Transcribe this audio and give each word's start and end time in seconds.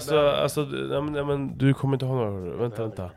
Alltså, 0.00 0.18
alltså 0.18 0.60
nej, 0.62 1.02
men, 1.02 1.12
nej, 1.12 1.24
men 1.24 1.58
du 1.58 1.74
kommer 1.74 1.94
inte 1.94 2.06
ha 2.06 2.14
några, 2.14 2.56
vänta, 2.56 2.82
vänta. 2.82 3.10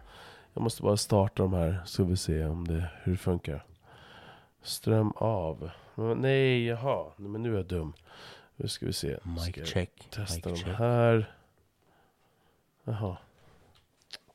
Jag 0.53 0.61
måste 0.63 0.81
bara 0.81 0.97
starta 0.97 1.43
de 1.43 1.53
här, 1.53 1.81
så 1.85 2.03
vi 2.03 2.17
se 2.17 2.45
om 2.45 2.67
det, 2.67 2.85
hur 3.03 3.11
det 3.11 3.17
funkar. 3.17 3.65
Ström 4.61 5.11
av. 5.15 5.69
Nej, 5.95 6.65
jaha, 6.65 7.05
nej, 7.17 7.29
men 7.29 7.43
nu 7.43 7.53
är 7.53 7.57
jag 7.57 7.65
dum. 7.65 7.93
Nu 8.55 8.67
ska 8.67 8.85
vi 8.85 8.93
se. 8.93 9.17
Mic 9.23 9.67
check. 9.67 10.07
Testa 10.09 10.49
mic 10.49 10.59
de 10.59 10.65
check. 10.65 10.77
här. 10.77 11.33
Jaha. 12.83 13.17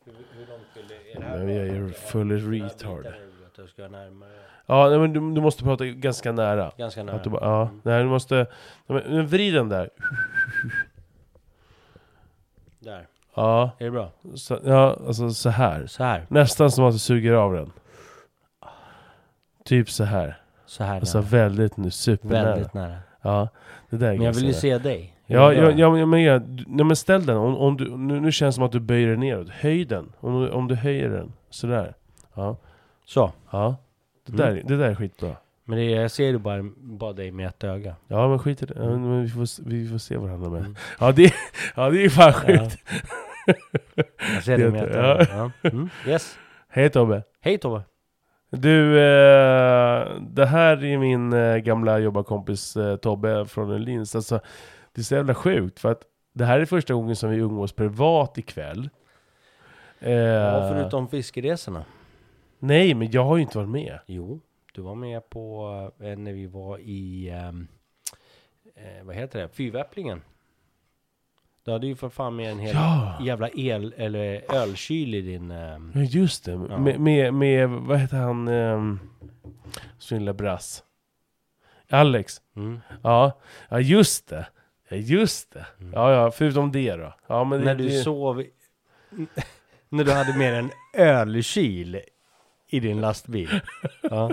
Hur, 0.04 0.12
hur 0.32 0.46
långt 0.46 0.66
vill 0.74 0.88
du? 0.88 1.20
Men 1.20 1.54
jag 1.54 1.66
är 1.66 1.88
full 1.92 2.50
retard. 2.50 3.06
Ja, 4.66 4.88
nej, 4.88 4.98
men 4.98 5.12
du, 5.12 5.20
du 5.34 5.40
måste 5.40 5.64
prata 5.64 5.84
ganska 5.84 6.32
nära. 6.32 6.72
Ganska 6.76 7.02
nära. 7.02 7.30
Bara, 7.30 7.44
ja, 7.44 7.70
nej, 7.82 8.02
du 8.02 8.08
måste... 8.08 8.46
Nej, 8.86 9.04
men 9.08 9.26
vrid 9.26 9.54
den 9.54 9.68
där. 9.68 9.90
Där. 12.78 13.06
Ja, 13.38 13.70
Är 13.78 13.84
det 13.84 13.90
bra? 13.90 14.10
så, 14.34 14.58
ja, 14.64 14.96
alltså 15.06 15.30
så 15.30 15.50
här. 15.50 15.86
Så 15.86 16.04
här. 16.04 16.26
Nästan 16.28 16.70
som 16.70 16.84
att 16.84 16.92
du 16.92 16.98
suger 16.98 17.32
av 17.32 17.52
den. 17.52 17.72
Typ 19.64 19.90
så 19.90 20.04
här. 20.04 20.40
Så 20.66 20.84
här 20.84 20.94
Alltså 21.00 21.18
nära. 21.18 21.28
väldigt 21.28 21.76
nu, 21.76 21.90
supernära. 21.90 22.50
Väldigt 22.50 22.74
nära. 22.74 22.96
Ja, 23.22 23.48
det 23.90 23.96
där 23.96 24.08
är 24.12 24.16
Men 24.16 24.26
jag 24.26 24.32
vill 24.32 24.46
ju 24.46 24.52
se 24.52 24.78
dig. 24.78 25.14
Ja, 25.26 25.52
ja, 25.52 25.70
ja, 25.70 26.06
men, 26.06 26.22
ja, 26.22 26.38
nej, 26.66 26.84
men 26.86 26.96
ställ 26.96 27.26
den. 27.26 27.36
Om, 27.36 27.56
om 27.56 27.76
du, 27.76 27.96
nu, 27.96 28.20
nu 28.20 28.32
känns 28.32 28.54
det 28.54 28.56
som 28.56 28.64
att 28.64 28.72
du 28.72 28.80
böjer 28.80 29.08
den 29.08 29.20
neråt. 29.20 29.48
Höj 29.48 29.84
den. 29.84 30.12
Om, 30.20 30.40
du- 30.42 30.50
om 30.50 30.68
du 30.68 30.74
höjer 30.74 31.08
den. 31.08 31.32
Sådär. 31.50 31.94
Ja. 32.34 32.56
Så. 33.04 33.32
Ja. 33.50 33.76
Det, 34.26 34.32
Mm. 34.42 34.54
där, 34.56 34.62
det 34.68 34.76
där 34.76 34.90
är 34.90 34.94
skitbra. 34.94 35.30
Men 35.64 35.78
det, 35.78 35.84
jag 35.84 36.10
ser 36.10 36.24
ju 36.26 36.38
bara, 36.38 36.62
bara 36.76 37.12
dig 37.12 37.30
med 37.30 37.46
ett 37.48 37.64
öga. 37.64 37.94
Ja 38.08 38.28
men 38.28 38.38
skit 38.38 38.62
i 38.62 38.66
det. 38.66 38.74
Ja, 38.76 38.84
men 38.90 39.22
vi, 39.22 39.28
får, 39.28 39.64
vi 39.68 39.88
får 39.88 39.98
se 39.98 40.16
varandra 40.16 40.50
med. 40.50 40.60
Mm. 40.60 40.76
Ja, 41.00 41.12
det, 41.12 41.32
ja 41.76 41.90
det 41.90 42.04
är 42.04 42.08
fan 42.08 42.32
sjukt. 42.32 42.78
Jag 44.34 44.44
ser 44.44 44.58
Det- 44.58 44.70
med 44.70 44.88
ja. 44.94 45.26
Ja. 45.62 45.68
Mm. 45.70 45.88
Yes. 46.06 46.38
Hej 46.68 46.90
Tobbe. 46.90 47.22
Hej 47.40 47.58
Tobbe. 47.58 47.82
Du, 48.50 48.98
eh, 48.98 50.20
det 50.20 50.46
här 50.46 50.84
är 50.84 50.98
min 50.98 51.32
eh, 51.32 51.56
gamla 51.56 51.98
jobbarkompis 51.98 52.76
eh, 52.76 52.96
Tobbe 52.96 53.46
från 53.46 53.82
Linz. 53.84 54.14
Alltså, 54.14 54.40
det 54.92 55.00
är 55.00 55.04
så 55.04 55.14
jävla 55.14 55.34
sjukt 55.34 55.78
för 55.80 55.90
att 55.92 56.02
det 56.32 56.44
här 56.44 56.60
är 56.60 56.64
första 56.64 56.94
gången 56.94 57.16
som 57.16 57.30
vi 57.30 57.36
umgås 57.36 57.72
privat 57.72 58.38
ikväll. 58.38 58.90
Eh, 60.00 60.12
Ja, 60.12 60.68
förutom 60.74 61.08
fiskeresorna. 61.08 61.84
Nej, 62.58 62.94
men 62.94 63.10
jag 63.10 63.24
har 63.24 63.36
ju 63.36 63.42
inte 63.42 63.58
varit 63.58 63.70
med. 63.70 63.98
Jo, 64.06 64.40
du 64.74 64.82
var 64.82 64.94
med 64.94 65.30
på 65.30 65.70
när 65.98 66.32
vi 66.32 66.46
var 66.46 66.78
i, 66.78 67.28
ehm, 67.30 67.68
eh, 68.76 69.04
vad 69.04 69.16
heter 69.16 69.40
det, 69.40 69.48
Fyrväpplingen. 69.48 70.22
Du 71.68 71.72
hade 71.72 71.86
ju 71.86 71.96
för 71.96 72.08
fan 72.08 72.36
med 72.36 72.50
en 72.52 72.58
hel 72.58 72.74
Ja, 72.74 73.18
jävla 73.22 73.48
el, 73.48 73.94
eller 73.96 74.54
ölkyl 74.54 75.14
i 75.14 75.20
din... 75.20 75.50
ehm, 75.50 75.92
ja 75.94 76.00
just 76.00 76.44
det. 76.44 76.52
Ja. 76.52 76.78
Med, 76.78 77.00
med, 77.00 77.34
med, 77.34 77.68
vad 77.68 77.98
heter 77.98 78.16
han, 78.16 78.48
um, 78.48 79.00
sin 79.98 80.18
lilla 80.18 80.32
brass? 80.32 80.82
Alex. 81.90 82.40
mm. 82.56 82.80
Ja, 83.02 83.40
ja 83.68 83.80
just 83.80 84.28
det. 84.28 84.46
Ja, 84.88 84.96
just 84.96 85.52
det. 85.52 85.66
Mm. 85.80 85.92
Ja, 85.92 86.12
ja, 86.12 86.30
förutom 86.30 86.72
det 86.72 86.96
då. 86.96 87.14
Ja, 87.26 87.44
men 87.44 87.58
det, 87.58 87.64
När 87.64 87.74
du 87.74 87.88
det, 87.88 88.02
sov... 88.02 88.44
när 89.88 90.04
du 90.04 90.12
hade 90.12 90.38
med 90.38 90.58
en 90.58 90.70
ölkyl 90.94 92.00
i 92.68 92.80
din 92.80 93.00
lastbil. 93.00 93.48
Ja, 94.10 94.30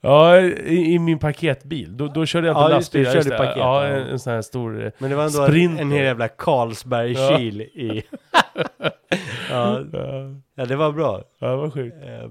Ja, 0.00 0.40
i, 0.40 0.94
i 0.94 0.98
min 0.98 1.18
paketbil. 1.18 1.96
Då, 1.96 2.08
då 2.08 2.26
körde 2.26 2.46
jag 2.46 2.54
inte 2.54 2.72
Ja, 2.72 2.76
just 2.76 2.92
det, 2.92 3.02
lastbil. 3.02 3.04
ja, 3.04 3.10
körde 3.12 3.18
just 3.18 3.30
det. 3.30 3.36
paket, 3.36 3.56
Ja, 3.56 3.86
ja. 3.88 3.94
en, 3.94 4.06
en 4.08 4.18
sån 4.18 4.32
här 4.32 4.42
stor... 4.42 4.84
eh, 4.84 4.92
men 4.98 5.10
det 5.10 5.16
var 5.16 5.24
ändå 5.24 5.46
Sprinter. 5.46 5.82
en 5.82 5.90
hel 5.90 6.04
jävla 6.04 6.28
Carlsbergkyl 6.28 7.60
i... 7.60 8.02
ja, 9.50 9.80
Ja, 9.92 10.34
ja, 10.54 10.64
det 10.64 10.76
var 10.76 10.92
bra. 10.92 11.22
ja, 11.38 11.56
vad 11.56 11.72
sjukt. 11.72 11.96
Eh, 12.02 12.30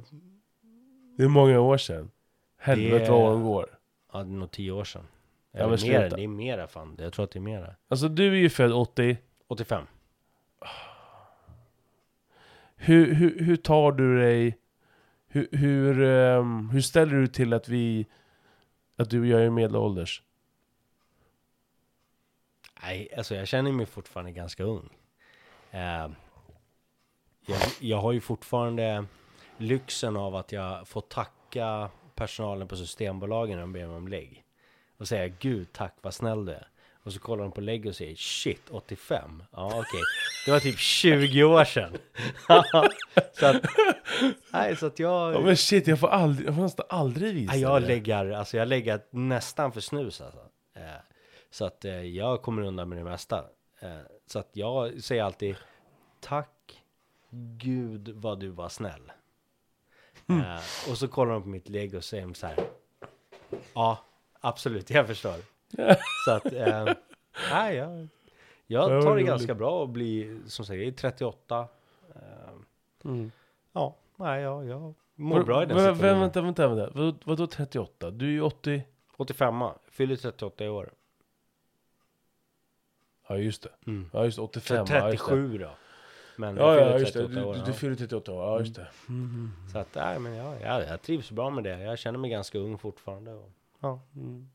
Det 1.17 1.23
är 1.23 1.27
många 1.27 1.59
år 1.59 1.77
sedan. 1.77 2.11
Helvete 2.59 3.05
Det- 3.05 3.11
vad 3.11 3.21
åren 3.21 3.43
går. 3.43 3.65
Ja, 4.13 4.19
det 4.19 4.29
är 4.29 4.37
nog 4.37 4.51
tio 4.51 4.71
år 4.71 4.83
sedan. 4.83 5.03
Ja, 5.51 5.67
men 5.67 5.77
mera, 5.81 6.09
det 6.09 6.23
är 6.23 6.27
mera 6.27 6.67
fan. 6.67 6.95
Jag 6.99 7.13
tror 7.13 7.25
att 7.25 7.31
det 7.31 7.39
är 7.39 7.41
mera. 7.41 7.75
Alltså 7.89 8.07
du 8.07 8.27
är 8.27 8.35
ju 8.37 8.49
född 8.49 8.71
80. 8.71 9.17
85. 9.49 9.83
Hur, 12.75 13.13
hur, 13.13 13.39
hur 13.39 13.55
tar 13.55 13.91
du 13.91 14.19
dig... 14.21 14.57
Hur, 15.33 15.47
hur, 15.51 16.01
ehm, 16.01 16.69
hur 16.69 16.81
ställer 16.81 17.15
du 17.15 17.27
till 17.27 17.53
att 17.53 17.69
vi... 17.69 18.07
Att 18.95 19.09
du 19.09 19.19
och 19.19 19.25
jag 19.25 19.41
är 19.41 19.49
medelålders? 19.49 20.23
Nej, 22.83 23.09
alltså 23.17 23.35
jag 23.35 23.47
känner 23.47 23.71
mig 23.71 23.85
fortfarande 23.85 24.31
ganska 24.31 24.63
ung. 24.63 24.89
Eh, 25.71 26.09
jag, 27.45 27.59
jag 27.79 27.97
har 27.97 28.11
ju 28.11 28.21
fortfarande 28.21 29.05
lyxen 29.57 30.17
av 30.17 30.35
att 30.35 30.51
jag 30.51 30.87
får 30.87 31.01
tacka 31.01 31.89
personalen 32.15 32.67
på 32.67 32.75
Systembolagen 32.75 33.55
när 33.55 33.61
de 33.61 33.73
ber 33.73 33.87
mig 33.87 33.97
om 33.97 34.07
lägg. 34.07 34.43
Och 34.97 35.07
säga 35.07 35.27
gud 35.27 35.73
tack 35.73 35.95
vad 36.01 36.13
snäll 36.13 36.45
du 36.45 36.51
är. 36.51 36.67
Och 37.03 37.13
så 37.13 37.19
kollar 37.19 37.43
de 37.43 37.51
på 37.51 37.61
lägg 37.61 37.85
och 37.85 37.95
säger 37.95 38.15
shit 38.15 38.69
85. 38.69 39.43
Ja 39.51 39.67
okej. 39.67 40.01
Det 40.45 40.51
var 40.51 40.59
typ 40.59 40.77
20 40.79 41.43
år 41.43 41.65
sedan. 41.65 41.97
så 43.39 43.45
att, 43.45 43.63
nej 44.51 44.75
så 44.75 44.85
att 44.85 44.99
jag... 44.99 45.33
Ja, 45.33 45.39
men 45.41 45.57
shit, 45.57 45.87
jag 45.87 45.99
får, 45.99 46.07
aldrig, 46.07 46.47
jag 46.47 46.55
får 46.55 46.61
nästan 46.61 46.85
aldrig 46.89 47.33
visa 47.35 47.55
Ja, 47.55 47.59
jag 47.73 47.81
det. 47.81 47.87
lägger, 47.87 48.31
alltså 48.31 48.57
jag 48.57 48.67
lägger 48.67 49.01
nästan 49.09 49.71
för 49.71 49.81
snus 49.81 50.21
alltså. 50.21 50.39
Eh, 50.75 50.81
så 51.51 51.65
att 51.65 51.85
eh, 51.85 52.01
jag 52.01 52.41
kommer 52.41 52.61
undan 52.61 52.89
med 52.89 52.97
det 52.97 53.03
mesta. 53.03 53.37
Eh, 53.79 53.97
så 54.27 54.39
att 54.39 54.49
jag 54.53 55.03
säger 55.03 55.23
alltid 55.23 55.55
tack 56.19 56.83
gud 57.57 58.09
vad 58.09 58.39
du 58.39 58.49
var 58.49 58.69
snäll. 58.69 59.11
Eh, 60.29 60.89
och 60.91 60.97
så 60.97 61.07
kollar 61.07 61.33
de 61.33 61.43
på 61.43 61.49
mitt 61.49 61.69
lägg 61.69 61.95
och 61.95 62.03
säger 62.03 62.33
så 62.33 62.47
här. 62.47 62.57
Ja, 63.73 64.03
absolut, 64.41 64.89
jag 64.89 65.07
förstår. 65.07 65.35
Så 66.25 66.31
att, 66.31 66.45
eh, 66.53 66.85
nej, 67.51 67.75
jag, 67.75 68.07
Ja, 68.67 68.91
jag 68.93 69.03
tar 69.03 69.15
det 69.15 69.23
ganska 69.23 69.55
bra 69.55 69.83
att 69.83 69.89
bli, 69.89 70.39
som 70.47 70.65
sagt, 70.65 70.77
jag 70.77 70.87
är 70.87 70.91
38. 70.91 71.67
Eh, 72.15 72.21
Mm. 73.05 73.31
ja, 73.73 73.95
nej, 74.15 74.41
jag, 74.41 74.65
jag 74.65 74.93
mår 75.15 75.43
bra 75.43 75.63
i 75.63 75.65
den 75.65 75.77
vä- 75.77 75.79
situationen. 75.81 76.19
Vänta, 76.19 76.41
vänta, 76.41 76.67
vänta. 76.67 76.91
Vad, 76.99 77.15
vadå 77.25 77.47
38? 77.47 78.11
Du 78.11 78.25
är 78.27 78.31
ju 78.31 78.41
80... 78.41 78.83
85 79.17 79.55
fyller 79.91 80.15
38 80.15 80.65
i 80.65 80.69
år. 80.69 80.89
Ja 83.27 83.37
just 83.37 83.63
det. 83.63 83.69
Mm. 83.87 84.09
Ja 84.13 84.25
just 84.25 84.35
det, 84.37 84.39
Så 84.39 84.43
85. 84.43 84.85
ja, 84.89 85.11
just 85.11 85.25
det. 85.25 85.31
37 85.31 85.57
då. 85.57 85.69
Men 86.37 86.57
Ja, 86.57 86.75
jag 86.75 86.91
ja 86.91 86.99
just 86.99 87.13
det. 87.13 87.19
38 87.21 87.39
Du, 87.41 87.45
år. 87.47 87.53
du, 87.53 87.61
du 87.65 87.73
fyller 87.73 87.95
38 87.95 88.31
år. 88.31 88.43
Ja 88.45 88.59
just 88.59 88.75
det. 88.75 88.87
Så 89.71 89.77
att, 89.77 89.95
nej 89.95 90.19
men 90.19 90.33
ja, 90.35 90.55
ja, 90.61 90.83
jag 90.83 91.01
trivs 91.01 91.31
bra 91.31 91.49
med 91.49 91.63
det. 91.63 91.79
Jag 91.79 91.99
känner 91.99 92.19
mig 92.19 92.29
ganska 92.29 92.57
ung 92.59 92.77
fortfarande. 92.77 93.33
Och, 93.33 93.49
ja. 93.79 93.99
Mm. 94.15 94.49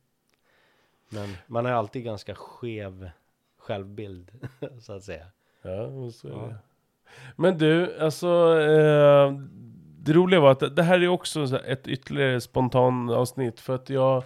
Men 1.08 1.28
man 1.46 1.64
har 1.64 1.72
alltid 1.72 2.04
ganska 2.04 2.34
skev 2.34 3.10
självbild, 3.58 4.30
så 4.80 4.92
att 4.92 5.02
säga. 5.02 5.26
Ja, 5.62 5.90
men 5.90 6.12
så 6.12 6.28
är 6.28 6.32
Ja. 6.32 6.38
det. 6.46 6.56
Men 7.36 7.58
du, 7.58 7.98
alltså 8.00 8.60
eh, 8.60 9.32
det 9.98 10.12
roliga 10.12 10.40
var 10.40 10.50
att 10.52 10.76
det 10.76 10.82
här 10.82 11.00
är 11.02 11.08
också 11.08 11.58
ett 11.60 11.88
ytterligare 11.88 12.40
spontan 12.40 13.10
avsnitt 13.10 13.60
för 13.60 13.74
att 13.74 13.90
jag 13.90 14.22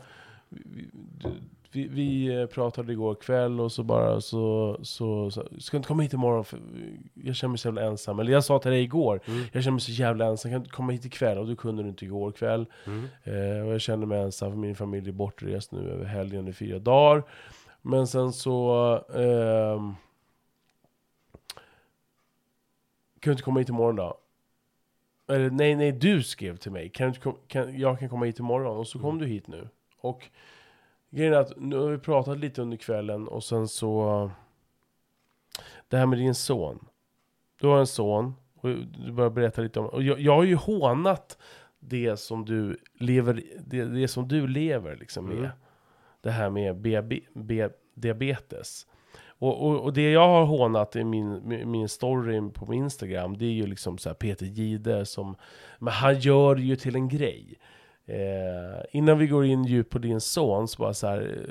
vi, 1.72 1.88
vi, 1.88 2.26
eh, 2.40 2.46
pratade 2.46 2.92
igår 2.92 3.14
kväll 3.14 3.60
och 3.60 3.72
så 3.72 3.82
bara 3.82 4.20
så, 4.20 4.78
så, 4.82 5.30
så 5.30 5.48
ska 5.58 5.76
du 5.76 5.76
inte 5.76 5.86
komma 5.88 6.02
hit 6.02 6.12
imorgon 6.12 6.44
för 6.44 6.60
jag 7.14 7.36
känner 7.36 7.50
mig 7.50 7.58
så 7.58 7.68
jävla 7.68 7.82
ensam. 7.82 8.18
Eller 8.18 8.32
jag 8.32 8.44
sa 8.44 8.58
till 8.58 8.70
dig 8.70 8.82
igår, 8.82 9.20
Mm. 9.26 9.44
jag 9.52 9.62
känner 9.62 9.72
mig 9.72 9.80
så 9.80 9.92
jävla 9.92 10.26
ensam, 10.26 10.50
kan 10.50 10.60
du 10.60 10.64
inte 10.64 10.76
komma 10.76 10.92
hit 10.92 11.04
ikväll? 11.04 11.38
Och 11.38 11.46
du 11.46 11.56
kunde 11.56 11.82
du 11.82 11.88
inte 11.88 12.04
igår 12.04 12.32
kväll. 12.32 12.66
Mm. 12.86 13.04
Eh, 13.24 13.66
och 13.66 13.72
jag 13.74 13.80
känner 13.80 14.06
mig 14.06 14.20
ensam 14.22 14.50
för 14.50 14.58
min 14.58 14.76
familj 14.76 15.08
är 15.08 15.12
bortrest 15.12 15.72
nu 15.72 15.90
över 15.90 16.04
helgen 16.04 16.48
i 16.48 16.52
fyra 16.52 16.78
dagar. 16.78 17.22
Men 17.82 18.06
sen 18.06 18.32
så... 18.32 18.72
ehm, 19.14 19.94
kan 23.20 23.30
du 23.30 23.32
inte 23.32 23.42
komma 23.42 23.58
hit 23.60 23.68
imorgon 23.68 23.96
då? 23.96 24.18
Eller 25.28 25.50
nej, 25.50 25.74
nej, 25.74 25.92
du 25.92 26.22
skrev 26.22 26.56
till 26.56 26.72
mig. 26.72 26.88
Kan 26.88 27.04
du 27.04 27.08
inte 27.08 27.20
kom, 27.20 27.36
kan, 27.48 27.78
jag 27.78 27.98
kan 27.98 28.08
komma 28.08 28.24
hit 28.26 28.38
imorgon. 28.38 28.76
Och 28.76 28.86
så 28.86 28.98
kom 28.98 29.08
Mm. 29.10 29.18
du 29.20 29.26
hit 29.26 29.46
nu. 29.48 29.68
Och 30.00 30.28
grejen 31.12 31.32
är 31.32 31.38
att 31.38 31.52
nu 31.56 31.76
har 31.76 31.90
vi 31.90 31.98
pratat 31.98 32.38
lite 32.38 32.62
under 32.62 32.76
kvällen 32.76 33.28
och 33.28 33.44
sen 33.44 33.68
så... 33.68 34.30
Det 35.88 35.96
här 35.96 36.06
med 36.06 36.18
din 36.18 36.34
son. 36.34 36.88
Du 37.60 37.66
har 37.66 37.78
en 37.78 37.86
son. 37.86 38.34
Och 38.54 38.68
du 38.68 39.12
börjar 39.12 39.30
berätta 39.30 39.62
lite 39.62 39.80
om... 39.80 39.86
Och 39.86 40.02
jag, 40.02 40.20
jag 40.20 40.34
har 40.34 40.44
ju 40.44 40.54
hånat 40.54 41.38
det 41.78 42.16
som 42.16 42.44
du 42.44 42.76
lever, 42.94 43.42
det, 43.66 43.84
det 43.84 44.08
som 44.08 44.28
du 44.28 44.46
lever 44.46 44.96
liksom 44.96 45.26
med. 45.26 45.38
Mm. 45.38 45.50
Det 46.20 46.30
här 46.30 46.50
med 46.50 46.76
BB, 46.76 47.20
B, 47.34 47.68
diabetes. 47.94 48.86
Och, 49.26 49.66
och, 49.66 49.80
och 49.80 49.92
det 49.92 50.10
jag 50.10 50.28
har 50.28 50.44
hånat 50.44 50.96
i 50.96 51.04
min, 51.04 51.48
min- 51.70 51.88
story 51.88 52.50
på 52.50 52.66
min 52.66 52.82
Instagram, 52.82 53.38
det 53.38 53.44
är 53.44 53.52
ju 53.52 53.66
liksom 53.66 53.98
så 53.98 54.08
här 54.08 54.14
Peter 54.14 54.46
Gide 54.46 55.06
som, 55.06 55.36
men 55.78 55.92
han 55.92 56.20
gör 56.20 56.54
det 56.54 56.62
ju 56.62 56.76
till 56.76 56.96
en 56.96 57.08
grej. 57.08 57.58
Eh, 58.06 58.84
innan 58.90 59.18
vi 59.18 59.26
går 59.26 59.44
in 59.44 59.64
djupt 59.64 59.90
på 59.90 59.98
din 59.98 60.20
son, 60.20 60.68
så 60.68 60.82
bara 60.82 60.94
så 60.94 61.06
här, 61.06 61.46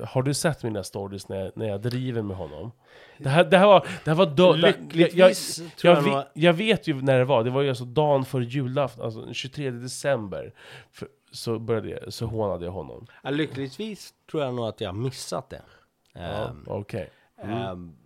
eh, 0.00 0.06
har 0.08 0.22
du 0.22 0.34
sett 0.34 0.62
mina 0.62 0.84
stories 0.84 1.28
när, 1.28 1.52
när 1.54 1.66
jag 1.68 1.80
driver 1.80 2.22
med 2.22 2.36
honom? 2.36 2.72
Det 3.18 3.28
här, 3.28 3.44
det 3.44 3.58
här 3.58 3.66
var, 3.66 3.86
det 4.04 4.10
här 4.10 4.14
var 4.16 4.26
då, 4.26 4.52
det- 4.52 4.58
jag, 4.60 4.74
jag, 4.76 4.92
Lyckligtvis 4.96 5.62
tror 5.76 5.94
jag, 5.94 6.06
jag, 6.06 6.16
vet, 6.16 6.26
jag 6.34 6.52
vet 6.52 6.86
ju 6.88 7.02
när 7.02 7.18
det 7.18 7.24
var, 7.24 7.44
det 7.44 7.50
var 7.50 7.62
ju 7.62 7.68
alltså 7.68 7.84
dagen 7.84 8.24
före 8.24 8.44
julafton, 8.44 9.04
alltså 9.04 9.20
den 9.20 9.34
23 9.34 9.70
december. 9.70 10.52
För, 10.92 11.08
så, 11.32 11.58
började 11.58 11.88
jag, 11.90 12.12
så 12.12 12.26
hånade 12.26 12.64
jag 12.64 12.72
honom. 12.72 13.06
Ja, 13.22 13.30
lyckligtvis 13.30 14.14
tror 14.30 14.42
jag 14.42 14.54
nog 14.54 14.66
att 14.66 14.80
jag 14.80 14.94
missat 14.94 15.50
det. 15.50 15.62
Ja, 16.12 16.20
Ehm, 16.20 16.64
Okej. 16.68 17.10
Mm. 17.42 17.56
ehm, 17.58 17.96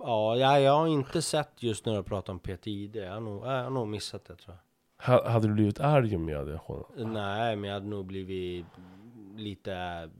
ja, 0.00 0.36
jag, 0.36 0.60
jag 0.62 0.72
har 0.72 0.86
inte 0.86 1.22
sett 1.22 1.50
just 1.62 1.86
när 1.86 1.96
du 1.96 2.02
pratar 2.02 2.32
om 2.32 2.38
PTID. 2.38 2.96
Jag 2.96 3.12
har 3.12 3.20
nog, 3.20 3.46
jag 3.46 3.62
har 3.62 3.70
nog 3.70 3.88
missat 3.88 4.24
det 4.24 4.36
tror 4.36 4.56
jag. 4.56 4.63
Ha- 5.06 5.28
Hade 5.30 5.46
du 5.48 5.54
blivit 5.54 5.80
arg 5.80 6.16
om 6.16 6.28
jag 6.28 6.38
hade 6.38 6.56
hånat? 6.56 6.86
Nej, 6.96 7.56
men 7.56 7.64
jag 7.68 7.74
hade 7.74 7.86
nog 7.86 8.04
blivit 8.06 8.66
lite, 9.36 10.10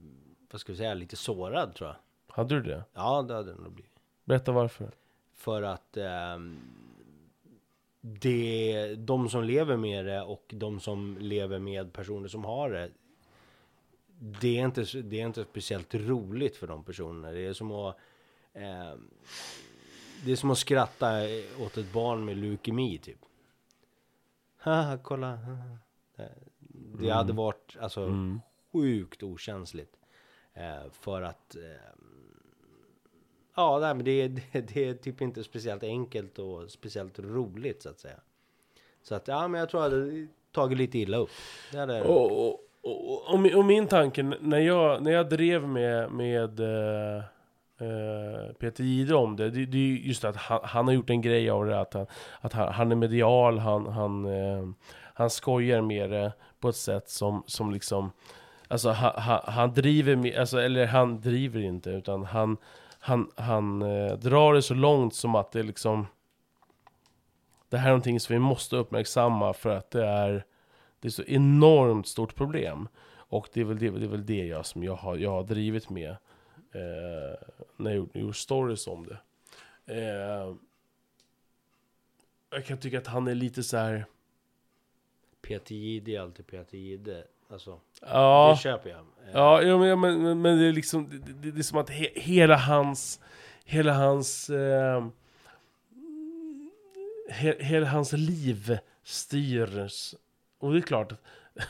vad 0.51 0.61
ska 0.61 0.71
vi 0.71 0.77
säga, 0.77 0.93
lite 0.93 1.15
sårad 1.15 1.75
tror 1.75 1.89
jag. 1.89 1.95
Hade 2.35 2.55
du 2.55 2.61
det? 2.61 2.83
Ja, 2.93 3.21
det 3.21 3.33
hade 3.33 3.53
det 3.53 3.61
nog 3.61 3.71
blivit. 3.71 3.91
Berätta 4.23 4.51
varför. 4.51 4.91
För 5.33 5.61
att 5.61 5.97
ehm, 5.97 6.59
det, 8.01 8.95
de 8.95 9.29
som 9.29 9.43
lever 9.43 9.77
med 9.77 10.05
det 10.05 10.21
och 10.21 10.43
de 10.47 10.79
som 10.79 11.17
lever 11.19 11.59
med 11.59 11.93
personer 11.93 12.27
som 12.27 12.45
har 12.45 12.69
det. 12.69 12.89
Det 14.19 14.59
är 14.59 14.65
inte, 14.65 15.01
det 15.01 15.21
är 15.21 15.25
inte 15.25 15.43
speciellt 15.43 15.95
roligt 15.95 16.57
för 16.57 16.67
de 16.67 16.83
personerna. 16.83 17.31
Det 17.31 17.45
är 17.45 17.53
som 17.53 17.71
att 17.71 17.97
ehm, 18.53 19.09
Det 20.25 20.31
är 20.31 20.35
som 20.35 20.51
att 20.51 20.57
skratta 20.57 21.07
åt 21.59 21.77
ett 21.77 21.93
barn 21.93 22.25
med 22.25 22.37
leukemi 22.37 22.97
typ. 22.97 23.19
Haha, 24.65 24.97
kolla. 25.03 25.35
haha. 25.35 25.77
Det, 26.99 27.09
hade 27.09 27.33
varit 27.33 27.77
alltså 27.81 28.01
Mm. 28.01 28.41
sjukt 28.73 29.23
okänsligt. 29.23 29.95
Eh, 30.53 30.91
för 30.91 31.21
att 31.21 31.55
eh, 31.55 31.61
Ja, 33.55 33.79
nej, 33.79 33.93
men 33.95 34.05
det, 34.05 34.27
det, 34.51 34.61
det 34.73 34.89
är 34.89 34.93
typ 34.93 35.21
inte 35.21 35.43
speciellt 35.43 35.83
enkelt 35.83 36.39
och 36.39 36.71
speciellt 36.71 37.19
roligt 37.19 37.81
så 37.81 37.89
att 37.89 37.99
säga. 37.99 38.19
Så 39.01 39.15
att 39.15 39.27
ja, 39.27 39.47
men 39.47 39.59
jag 39.59 39.69
tror 39.69 39.83
jag 39.83 39.89
hade 39.91 40.27
tagit 40.51 40.77
lite 40.77 40.97
illa 40.99 41.17
upp. 41.17 41.29
Det 41.71 41.77
hade, 41.77 42.01
Och, 42.03 42.47
och, 42.47 42.59
och, 42.81 43.33
och, 43.33 43.65
min- 43.65 43.87
tanke, 43.87 44.23
när 44.23 44.59
jag, 44.59 45.03
när 45.03 45.11
jag 45.11 45.29
drev 45.29 45.67
med, 45.67 46.11
med 46.11 46.59
eh, 46.59 47.23
Eh, 47.77 48.53
Peter 48.59 48.83
Jihde 48.83 49.15
om 49.15 49.35
det, 49.35 49.49
det, 49.49 49.65
det 49.65 49.77
är 49.77 49.95
just 49.95 50.23
att 50.23 50.35
han, 50.35 50.59
han 50.63 50.87
har 50.87 50.93
gjort 50.93 51.09
en 51.09 51.21
grej 51.21 51.49
av 51.49 51.65
det, 51.65 51.79
att 51.79 51.93
han, 51.93 52.05
att 52.41 52.53
han, 52.53 52.73
han 52.73 52.91
är 52.91 52.95
medial, 52.95 53.59
han, 53.59 53.87
han, 53.87 54.25
eh, 54.25 54.69
han 55.13 55.29
skojar 55.29 55.81
med 55.81 56.09
det 56.09 56.33
på 56.59 56.69
ett 56.69 56.75
sätt 56.75 57.09
som, 57.09 57.43
som 57.47 57.71
liksom 57.71 58.11
Alltså 58.67 58.89
han, 58.89 59.11
han, 59.15 59.39
han 59.43 59.73
driver 59.73 60.15
med, 60.15 60.35
alltså, 60.35 60.59
eller 60.59 60.85
han 60.85 61.21
driver 61.21 61.59
inte, 61.59 61.89
utan 61.89 62.25
han, 62.25 62.57
han, 62.99 63.31
han 63.35 63.81
eh, 63.81 64.13
drar 64.13 64.53
det 64.53 64.61
så 64.61 64.73
långt 64.73 65.15
som 65.15 65.35
att 65.35 65.51
det 65.51 65.63
liksom 65.63 66.07
Det 67.69 67.77
här 67.77 67.87
är 67.87 67.91
någonting 67.91 68.19
som 68.19 68.33
vi 68.33 68.39
måste 68.39 68.75
uppmärksamma 68.75 69.53
för 69.53 69.69
att 69.69 69.91
det 69.91 70.05
är 70.05 70.45
det 70.99 71.07
är 71.07 71.11
så 71.11 71.23
enormt 71.23 72.07
stort 72.07 72.35
problem. 72.35 72.87
Och 73.15 73.49
det 73.53 73.61
är 73.61 73.65
väl 73.65 73.79
det, 73.79 73.89
det, 73.89 74.05
är 74.05 74.09
väl 74.09 74.25
det 74.25 74.45
jag, 74.45 74.65
som 74.65 74.83
jag, 74.83 74.95
har, 74.95 75.15
jag 75.15 75.31
har 75.31 75.43
drivit 75.43 75.89
med 75.89 76.15
eh, 76.75 77.37
när 77.77 77.91
jag 77.91 77.97
gjort, 77.97 78.15
gjort 78.15 78.35
stories 78.35 78.87
om 78.87 79.07
det. 79.07 79.17
Eh, 79.85 80.55
jag 82.49 82.65
kan 82.65 82.77
tycka 82.77 82.97
att 82.97 83.07
han 83.07 83.27
är 83.27 83.35
lite 83.35 83.63
så 83.63 83.77
här. 83.77 84.05
Peter 85.41 85.75
Jihde 85.75 86.11
är 86.11 86.19
alltid 86.19 86.47
Peter 86.47 86.77
Jihde. 86.77 87.23
Alltså, 87.49 87.79
Ja, 88.01 88.53
det 88.57 88.61
köper 88.63 88.89
jag. 88.89 88.99
Eh, 88.99 89.05
ja, 89.33 89.61
ja 89.61 89.77
men, 89.77 89.99
men, 89.99 90.41
men- 90.41 90.59
det 90.59 90.65
är 90.65 90.71
liksom 90.73 91.09
det, 91.09 91.17
det, 91.33 91.51
det 91.51 91.59
är 91.59 91.63
som 91.63 91.77
att 91.77 91.89
he, 91.89 92.09
hela 92.15 92.55
hans 92.57 93.19
Hela 93.65 93.93
hans 93.93 94.49
eh, 94.49 95.07
he, 97.29 97.55
Hela 97.59 97.87
hans 97.87 98.11
liv 98.13 98.77
styrs 99.03 100.15
Och 100.57 100.71
det 100.73 100.79
är 100.79 100.81
klart 100.81 101.13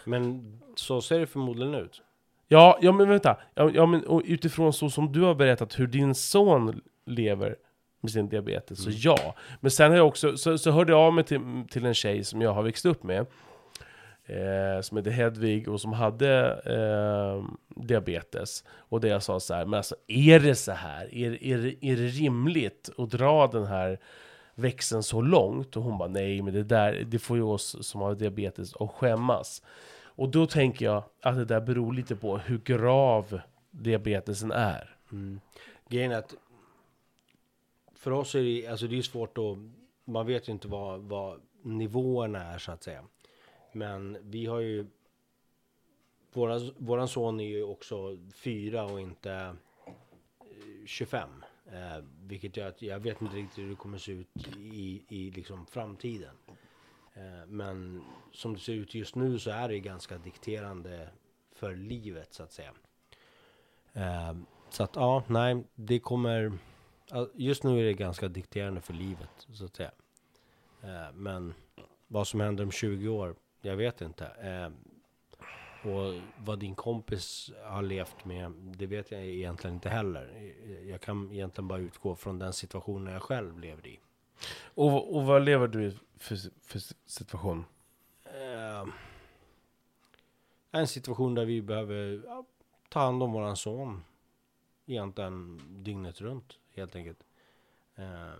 Men 0.05 0.57
så 0.75 1.01
ser 1.01 1.19
det 1.19 1.27
förmodligen 1.27 1.75
ut. 1.75 2.01
Ja, 2.47 2.79
ja 2.81 2.91
men 2.91 3.09
vänta. 3.09 3.37
Ja, 3.55 3.71
ja, 3.73 3.85
men, 3.85 4.21
utifrån 4.25 4.73
så 4.73 4.89
som 4.89 5.11
du 5.11 5.21
har 5.21 5.35
berättat 5.35 5.79
hur 5.79 5.87
din 5.87 6.15
son 6.15 6.81
lever 7.05 7.55
med 8.01 8.11
sin 8.11 8.29
diabetes, 8.29 8.83
så 8.83 8.89
ja. 8.93 9.35
Men 9.59 9.71
sen 9.71 9.91
har 9.91 9.97
jag 9.97 10.07
också, 10.07 10.37
så, 10.37 10.57
så 10.57 10.71
hörde 10.71 10.91
jag 10.91 10.99
av 10.99 11.13
mig 11.13 11.23
till, 11.23 11.39
till 11.71 11.85
en 11.85 11.93
tjej 11.93 12.23
som 12.23 12.41
jag 12.41 12.53
har 12.53 12.63
växt 12.63 12.85
upp 12.85 13.03
med. 13.03 13.25
Eh, 14.27 14.81
som 14.81 14.97
heter 14.97 15.11
Hedvig 15.11 15.69
och 15.69 15.81
som 15.81 15.93
hade 15.93 16.59
eh, 16.65 17.43
diabetes. 17.83 18.63
Och 18.69 19.01
det 19.01 19.07
jag 19.07 19.23
sa 19.23 19.39
så 19.39 19.53
här, 19.53 19.65
men 19.65 19.77
alltså 19.77 19.95
är 20.07 20.39
det 20.39 20.55
så 20.55 20.71
här? 20.71 21.15
Är, 21.15 21.43
är, 21.43 21.85
är 21.85 21.95
det 21.95 22.07
rimligt 22.07 22.89
att 22.97 23.11
dra 23.11 23.47
den 23.47 23.65
här 23.65 23.99
växeln 24.55 25.03
så 25.03 25.21
långt? 25.21 25.77
Och 25.77 25.83
hon 25.83 25.97
bara 25.97 26.09
nej, 26.09 26.41
men 26.41 26.53
det 26.53 26.63
där, 26.63 27.03
det 27.07 27.19
får 27.19 27.37
ju 27.37 27.43
oss 27.43 27.87
som 27.87 28.01
har 28.01 28.15
diabetes 28.15 28.75
att 28.75 28.91
skämmas. 28.91 29.61
Och 30.15 30.29
då 30.29 30.47
tänker 30.47 30.85
jag 30.85 31.03
att 31.21 31.35
det 31.35 31.45
där 31.45 31.61
beror 31.61 31.93
lite 31.93 32.15
på 32.15 32.37
hur 32.37 32.57
grav 32.57 33.41
diabetesen 33.71 34.51
är. 34.51 34.97
Mm. 35.11 35.39
Grejen 35.89 36.11
är 36.11 36.17
att 36.17 36.35
för 37.93 38.11
oss 38.11 38.35
är 38.35 38.43
det, 38.43 38.67
alltså 38.67 38.87
det 38.87 38.97
är 38.97 39.01
svårt 39.01 39.37
att, 39.37 39.57
man 40.05 40.25
vet 40.27 40.47
ju 40.49 40.51
inte 40.51 40.67
vad, 40.67 41.01
vad 41.01 41.41
nivåerna 41.61 42.43
är 42.43 42.57
så 42.57 42.71
att 42.71 42.83
säga. 42.83 43.03
Men 43.71 44.17
vi 44.21 44.45
har 44.45 44.59
ju, 44.59 44.85
våra, 46.33 46.59
våran 46.77 47.07
son 47.07 47.39
är 47.39 47.47
ju 47.47 47.63
också 47.63 48.17
fyra 48.33 48.83
och 48.85 49.01
inte 49.01 49.31
eh, 49.31 50.85
25. 50.85 51.29
Eh, 51.71 52.03
vilket 52.21 52.57
gör 52.57 52.67
att 52.67 52.81
jag 52.81 52.99
vet 52.99 53.21
inte 53.21 53.35
riktigt 53.35 53.63
hur 53.63 53.69
det 53.69 53.75
kommer 53.75 53.97
se 53.97 54.11
ut 54.11 54.47
i, 54.57 55.03
i 55.07 55.31
liksom 55.31 55.65
framtiden. 55.65 56.35
Eh, 57.15 57.45
men 57.47 58.03
som 58.31 58.53
det 58.53 58.59
ser 58.59 58.73
ut 58.73 58.95
just 58.95 59.15
nu 59.15 59.39
så 59.39 59.49
är 59.49 59.69
det 59.69 59.79
ganska 59.79 60.17
dikterande 60.17 61.09
för 61.51 61.75
livet 61.75 62.33
så 62.33 62.43
att 62.43 62.51
säga. 62.51 62.73
Eh, 63.93 64.33
så 64.69 64.83
att 64.83 64.95
ja, 64.95 65.23
nej, 65.27 65.63
det 65.75 65.99
kommer... 65.99 66.51
Just 67.33 67.63
nu 67.63 67.79
är 67.79 67.83
det 67.83 67.93
ganska 67.93 68.27
dikterande 68.27 68.81
för 68.81 68.93
livet, 68.93 69.47
så 69.53 69.65
att 69.65 69.75
säga. 69.75 69.91
Eh, 70.83 71.13
men 71.13 71.53
vad 72.07 72.27
som 72.27 72.39
händer 72.39 72.63
om 72.63 72.71
20 72.71 73.09
år, 73.09 73.35
jag 73.61 73.75
vet 73.75 74.01
inte. 74.01 74.31
Och 75.83 76.21
vad 76.37 76.59
din 76.59 76.75
kompis 76.75 77.51
har 77.63 77.81
levt 77.81 78.25
med, 78.25 78.51
det 78.51 78.85
vet 78.85 79.11
jag 79.11 79.25
egentligen 79.25 79.73
inte 79.73 79.89
heller. 79.89 80.53
Jag 80.85 81.01
kan 81.01 81.31
egentligen 81.31 81.67
bara 81.67 81.79
utgå 81.79 82.15
från 82.15 82.39
den 82.39 82.53
situationen 82.53 83.13
jag 83.13 83.21
själv 83.21 83.59
levde 83.59 83.89
i. 83.89 83.99
Och, 84.63 85.15
och 85.15 85.25
vad 85.25 85.45
lever 85.45 85.67
du 85.67 85.85
i 85.85 85.97
för, 86.17 86.35
för 86.61 86.79
situation? 87.05 87.65
Uh, 88.27 88.93
en 90.71 90.87
situation 90.87 91.35
där 91.35 91.45
vi 91.45 91.61
behöver 91.61 92.23
ja, 92.25 92.45
ta 92.89 92.99
hand 92.99 93.23
om 93.23 93.31
våran 93.31 93.57
son. 93.57 94.03
Egentligen 94.85 95.61
dygnet 95.83 96.21
runt, 96.21 96.59
helt 96.73 96.95
enkelt. 96.95 97.23
Eh, 97.95 98.33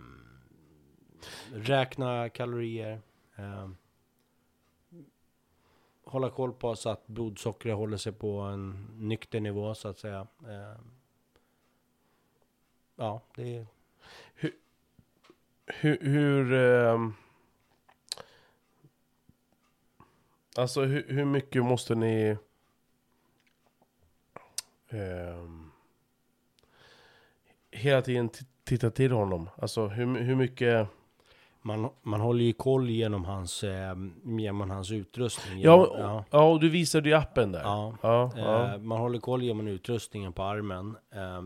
räkna 1.52 2.28
kalorier. 2.28 3.00
Eh, 3.36 3.68
hålla 6.04 6.30
koll 6.30 6.52
på 6.52 6.76
så 6.76 6.88
att 6.88 7.06
blodsockret 7.06 7.76
håller 7.76 7.96
sig 7.96 8.12
på 8.12 8.40
en 8.40 8.86
nykter 8.94 9.40
nivå, 9.40 9.74
så 9.74 9.88
att 9.88 9.98
säga. 9.98 10.26
Eh, 10.48 10.80
ja, 12.96 13.22
det 13.34 13.56
är... 13.56 13.66
Hur... 15.80 15.98
hur 16.00 16.52
ehm, 16.52 17.14
alltså 20.56 20.82
hur, 20.82 21.06
hur 21.08 21.24
mycket 21.24 21.64
måste 21.64 21.94
ni... 21.94 22.36
ehm, 24.88 25.70
hela 27.70 28.02
tiden 28.02 28.30
titta 28.64 28.90
till 28.90 29.12
honom? 29.12 29.50
Alltså 29.56 29.86
hur, 29.86 30.20
hur 30.20 30.34
mycket... 30.34 30.88
Man, 31.62 31.90
man 32.02 32.20
håller 32.20 32.44
ju 32.44 32.52
koll 32.52 32.90
genom 32.90 33.24
hans, 33.24 33.64
eh, 33.64 33.94
genom 34.24 34.70
hans 34.70 34.90
utrustning. 34.90 35.60
Ja, 35.60 35.86
Genom, 35.86 36.00
ja. 36.00 36.24
ja, 36.30 36.50
och 36.52 36.60
du 36.60 36.68
visade 36.68 37.08
ju 37.08 37.14
appen 37.14 37.52
där. 37.52 37.62
Ja. 37.62 37.96
ja, 38.02 38.32
ja. 38.36 38.74
Eh, 38.74 38.78
man 38.78 38.98
håller 38.98 39.18
koll 39.18 39.42
genom 39.42 39.68
utrustningen 39.68 40.32
på 40.32 40.42
armen. 40.42 40.96
Eh, 41.10 41.42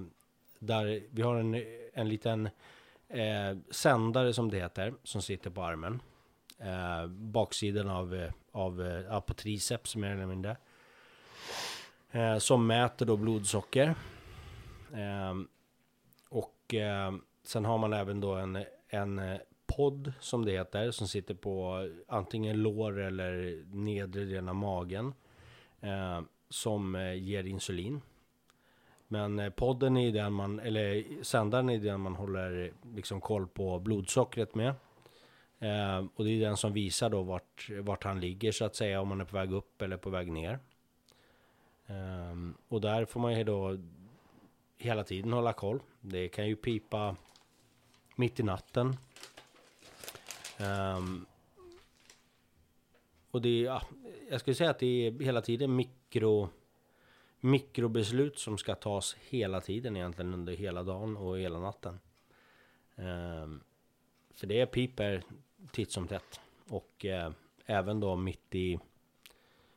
där 0.59 1.03
vi 1.11 1.23
har 1.23 1.37
en, 1.37 1.63
en 1.95 2.09
liten 2.09 2.49
eh, 3.11 3.59
sändare 3.71 4.33
som 4.33 4.51
det 4.51 4.59
heter, 4.59 4.95
som 5.03 5.23
sitter 5.23 5.51
på 5.51 5.63
armen. 5.63 6.03
Eh, 6.59 7.07
baksidan 7.07 7.89
av, 7.89 8.15
eh, 8.15 8.33
av 8.53 8.83
eh, 8.83 9.01
ja, 9.01 9.21
på 9.21 9.35
triceps 9.35 9.97
mer 9.97 10.11
eller 10.11 10.27
mindre. 10.27 10.57
Eh, 12.11 12.39
som 12.39 12.67
mäter 12.67 13.07
då 13.07 13.17
blodsocker. 13.17 13.95
Eh, 14.93 15.35
och 16.29 16.75
eh, 16.75 17.13
sen 17.43 17.65
har 17.65 17.79
man 17.79 17.93
även 17.93 18.21
då 18.21 18.35
en, 18.35 18.65
en 18.89 19.19
eh, 19.19 19.39
podd 19.67 20.13
som 20.21 20.45
det 20.45 20.53
heter 20.53 20.91
som 20.91 21.09
sitter 21.09 21.35
på 21.35 21.89
antingen 22.09 22.63
lår 22.63 23.01
eller 23.01 23.63
nedre 23.75 24.25
delen 24.25 24.49
av 24.49 24.55
magen 24.55 25.15
eh, 25.81 26.21
som 26.49 26.95
eh, 26.95 27.15
ger 27.15 27.45
insulin. 27.45 28.01
Men 29.13 29.39
eh, 29.39 29.51
podden 29.51 29.97
är 29.97 30.13
den 30.13 30.33
man, 30.33 30.61
eller 30.61 31.05
sändaren 31.23 31.71
är 31.71 31.79
den 31.79 32.01
man 32.01 32.15
håller 32.17 32.73
liksom 32.95 33.21
koll 33.21 33.47
på 33.47 33.79
blodsockret 33.79 34.55
med. 34.55 34.75
Eh, 35.59 36.05
och 36.15 36.25
det 36.25 36.31
är 36.31 36.41
den 36.41 36.57
som 36.57 36.73
visar 36.73 37.11
då 37.11 37.23
vart, 37.23 37.71
vart 37.71 38.05
han 38.05 38.21
ligger 38.21 38.53
så 38.53 38.65
att 38.65 38.77
säga, 38.77 39.01
om 39.01 39.09
man 39.09 39.21
är 39.21 39.25
på 39.25 39.37
väg 39.37 39.53
upp 39.53 39.83
eller 39.83 39.97
på 39.97 40.11
väg 40.11 40.33
ner. 40.33 40.59
Eh, 41.87 42.35
och 42.69 42.81
där 42.81 43.05
får 43.05 43.21
man 43.21 43.39
ju 43.39 43.45
då 43.45 43.79
hela 44.79 45.05
tiden 45.05 45.33
hålla 45.33 45.53
koll. 45.53 45.81
Det 46.01 46.29
kan 46.29 46.49
ju 46.49 46.57
pipa 46.57 47.17
mitt 48.17 48.41
i 48.41 48.43
natten. 48.43 48.97
Eh, 50.59 51.01
och 53.31 53.43
det 53.43 53.49
är, 53.49 53.65
ja, 53.65 53.83
jag 54.31 54.41
skulle 54.41 54.55
säga 54.55 54.71
att 54.71 54.79
det 54.79 55.07
är 55.07 55.25
hela 55.25 55.43
tiden 55.43 55.77
mikro, 55.77 56.49
mikrobeslut 57.41 58.39
som 58.39 58.59
ska 58.59 58.75
tas 58.75 59.17
hela 59.29 59.61
tiden 59.61 59.97
egentligen 59.97 60.35
under 60.35 60.53
hela 60.53 60.83
dagen 60.83 61.17
och 61.17 61.39
hela 61.39 61.59
natten. 61.59 62.01
Um, 62.95 63.61
för 64.35 64.47
det 64.47 64.67
piper 64.67 65.23
titt 65.73 65.93
som 65.93 66.09
tätt. 66.09 66.41
Och 66.69 67.05
uh, 67.05 67.31
även 67.67 68.01
då 68.01 68.17
mitt 68.17 68.55
i, 68.55 68.79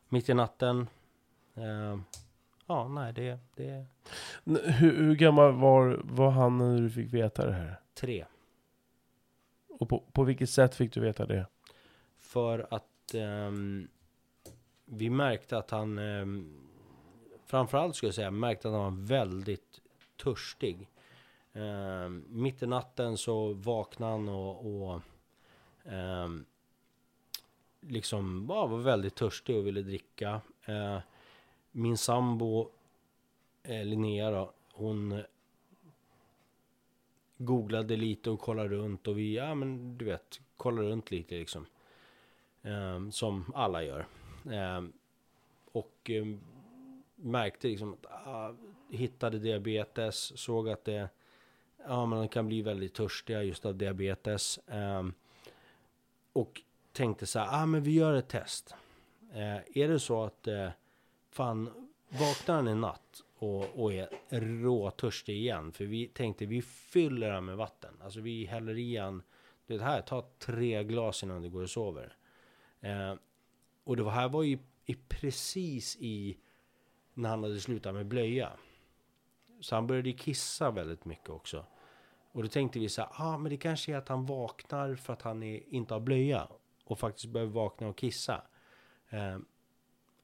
mitt 0.10 0.29
i 0.29 0.34
natten. 0.34 0.88
Uh, 1.58 2.00
ja, 2.65 2.88
nej, 2.88 3.13
det, 3.13 3.39
det... 3.55 3.86
Hur, 4.65 4.98
hur 4.98 5.15
gammal 5.15 5.53
var, 5.53 6.01
var 6.03 6.32
han 6.32 6.58
när 6.58 6.82
du 6.82 6.89
fick 6.89 7.13
veta 7.13 7.46
det 7.46 7.53
här? 7.53 7.79
Tre. 7.93 8.25
Och 9.79 9.89
på, 9.89 10.03
på 10.12 10.24
vilket 10.24 10.50
sätt 10.50 10.75
fick 10.75 10.93
du 10.93 11.00
veta 11.00 11.25
det? 11.25 11.46
För 12.17 12.67
att 12.70 13.15
um, 13.15 13.88
vi 14.86 15.10
märkte 15.10 15.58
att 15.58 15.70
han, 15.70 15.98
um, 15.98 16.62
framförallt 17.53 17.95
skulle 17.95 18.07
jag 18.07 18.15
säga, 18.15 18.31
märkte 18.31 18.67
att 18.67 18.74
han 18.74 18.83
var 18.83 19.05
väldigt 19.07 19.81
törstig. 20.17 20.88
Eh, 21.53 22.10
mitt 22.27 22.63
i 22.63 22.67
natten 22.67 23.17
så 23.17 23.53
vaknade 23.53 24.12
han 24.12 24.29
och, 24.29 24.65
och 24.65 25.01
eh, 25.91 26.29
liksom 27.79 28.45
ja, 28.50 28.65
var 28.65 28.77
väldigt 28.77 29.15
törstig 29.15 29.57
och 29.57 29.67
ville 29.67 29.81
dricka. 29.81 30.41
Eh, 30.65 31.00
min 31.72 31.98
sambo 31.98 32.69
eh, 33.63 33.86
Linnea 33.86 34.31
då, 34.31 34.53
hon 34.74 35.24
googlade 37.38 37.95
lite 37.95 38.29
och 38.29 38.39
kollade 38.39 38.69
runt 38.69 39.07
och 39.07 39.17
vi, 39.17 39.36
ja 39.36 39.55
men 39.55 39.98
du 39.98 40.05
vet, 40.05 40.41
kollade 40.57 40.88
runt 40.88 41.12
lite 41.12 41.36
liksom. 41.36 41.65
Eh, 42.62 43.10
som 43.10 43.53
alla 43.55 43.83
gör. 43.83 44.07
Eh, 44.51 44.83
och 45.72 46.10
eh, 46.10 46.25
märkte 47.24 47.68
liksom 47.68 47.94
att, 47.94 48.27
ah, 48.27 48.56
hittade 48.89 49.39
diabetes, 49.39 50.39
såg 50.39 50.70
att 50.70 50.86
det, 50.86 51.10
ja 51.88 52.06
man 52.06 52.30
kan 52.30 52.48
bli 52.48 52.62
väldigt 52.62 52.94
törstiga 52.94 53.44
just 53.44 53.65
av 53.65 53.75
diabetes. 53.75 54.60
Ehm, 54.68 55.13
och 56.34 56.62
tänkte 56.92 57.25
så 57.25 57.39
här, 57.39 57.63
ah 57.63 57.65
men 57.65 57.84
vi 57.84 57.92
gör 57.92 58.13
ett 58.13 58.30
test. 58.30 58.75
Eh, 59.34 59.77
är 59.77 59.88
det 59.88 60.00
så 60.00 60.24
att, 60.24 60.48
eh, 60.48 60.70
fan, 61.32 61.70
vaknar 62.10 62.56
han 62.56 62.68
en 62.68 62.82
natt 62.82 63.24
och, 63.38 63.84
och 63.84 63.94
är 63.94 64.10
råtörstig 64.63 65.38
igen. 65.38 65.72
För 65.72 65.86
vi 65.86 66.08
tänkte 66.08 66.46
vi 66.46 66.62
fyller 66.62 67.32
han 67.32 67.46
med 67.46 67.58
vatten. 67.58 67.94
Alltså 68.03 68.20
vi 68.20 68.46
häller 68.46 68.77
i 68.77 68.98
han, 68.98 69.24
det 69.68 69.82
här, 69.82 70.01
ta 70.01 70.30
tre 70.39 70.84
glas 70.84 71.24
innan 71.24 71.42
du 71.42 71.50
går 71.50 71.62
och 71.62 71.70
sover. 71.70 72.15
Eh, 72.82 73.15
och 73.84 73.98
det 73.98 74.12
här 74.12 74.30
var 74.30 74.44
ju 74.44 74.58
i, 74.86 74.96
precis 74.96 75.98
i 76.00 76.38
när 77.13 77.29
han 77.29 77.43
hade 77.43 77.60
slutat 77.60 77.93
med 77.93 78.05
blöja. 78.05 78.51
Så 79.62 79.75
han 79.75 79.88
började 79.88 80.12
kissa 80.12 80.72
väldigt 80.72 81.05
mycket 81.05 81.29
också. 81.29 81.65
Och 82.32 82.43
då 82.43 82.50
tänkte 82.50 82.79
vi 82.79 82.89
så 82.89 83.01
här, 83.01 83.10
ah, 83.13 83.38
men 83.38 83.50
det 83.50 83.58
kanske 83.58 83.93
är 83.93 83.98
att 83.98 84.10
han 84.10 84.25
vaknar 84.25 84.96
för 84.96 85.13
att 85.13 85.22
han 85.22 85.43
är, 85.43 85.74
inte 85.74 85.93
har 85.93 86.01
blöja. 86.01 86.48
Och 86.84 87.00
faktiskt 87.00 87.27
behöver 87.27 87.53
vakna 87.53 87.88
och 87.88 87.98
kissa. 87.98 88.41
Eh, 89.10 89.38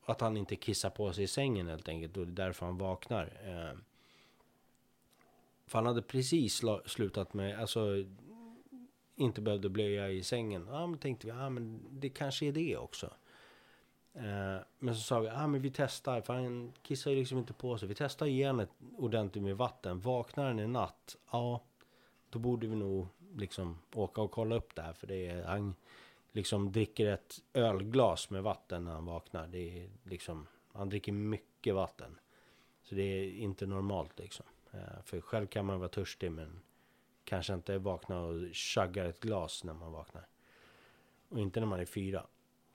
att 0.06 0.22
han 0.22 0.38
inte 0.38 0.56
kissar 0.56 0.90
på 0.90 1.14
sig 1.14 1.24
i 1.24 1.28
sängen 1.28 1.68
helt 1.68 1.90
enkelt. 1.90 2.18
Och 2.18 2.28
det 2.28 2.44
är 2.44 2.46
därför 2.46 2.66
han 2.66 2.78
vaknar. 2.78 3.24
Eh, 3.44 3.80
för 5.66 5.78
han 5.78 5.86
hade 5.86 6.02
precis 6.02 6.62
slutat 6.86 7.34
med, 7.34 7.60
alltså 7.60 8.06
inte 9.16 9.42
behövde 9.42 9.70
blöja 9.70 10.10
i 10.10 10.24
sängen. 10.24 10.68
Ja, 10.70 10.88
men 10.88 11.00
tänkte 11.00 11.28
vi, 11.28 11.34
ja 11.34 11.50
men 11.50 11.82
det 11.90 12.10
kanske 12.10 12.46
är 12.46 12.52
det 12.52 12.78
också. 12.78 13.14
Eh, 14.14 14.58
men 14.80 14.96
så 14.96 15.02
sa 15.02 15.20
vi, 15.20 15.28
ja 15.28 15.48
men 15.48 15.62
vi 15.62 15.72
testar, 15.72 16.22
för 16.22 16.34
han 16.34 16.74
kissar 16.82 17.12
ju 17.12 17.18
liksom 17.18 17.38
inte 17.38 17.54
på 17.54 17.78
sig. 17.78 17.88
Vi 17.88 17.96
testar 17.96 18.26
igen 18.26 18.60
ett 18.60 18.72
ordentligt 18.98 19.44
med 19.44 19.58
vatten. 19.58 20.00
Vaknar 20.00 20.46
han 20.46 20.60
i 20.60 20.68
natt, 20.68 21.16
ja, 21.32 21.62
då 22.30 22.40
borde 22.40 22.68
vi 22.68 22.76
nog 22.76 23.08
liksom 23.36 23.80
åka 23.94 24.22
och 24.22 24.32
kolla 24.32 24.56
upp 24.56 24.76
det 24.76 24.82
här. 24.82 24.94
För 24.94 25.08
det 25.08 25.28
är, 25.28 25.44
han 25.44 25.76
liksom 26.32 26.72
dricker 26.72 27.06
ett 27.06 27.42
ölglas 27.54 28.30
med 28.30 28.44
vatten 28.44 28.86
när 28.86 28.92
han 28.92 29.06
vaknar. 29.06 29.48
Det 29.48 29.84
är 29.84 29.90
liksom, 30.04 30.48
han 30.74 30.90
dricker 30.90 31.12
mycket 31.12 31.76
vatten. 31.76 32.20
Så 32.84 32.96
det 32.96 33.02
är 33.02 33.32
inte 33.32 33.66
normalt 33.66 34.20
liksom. 34.20 34.46
Eh, 34.72 35.02
för 35.04 35.22
själv 35.22 35.48
kan 35.48 35.66
man 35.66 35.80
vara 35.80 35.90
törstig 35.90 36.32
men 36.32 36.62
kanske 37.24 37.54
inte 37.54 37.78
vakna 37.78 38.22
och 38.22 38.54
chaggar 38.54 39.06
ett 39.06 39.20
glas 39.20 39.64
när 39.64 39.74
man 39.74 39.92
vaknar. 39.92 40.28
Och 41.30 41.40
inte 41.40 41.60
när 41.60 41.68
man 41.68 41.80
är 41.80 41.86
fyra 41.86 42.26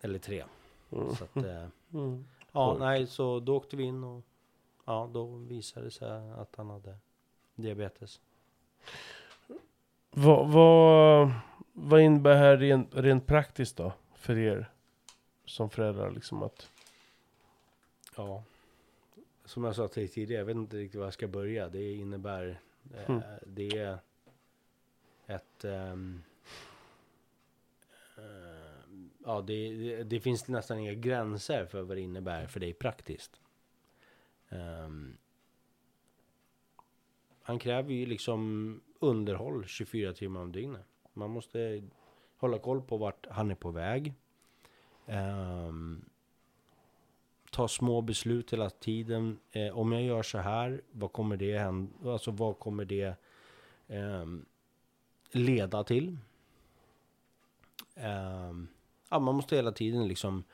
eller 0.01 0.19
tre. 0.19 0.45
Mm. 0.95 1.15
Så 1.15 1.25
att, 1.25 1.37
eh, 1.37 1.67
mm. 1.93 2.25
ja, 2.53 2.77
nej, 2.79 3.07
så 3.07 3.41
då 3.41 3.57
åkte 3.57 3.77
vi 3.77 3.83
in 3.83 4.05
och 4.05 4.25
ja, 4.85 5.11
då 5.13 5.27
visade 5.27 5.87
det 5.87 5.91
sig 5.91 6.31
att 6.33 6.57
han 6.57 6.71
hade 6.71 6.97
diabetes. 7.55 8.21
Vad, 10.11 10.49
vad, 10.49 11.33
vad 11.73 12.01
innebär 12.01 12.31
det 12.31 12.37
här 12.37 12.57
rent, 12.57 12.95
rent 12.95 13.27
praktiskt 13.27 13.77
då? 13.77 13.93
För 14.15 14.39
er 14.39 14.71
som 15.45 15.71
föräldrar 15.71 16.11
liksom 16.11 16.43
att... 16.43 16.71
Ja. 18.17 18.43
Som 19.45 19.65
jag 19.65 19.77
sa 19.77 19.89
till 19.89 20.03
dig 20.03 20.09
tidigare, 20.09 20.41
jag 20.41 20.47
vet 20.47 20.57
inte 20.57 20.77
riktigt 20.77 20.99
var 20.99 21.07
jag 21.07 21.15
ska 21.15 21.29
börja. 21.29 21.69
Det 21.69 21.93
innebär... 21.93 22.61
Eh, 22.95 23.11
mm. 23.11 23.23
Det 23.47 23.79
är 23.79 23.99
ett... 25.27 25.65
Um, 25.65 26.23
ja, 29.25 29.41
det, 29.41 29.75
det, 29.75 30.05
det, 30.05 30.21
finns 30.21 30.49
nästan 30.49 30.79
inga 30.79 30.95
gränser 30.95 31.67
för 31.67 31.83
vad 31.83 31.97
det 31.97 32.01
innebär 32.01 32.47
för 32.47 32.61
dig 32.61 32.73
praktiskt. 32.73 33.41
Um, 34.49 35.17
han 37.43 37.59
kräver 37.59 37.93
ju 37.93 38.07
liksom 38.07 38.81
underhåll 38.99 39.65
24 39.67 40.13
timmar 40.13 40.41
om 40.41 40.53
dygnet. 40.53 40.87
Man 41.13 41.31
måste 41.31 41.83
hålla 42.37 42.59
koll 42.59 42.83
på 42.83 42.97
vart 42.97 43.27
han 43.31 43.51
är 43.51 43.55
på 43.55 43.71
väg. 43.71 44.15
Um, 45.07 46.05
ta 47.51 47.69
små 47.69 48.01
beslut 48.01 48.53
hela 48.53 48.71
tiden. 48.71 49.39
Eh, 49.53 49.79
om 49.79 49.93
jag 49.93 50.03
gör 50.03 50.23
så 50.23 50.39
här, 50.39 50.83
vad 50.93 51.13
kommer 51.13 51.37
det 51.37 51.59
hända? 51.59 52.13
Alltså 52.13 52.31
vad 52.31 52.59
kommer 52.59 52.85
det 52.85 53.15
um, 53.87 54.47
leda 55.33 55.85
till? 55.85 56.19
Um, 57.97 58.69
ja, 59.15 59.19
man 59.19 59.35
måste 59.35 59.57
hela 59.57 59.73
tiden 59.73 60.09
liksom 60.09 60.45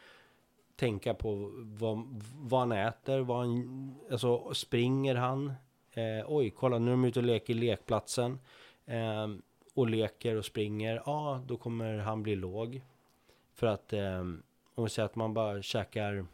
tänka 0.76 1.14
på 1.14 1.50
vad, 1.54 2.22
vad 2.36 2.60
han 2.60 2.72
äter, 2.72 3.20
vad 3.20 3.38
han, 3.38 3.94
alltså 4.10 4.54
springer 4.54 5.14
han? 5.14 5.52
Eh, 5.92 6.24
oj, 6.26 6.50
kolla 6.50 6.78
nu 6.78 6.86
är 6.86 6.90
de 6.90 7.04
ute 7.04 7.18
och 7.18 7.24
leker 7.24 7.54
i 7.54 7.56
lekplatsen. 7.56 8.38
Eh, 8.86 9.28
och 9.74 9.88
leker 9.88 10.36
och 10.36 10.44
springer. 10.44 11.02
Ja, 11.06 11.42
då 11.46 11.56
kommer 11.56 11.98
han 11.98 12.22
bli 12.22 12.36
låg. 12.36 12.82
För 13.54 13.66
att 13.66 13.92
eh, 13.92 14.20
om 14.74 14.84
vi 14.84 14.88
säger 14.88 15.06
att 15.06 15.16
man 15.16 15.34
bara 15.34 15.62
käkar. 15.62 16.26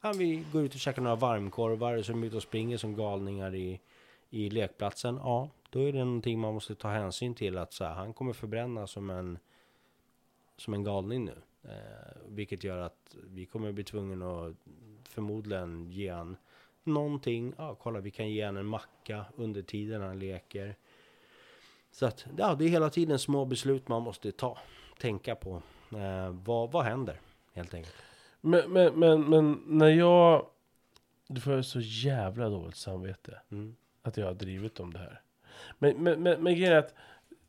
Ja, 0.00 0.12
vi 0.12 0.44
går 0.52 0.62
ut 0.62 0.74
och 0.74 0.80
käkar 0.80 1.02
några 1.02 1.16
varmkorvar. 1.16 2.02
Så 2.02 2.12
är 2.12 2.14
de 2.14 2.24
ute 2.24 2.36
och 2.36 2.42
springer 2.42 2.76
som 2.76 2.96
galningar 2.96 3.54
i, 3.54 3.80
i 4.30 4.50
lekplatsen. 4.50 5.16
Ja, 5.22 5.50
då 5.70 5.80
är 5.80 5.92
det 5.92 6.04
någonting 6.04 6.38
man 6.38 6.54
måste 6.54 6.74
ta 6.74 6.88
hänsyn 6.88 7.34
till. 7.34 7.58
Att 7.58 7.72
så 7.72 7.84
här, 7.84 7.94
han 7.94 8.14
kommer 8.14 8.32
förbränna 8.32 8.86
som 8.86 9.10
en, 9.10 9.38
som 10.56 10.74
en 10.74 10.84
galning 10.84 11.24
nu. 11.24 11.42
Eh, 11.62 12.16
vilket 12.28 12.64
gör 12.64 12.78
att 12.78 13.16
vi 13.24 13.46
kommer 13.46 13.72
bli 13.72 13.84
tvungna 13.84 14.46
att 14.46 14.54
förmodligen 15.08 15.90
ge 15.90 16.10
han 16.10 16.36
någonting. 16.84 17.54
Ja, 17.58 17.74
kolla 17.74 18.00
vi 18.00 18.10
kan 18.10 18.30
ge 18.30 18.46
honom 18.46 18.60
en 18.60 18.66
macka 18.66 19.24
under 19.36 19.62
tiden 19.62 20.02
han 20.02 20.18
leker. 20.18 20.76
Så 21.90 22.06
att 22.06 22.26
ja, 22.38 22.54
det 22.54 22.64
är 22.64 22.68
hela 22.68 22.90
tiden 22.90 23.18
små 23.18 23.44
beslut 23.44 23.88
man 23.88 24.02
måste 24.02 24.32
ta. 24.32 24.58
Tänka 24.98 25.34
på. 25.34 25.62
Eh, 25.92 26.30
vad, 26.30 26.72
vad 26.72 26.84
händer 26.84 27.20
helt 27.52 27.74
enkelt. 27.74 27.94
Men, 28.40 28.72
men, 28.72 28.94
men, 28.94 29.30
men 29.30 29.62
när 29.66 29.88
jag... 29.88 30.46
Du 31.28 31.40
får 31.40 31.62
så 31.62 31.80
jävla 31.80 32.48
dåligt 32.48 32.76
samvete. 32.76 33.40
Mm. 33.50 33.76
Att 34.02 34.16
jag 34.16 34.26
har 34.26 34.34
drivit 34.34 34.80
om 34.80 34.92
det 34.92 34.98
här. 34.98 35.20
Men, 35.78 36.02
men, 36.02 36.22
men, 36.22 36.42
men 36.42 36.54
grejen 36.54 36.72
är 36.72 36.78
att 36.78 36.94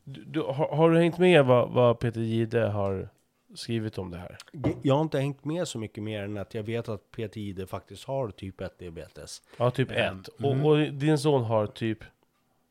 du, 0.08 0.24
du, 0.24 0.40
har, 0.42 0.76
har 0.76 0.90
du 0.90 0.98
hängt 0.98 1.18
med 1.18 1.44
vad, 1.44 1.70
vad 1.70 1.98
Peter 1.98 2.20
Gide 2.20 2.60
har 2.68 3.08
skrivit 3.54 3.98
om 3.98 4.10
det 4.10 4.18
här? 4.18 4.36
Jag 4.82 4.94
har 4.94 5.02
inte 5.02 5.18
hängt 5.18 5.44
med 5.44 5.68
så 5.68 5.78
mycket 5.78 6.02
mer 6.04 6.22
än 6.22 6.38
att 6.38 6.54
jag 6.54 6.62
vet 6.62 6.88
att 6.88 7.10
Peter 7.10 7.40
Ide 7.40 7.66
faktiskt 7.66 8.04
har 8.04 8.30
typ 8.30 8.60
1 8.60 8.78
diabetes. 8.78 9.42
Ja, 9.56 9.70
typ 9.70 9.90
Ehm, 9.90 10.20
ett. 10.20 10.28
mm. 10.40 10.64
Och, 10.64 10.70
och 10.70 10.78
din 10.78 11.18
son 11.18 11.44
har 11.44 11.66
typ... 11.66 12.04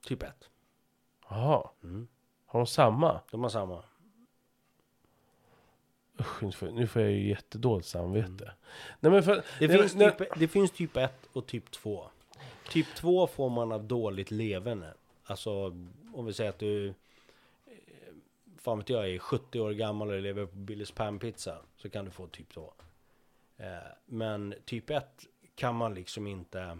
Typ 0.06 0.24
1. 0.24 0.30
Jaha, 1.30 1.70
Mm. 1.84 2.08
har 2.46 2.60
de 2.60 2.68
samma? 2.68 3.22
De 3.32 3.42
har 3.44 3.50
samma. 3.50 3.84
Usch, 6.20 6.44
nu 6.44 6.52
får, 6.52 6.68
nu 6.72 6.88
får 6.88 7.02
jag 7.02 7.12
ju 7.12 7.30
jättedåligt 7.30 7.88
samvete. 7.88 8.44
Mm. 8.44 8.54
Nej 9.00 9.12
men 9.12 9.24
för... 9.24 9.36
Det, 9.60 9.68
nej, 9.68 9.78
finns 9.80 9.96
men- 9.96 10.12
typ, 10.18 10.28
det 10.40 10.48
finns 10.48 10.72
typ 10.72 10.98
1 10.98 11.14
och 11.34 11.46
typ 11.48 11.72
2. 11.72 12.04
Typ 12.70 12.88
2 12.96 13.28
får 13.28 13.50
man 13.50 13.72
av 13.72 13.84
dåligt 13.84 14.32
leverne. 14.32 14.94
Alltså 15.26 15.52
om 16.14 16.26
vi 16.26 16.34
säger 16.34 16.50
att 16.50 16.60
du... 16.60 16.94
Fan 18.68 18.78
vet 18.78 18.90
jag 18.90 19.10
är 19.10 19.20
70 19.20 19.60
år 19.60 19.72
gammal 19.72 20.10
och 20.10 20.22
lever 20.22 20.46
på 20.46 20.56
Billys 20.56 20.92
panpizza. 20.92 21.58
Så 21.78 21.90
kan 21.90 22.06
du 22.06 22.12
få 22.12 22.28
typ 22.28 22.54
2. 22.54 22.74
Eh, 23.58 23.68
men 24.06 24.54
typ 24.66 24.90
1 24.90 25.28
kan 25.56 25.76
man 25.76 25.94
liksom 25.94 26.28
inte... 26.28 26.78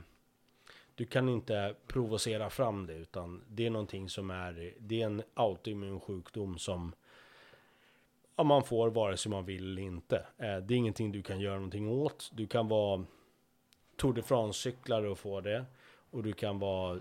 Du 0.96 1.06
kan 1.06 1.30
inte 1.30 1.76
provocera 1.88 2.50
fram 2.50 2.88
det 2.88 2.94
utan 2.94 3.44
det 3.48 3.66
är 3.66 3.70
någonting 3.70 4.10
som 4.10 4.30
är... 4.30 4.74
Det 4.80 5.02
är 5.02 5.06
en 5.06 5.24
autoimmun 5.34 6.00
sjukdom 6.00 6.58
som... 6.58 6.94
Ja, 8.36 8.44
man 8.44 8.64
får 8.64 8.90
vare 8.90 9.18
sig 9.18 9.30
man 9.30 9.46
vill 9.46 9.72
eller 9.72 9.82
inte. 9.82 10.26
Eh, 10.38 10.58
det 10.58 10.74
är 10.74 10.78
ingenting 10.78 11.12
du 11.12 11.22
kan 11.22 11.40
göra 11.40 11.56
någonting 11.56 11.90
åt. 11.90 12.32
Du 12.34 12.48
kan 12.48 12.68
vara 12.68 13.06
Tour 13.96 14.14
de 14.14 14.22
France-cyklare 14.22 15.08
och 15.08 15.20
få 15.20 15.42
det. 15.42 15.66
Och 16.12 16.24
du 16.24 16.34
kan 16.34 16.60
vara 16.60 17.00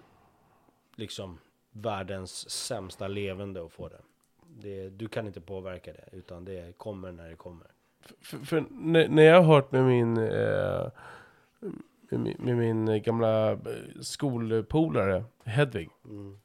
liksom 0.97 1.39
världens 1.71 2.51
sämsta 2.51 3.09
levande 3.09 3.61
och 3.61 3.73
få 3.73 3.89
det 3.89 4.01
det. 4.63 4.89
Du 4.89 5.09
kan 5.09 5.27
inte 5.27 5.41
påverka 5.41 5.93
det, 5.93 6.17
utan 6.17 6.45
det 6.45 6.79
kommer 6.79 7.13
när 7.13 7.29
det 7.29 7.37
kommer. 7.37 7.67
För, 8.21 8.39
för 8.39 8.65
när, 8.71 9.09
när 9.09 9.23
jag 9.23 9.43
har 9.43 9.55
hört 9.55 9.73
med 9.73 9.85
min, 9.85 10.17
eh, 10.17 10.89
med, 12.11 12.21
min- 12.21 12.37
med 12.39 12.57
min 12.57 13.03
gamla 13.03 13.53
eh, 13.53 13.59
skolpolare 14.01 15.25
Hedvig. 15.45 15.91
Mm. 16.05 16.39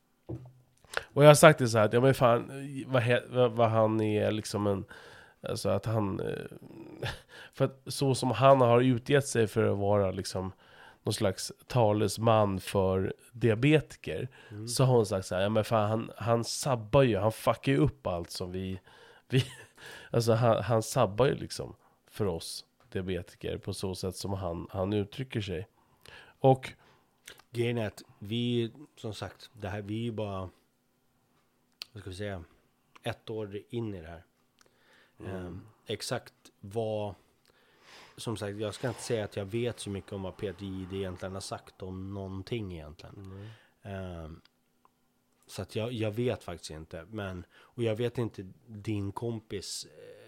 Och 1.14 1.24
jag 1.24 1.30
har 1.30 1.36
sagt 1.36 1.60
det 1.60 1.68
så 1.68 1.78
här 1.78 1.86
att, 1.86 1.94
ja 1.94 2.02
men 2.02 2.14
fan, 2.14 2.48
vad, 2.88 3.02
he- 3.04 3.24
vad, 3.36 3.52
vad 3.52 3.70
han 3.70 4.02
är 4.02 4.32
liksom 4.32 4.68
en, 4.68 4.86
alltså 5.42 5.70
att 5.70 5.86
han, 5.86 6.20
eh, 6.20 7.08
för 7.54 7.66
att 7.66 7.82
så 7.88 8.16
som 8.16 8.32
han 8.32 8.62
har 8.62 8.82
utgett 8.82 9.28
sig 9.28 9.48
för 9.48 9.64
att 9.72 9.78
vara 9.78 10.12
liksom 10.12 10.52
någon 11.04 11.14
slags 11.14 11.52
talesman 11.68 12.60
för 12.60 13.14
diabetiker. 13.32 14.30
Mm. 14.50 14.68
Så 14.68 14.84
har 14.84 14.96
hon 14.96 15.06
sagt 15.06 15.28
så 15.28 15.36
här, 15.36 15.42
ja 15.42 15.50
men 15.50 15.64
fan 15.64 15.90
han, 15.90 16.12
han 16.18 16.44
sabbar 16.44 17.04
ju, 17.04 17.18
han 17.18 17.32
fuckar 17.32 17.72
ju 17.72 17.78
upp 17.78 18.08
allt 18.08 18.32
som 18.32 18.52
vi, 18.52 18.80
vi 19.30 19.46
alltså 20.12 20.34
han, 20.34 20.64
han 20.64 20.84
sabbar 20.84 21.26
ju 21.26 21.36
liksom 21.36 21.76
för 22.08 22.26
oss 22.26 22.66
diabetiker 22.92 23.58
på 23.58 23.74
så 23.74 23.96
sätt 23.96 24.16
som 24.16 24.34
han, 24.34 24.68
han 24.70 24.94
uttrycker 24.94 25.42
sig. 25.42 25.68
Och 26.40 26.74
Grejen 27.52 27.78
är 27.78 27.88
att 27.88 28.04
vi, 28.20 28.72
som 28.96 29.14
sagt, 29.14 29.50
det 29.54 29.70
här, 29.70 29.82
vi 29.82 30.00
är 30.00 30.04
ju 30.04 30.12
bara, 30.12 30.50
vad 31.92 32.02
ska 32.02 32.10
vi 32.10 32.16
säga, 32.16 32.44
ett 33.04 33.30
år 33.30 33.62
in 33.70 33.96
i 33.96 34.02
det 34.02 34.08
här. 34.08 34.24
Ehm, 35.26 35.62
exakt 35.86 36.34
vad, 36.60 37.16
som 38.18 38.38
sagt, 38.38 38.58
jag 38.58 38.74
ska 38.74 38.88
inte 38.88 39.02
säga 39.02 39.24
att 39.26 39.36
jag 39.36 39.46
vet 39.46 39.80
så 39.80 39.90
mycket 39.90 40.14
om 40.14 40.24
vad 40.24 40.38
Peter 40.38 40.66
Jihde 40.66 40.96
egentligen 40.96 41.34
har 41.34 41.42
sagt 41.42 41.82
om 41.82 42.14
någonting 42.14 42.74
egentligen. 42.74 43.50
Ehm, 43.84 44.42
så 45.48 45.62
att 45.62 45.76
jag, 45.76 45.92
jag 45.94 46.12
vet 46.12 46.44
faktiskt 46.44 46.72
inte. 46.72 47.06
Men, 47.10 47.46
och 47.54 47.84
jag 47.84 47.96
vet 47.96 48.18
inte 48.18 48.52
din 48.68 49.12
kompis 49.12 49.86
eh, 49.86 50.22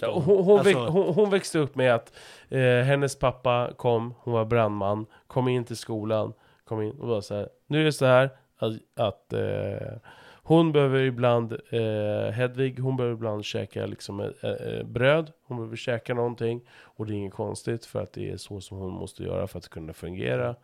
Ja, 0.00 0.12
hon, 0.12 0.44
hon, 0.44 0.58
alltså, 0.58 0.80
väx, 0.80 0.92
hon, 0.92 1.14
hon 1.14 1.30
växte 1.30 1.58
upp 1.58 1.74
med 1.74 1.94
att 1.94 2.12
eh, 2.48 2.60
hennes 2.60 3.18
pappa 3.18 3.72
kom, 3.76 4.14
hon 4.18 4.34
var 4.34 4.44
brandman, 4.44 5.06
kom 5.26 5.48
in 5.48 5.64
till 5.64 5.76
skolan, 5.76 6.32
kom 6.64 6.82
in 6.82 7.00
och 7.00 7.08
var 7.08 7.20
så 7.20 7.34
här. 7.34 7.48
Nu 7.66 7.80
är 7.80 7.84
det 7.84 7.92
så 7.92 8.04
här 8.04 8.30
att, 8.56 8.72
att 8.94 9.32
eh, 9.32 9.96
hon 10.44 10.72
behöver 10.72 11.00
ibland, 11.00 11.52
eh, 11.52 12.32
Hedvig, 12.32 12.78
hon 12.78 12.96
behöver 12.96 13.14
ibland 13.16 13.44
käka 13.44 13.86
liksom 13.86 14.20
eh, 14.20 14.50
eh, 14.50 14.84
bröd, 14.84 15.32
hon 15.42 15.56
behöver 15.56 15.76
käka 15.76 16.14
någonting. 16.14 16.60
Och 16.82 17.06
det 17.06 17.12
är 17.12 17.16
inget 17.16 17.34
konstigt 17.34 17.84
för 17.86 18.02
att 18.02 18.12
det 18.12 18.30
är 18.30 18.36
så 18.36 18.60
som 18.60 18.78
hon 18.78 18.92
måste 18.92 19.22
göra 19.22 19.46
för 19.46 19.58
att 19.58 19.68
kunna 19.68 19.92
fungera. 19.92 20.56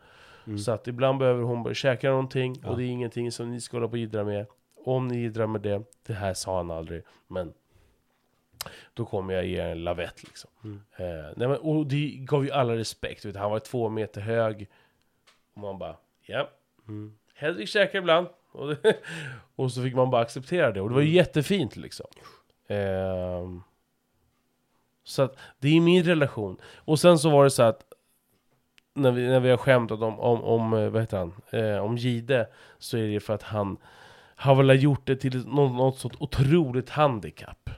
Mm. 0.47 0.59
Så 0.59 0.73
att 0.73 0.89
ibland 0.89 1.19
behöver 1.19 1.43
hon 1.43 1.75
käka 1.75 2.11
någonting 2.11 2.55
Ja. 2.63 2.69
och 2.71 2.77
det 2.77 2.85
är 2.85 2.89
ingenting 2.89 3.33
som 3.33 3.51
ni 3.51 3.61
ska 3.61 3.77
hålla 3.77 3.89
på 3.89 3.93
och 3.93 3.99
jiddra 3.99 4.25
med. 4.25 4.47
Om 4.85 5.09
ni 5.09 5.19
jiddrar 5.19 5.47
med 5.47 5.61
det, 5.61 5.83
det 6.07 6.13
här 6.15 6.35
sa 6.35 6.57
han 6.57 6.71
aldrig, 6.71 7.03
men 7.27 7.53
då 8.95 9.05
kommer 9.05 9.35
jag 9.35 9.47
ge 9.47 9.57
er 9.57 9.69
en 9.69 9.85
lavett 9.85 10.23
liksom. 10.23 10.51
Mm. 10.65 10.81
Eh, 10.97 11.33
nej, 11.37 11.49
men, 11.49 11.57
och 11.57 11.87
det 11.87 12.17
gav 12.19 12.45
ju 12.45 12.51
alla 12.51 12.77
respekt, 12.77 13.25
vet, 13.25 13.37
han 13.37 13.51
var 13.51 13.59
två 13.59 13.89
meter 13.89 14.21
hög. 14.21 14.69
Och 15.55 15.61
man 15.61 15.79
bara, 15.79 15.97
ja, 16.27 16.49
Mm. 16.89 17.18
Hedvig 17.39 17.69
käkar 17.69 17.99
ibland. 17.99 18.27
Och, 18.53 18.69
det, 18.69 18.97
och 19.57 19.73
så 19.73 19.83
fick 19.83 19.95
man 19.95 20.11
bara 20.11 20.23
acceptera 20.23 20.73
det, 20.73 20.81
och 20.81 20.89
det 20.89 20.95
var 20.95 21.01
ju 21.03 21.07
Mm. 21.07 21.17
jättefint 21.17 21.77
liksom. 21.77 22.07
Ehm, 22.69 23.63
så 25.05 25.23
att 25.23 25.37
det 25.59 25.77
är 25.77 25.81
min 25.81 26.05
relation. 26.05 26.57
Och 26.77 27.01
sen 27.01 27.19
så 27.19 27.31
var 27.31 27.45
det 27.45 27.51
så 27.51 27.63
att 27.63 27.83
när 28.95 29.11
vi, 29.11 29.29
när 29.29 29.41
vi 29.41 29.51
har 29.51 29.57
skämtat 29.57 30.03
om, 30.03 30.21
om, 30.21 30.43
om 30.45 30.73
eh, 30.73 30.89
vad 30.89 31.03
heter 31.03 31.19
han, 31.19 31.33
eh, 31.51 31.79
om 31.85 31.97
Gide, 31.97 32.47
så 32.79 32.97
är 32.97 33.09
det 33.09 33.21
för 33.21 33.35
att 33.35 33.43
han 33.43 33.77
har 34.37 34.55
väl 34.55 34.83
gjort 34.83 35.07
det 35.07 35.17
till 35.17 35.47
något, 35.47 35.73
något 35.73 35.99
sånt 35.99 36.15
otroligt 36.21 36.91
handikapp. 36.91 37.71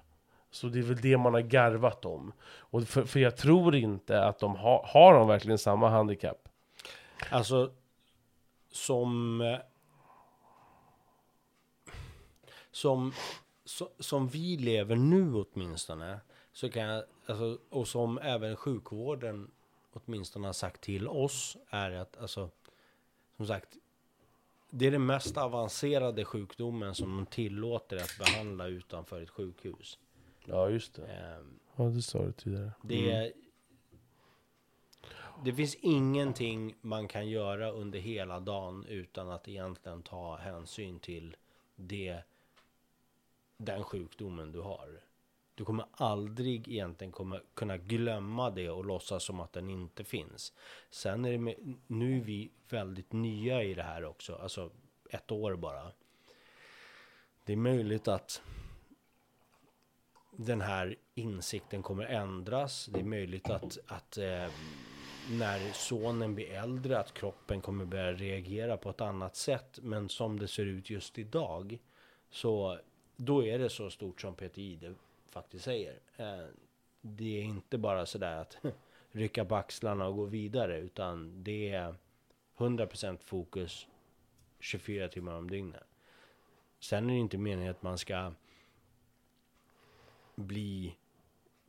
Så 0.50 0.66
det 0.66 0.78
är 0.78 0.82
väl 0.82 0.96
det 1.00 1.16
man 1.18 1.34
har 1.34 1.40
garvat 1.40 2.04
om. 2.04 2.32
Och 2.42 2.82
för, 2.82 3.04
för 3.04 3.20
jag 3.20 3.36
tror 3.36 3.74
inte 3.74 4.24
att 4.24 4.38
de 4.38 4.56
har, 4.56 4.84
har 4.88 5.14
de 5.14 5.28
verkligen 5.28 5.58
samma 5.58 5.88
handikapp? 5.88 6.48
Alltså, 7.30 7.70
som... 8.70 9.58
Som, 12.72 13.12
som 13.98 14.28
vi 14.28 14.56
lever 14.56 14.96
nu 14.96 15.34
åtminstone, 15.34 16.20
så 16.52 16.70
kan 16.70 16.82
jag, 16.82 17.04
alltså, 17.26 17.58
och 17.68 17.88
som 17.88 18.18
även 18.18 18.56
sjukvården 18.56 19.50
åtminstone 19.92 20.48
har 20.48 20.52
sagt 20.52 20.80
till 20.80 21.08
oss, 21.08 21.56
är 21.70 21.90
att 21.90 22.16
alltså, 22.18 22.50
som 23.36 23.46
sagt, 23.46 23.76
det 24.70 24.86
är 24.86 24.90
den 24.90 25.06
mest 25.06 25.36
avancerade 25.36 26.24
sjukdomen 26.24 26.94
som 26.94 27.16
de 27.16 27.26
tillåter 27.26 27.96
att 27.96 28.18
behandla 28.18 28.66
utanför 28.66 29.22
ett 29.22 29.30
sjukhus. 29.30 29.98
Ja, 30.44 30.70
just 30.70 30.94
det. 30.94 31.06
Ehm, 31.06 31.60
Ja, 31.76 31.84
det 31.84 32.02
sa 32.02 32.22
du 32.22 32.32
tidigare. 32.32 32.72
Det, 32.82 33.10
är, 33.10 33.32
det 35.44 35.52
finns 35.52 35.74
ingenting 35.74 36.74
man 36.80 37.08
kan 37.08 37.28
göra 37.28 37.70
under 37.70 37.98
hela 37.98 38.40
dagen 38.40 38.84
utan 38.88 39.30
att 39.30 39.48
egentligen 39.48 40.02
ta 40.02 40.36
hänsyn 40.36 41.00
till 41.00 41.36
det, 41.76 42.22
den 43.56 43.84
sjukdomen 43.84 44.52
du 44.52 44.60
har. 44.60 45.00
Du 45.54 45.64
kommer 45.64 45.86
aldrig 45.92 46.68
egentligen 46.68 47.12
komma, 47.12 47.40
kunna 47.54 47.76
glömma 47.76 48.50
det 48.50 48.70
och 48.70 48.84
låtsas 48.84 49.24
som 49.24 49.40
att 49.40 49.52
den 49.52 49.70
inte 49.70 50.04
finns. 50.04 50.52
Sen 50.90 51.24
är 51.24 51.32
det 51.32 51.38
med, 51.38 51.74
nu 51.86 52.16
är 52.16 52.20
vi 52.20 52.50
väldigt 52.68 53.12
nya 53.12 53.62
i 53.62 53.74
det 53.74 53.82
här 53.82 54.04
också, 54.04 54.34
alltså 54.34 54.70
ett 55.10 55.30
år 55.30 55.56
bara. 55.56 55.92
Det 57.44 57.52
är 57.52 57.56
möjligt 57.56 58.08
att 58.08 58.42
den 60.30 60.60
här 60.60 60.96
insikten 61.14 61.82
kommer 61.82 62.04
ändras. 62.04 62.86
Det 62.86 63.00
är 63.00 63.04
möjligt 63.04 63.50
att, 63.50 63.78
att 63.86 64.18
eh, 64.18 64.48
när 65.30 65.72
sonen 65.72 66.34
blir 66.34 66.50
äldre 66.50 66.98
att 66.98 67.14
kroppen 67.14 67.60
kommer 67.60 67.84
börja 67.84 68.12
reagera 68.12 68.76
på 68.76 68.90
ett 68.90 69.00
annat 69.00 69.36
sätt. 69.36 69.78
Men 69.82 70.08
som 70.08 70.38
det 70.38 70.48
ser 70.48 70.66
ut 70.66 70.90
just 70.90 71.18
idag 71.18 71.78
så 72.30 72.78
då 73.16 73.44
är 73.44 73.58
det 73.58 73.68
så 73.68 73.90
stort 73.90 74.20
som 74.20 74.34
Peter 74.34 74.62
Ide 74.62 74.94
faktiskt 75.30 75.64
säger. 75.64 75.98
Eh, 76.16 76.46
det 77.00 77.38
är 77.38 77.42
inte 77.42 77.78
bara 77.78 78.06
sådär 78.06 78.36
att 78.36 78.56
rycka 79.10 79.44
på 79.44 79.56
axlarna 79.56 80.06
och 80.06 80.16
gå 80.16 80.24
vidare 80.24 80.78
utan 80.78 81.44
det 81.44 81.70
är 81.70 81.94
100% 82.56 83.18
fokus 83.18 83.86
24 84.58 85.08
timmar 85.08 85.34
om 85.34 85.50
dygnet. 85.50 85.84
Sen 86.80 87.10
är 87.10 87.14
det 87.14 87.20
inte 87.20 87.38
meningen 87.38 87.70
att 87.70 87.82
man 87.82 87.98
ska 87.98 88.32
bli 90.34 90.96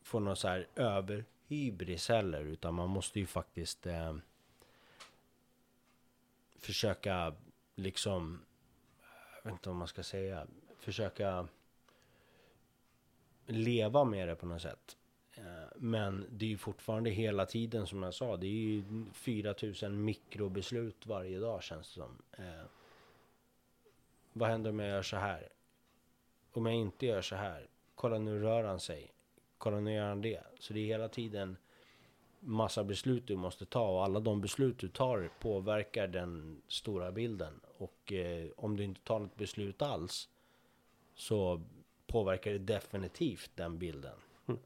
få 0.02 0.20
någon 0.20 0.36
så 0.36 0.48
här 0.48 0.68
över 0.76 1.26
hybris 1.52 2.10
heller 2.10 2.42
utan 2.42 2.74
man 2.74 2.90
måste 2.90 3.20
ju 3.20 3.26
faktiskt 3.26 3.86
eh, 3.86 4.16
försöka 6.60 7.36
liksom 7.76 8.42
jag 9.36 9.44
vet 9.44 9.52
inte 9.52 9.70
vad 9.70 9.76
man 9.76 9.88
ska 9.88 10.04
säga 10.04 10.48
försöka 10.80 11.48
leva 13.46 14.04
med 14.04 14.28
det 14.28 14.36
på 14.36 14.46
något 14.46 14.62
sätt 14.62 14.98
eh, 15.36 15.70
men 15.76 16.26
det 16.30 16.46
är 16.46 16.50
ju 16.50 16.58
fortfarande 16.58 17.10
hela 17.10 17.46
tiden 17.46 17.88
som 17.88 18.04
jag 18.04 18.14
sa 18.14 18.38
det 18.38 18.48
är 18.48 18.50
ju 18.50 18.84
4000 19.14 20.04
mikrobeslut 20.06 21.06
varje 21.06 21.40
dag 21.40 21.64
känns 21.64 21.88
det 21.88 21.94
som 21.94 22.22
Eh, 22.32 22.66
vad 24.34 24.50
händer 24.50 24.70
om 24.70 24.80
jag 24.80 24.90
gör 24.90 25.02
så 25.02 25.18
här? 25.18 25.50
Om 26.52 26.66
jag 26.66 26.76
inte 26.76 27.06
gör 27.06 27.22
så 27.22 27.36
här? 27.36 27.68
Kolla 27.96 28.18
nu 28.18 28.40
rör 28.40 28.64
han 28.64 28.80
sig. 28.80 29.12
Kolla 29.62 29.80
nu 29.80 29.94
gör 29.94 30.10
han 30.10 30.22
det. 30.22 30.44
Så 30.60 30.74
det 30.74 30.80
är 30.80 30.86
hela 30.86 31.10
tiden 31.10 31.58
massa 32.40 32.84
beslut 32.84 33.28
du 33.28 33.36
måste 33.36 33.66
ta 33.66 33.90
och 33.90 34.04
alla 34.04 34.20
de 34.20 34.42
beslut 34.42 34.80
du 34.80 34.90
tar 34.90 35.30
påverkar 35.40 36.08
den 36.08 36.62
stora 36.68 37.12
bilden. 37.12 37.60
Och 37.78 38.14
eh, 38.14 38.50
om 38.58 38.78
du 38.78 38.84
inte 38.84 39.02
tar 39.02 39.20
något 39.20 39.36
beslut 39.36 39.82
alls 39.82 40.30
så 41.16 41.62
påverkar 42.08 42.52
det 42.52 42.60
definitivt 42.60 43.52
den 43.56 43.80
bilden. 43.80 44.18
Mm. 44.48 44.60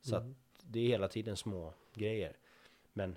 Så 0.00 0.16
att 0.16 0.24
det 0.62 0.80
är 0.80 0.88
hela 0.88 1.08
tiden 1.08 1.36
små 1.36 1.72
grejer. 1.94 2.36
Men 2.92 3.16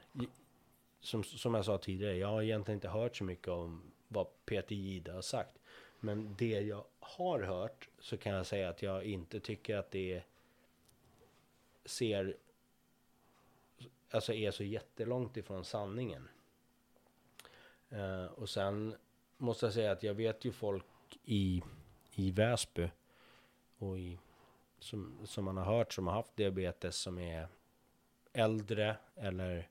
som, 1.00 1.24
som 1.24 1.54
jag 1.54 1.66
sa 1.66 1.78
tidigare, 1.78 2.18
jag 2.18 2.28
har 2.28 2.42
egentligen 2.42 2.78
inte 2.78 2.90
hört 2.90 3.16
så 3.16 3.24
mycket 3.24 3.48
om 3.48 3.92
vad 4.08 4.28
Peter 4.46 4.76
Gide 4.76 5.12
har 5.12 5.22
sagt. 5.22 5.60
Men 6.00 6.36
det 6.38 6.62
jag 6.62 6.84
har 7.00 7.40
hört 7.40 7.90
så 8.00 8.18
kan 8.18 8.34
jag 8.34 8.46
säga 8.46 8.70
att 8.70 8.82
jag 8.82 9.04
inte 9.04 9.40
tycker 9.40 9.78
att 9.78 9.92
det 9.92 10.24
ser 11.90 12.38
alltså 14.12 14.34
är 14.34 14.52
så 14.52 14.64
jättelångt 14.64 15.38
ifrån 15.38 15.66
sanningen. 15.66 16.30
Eh, 17.90 18.26
och 18.26 18.50
sen 18.50 18.96
måste 19.38 19.66
jag 19.66 19.74
säga 19.74 19.92
att 19.92 20.04
jag 20.04 20.14
vet 20.14 20.46
ju 20.46 20.52
folk 20.52 20.86
i, 21.24 21.64
i 22.16 22.32
Väsby 22.32 22.90
och 23.78 24.00
i, 24.00 24.20
som, 24.80 25.18
som 25.26 25.46
man 25.46 25.58
har 25.58 25.66
hört 25.66 25.94
som 25.94 26.08
har 26.08 26.14
haft 26.14 26.36
diabetes 26.36 26.96
som 26.96 27.18
är 27.18 27.48
äldre 28.34 28.98
eller 29.16 29.70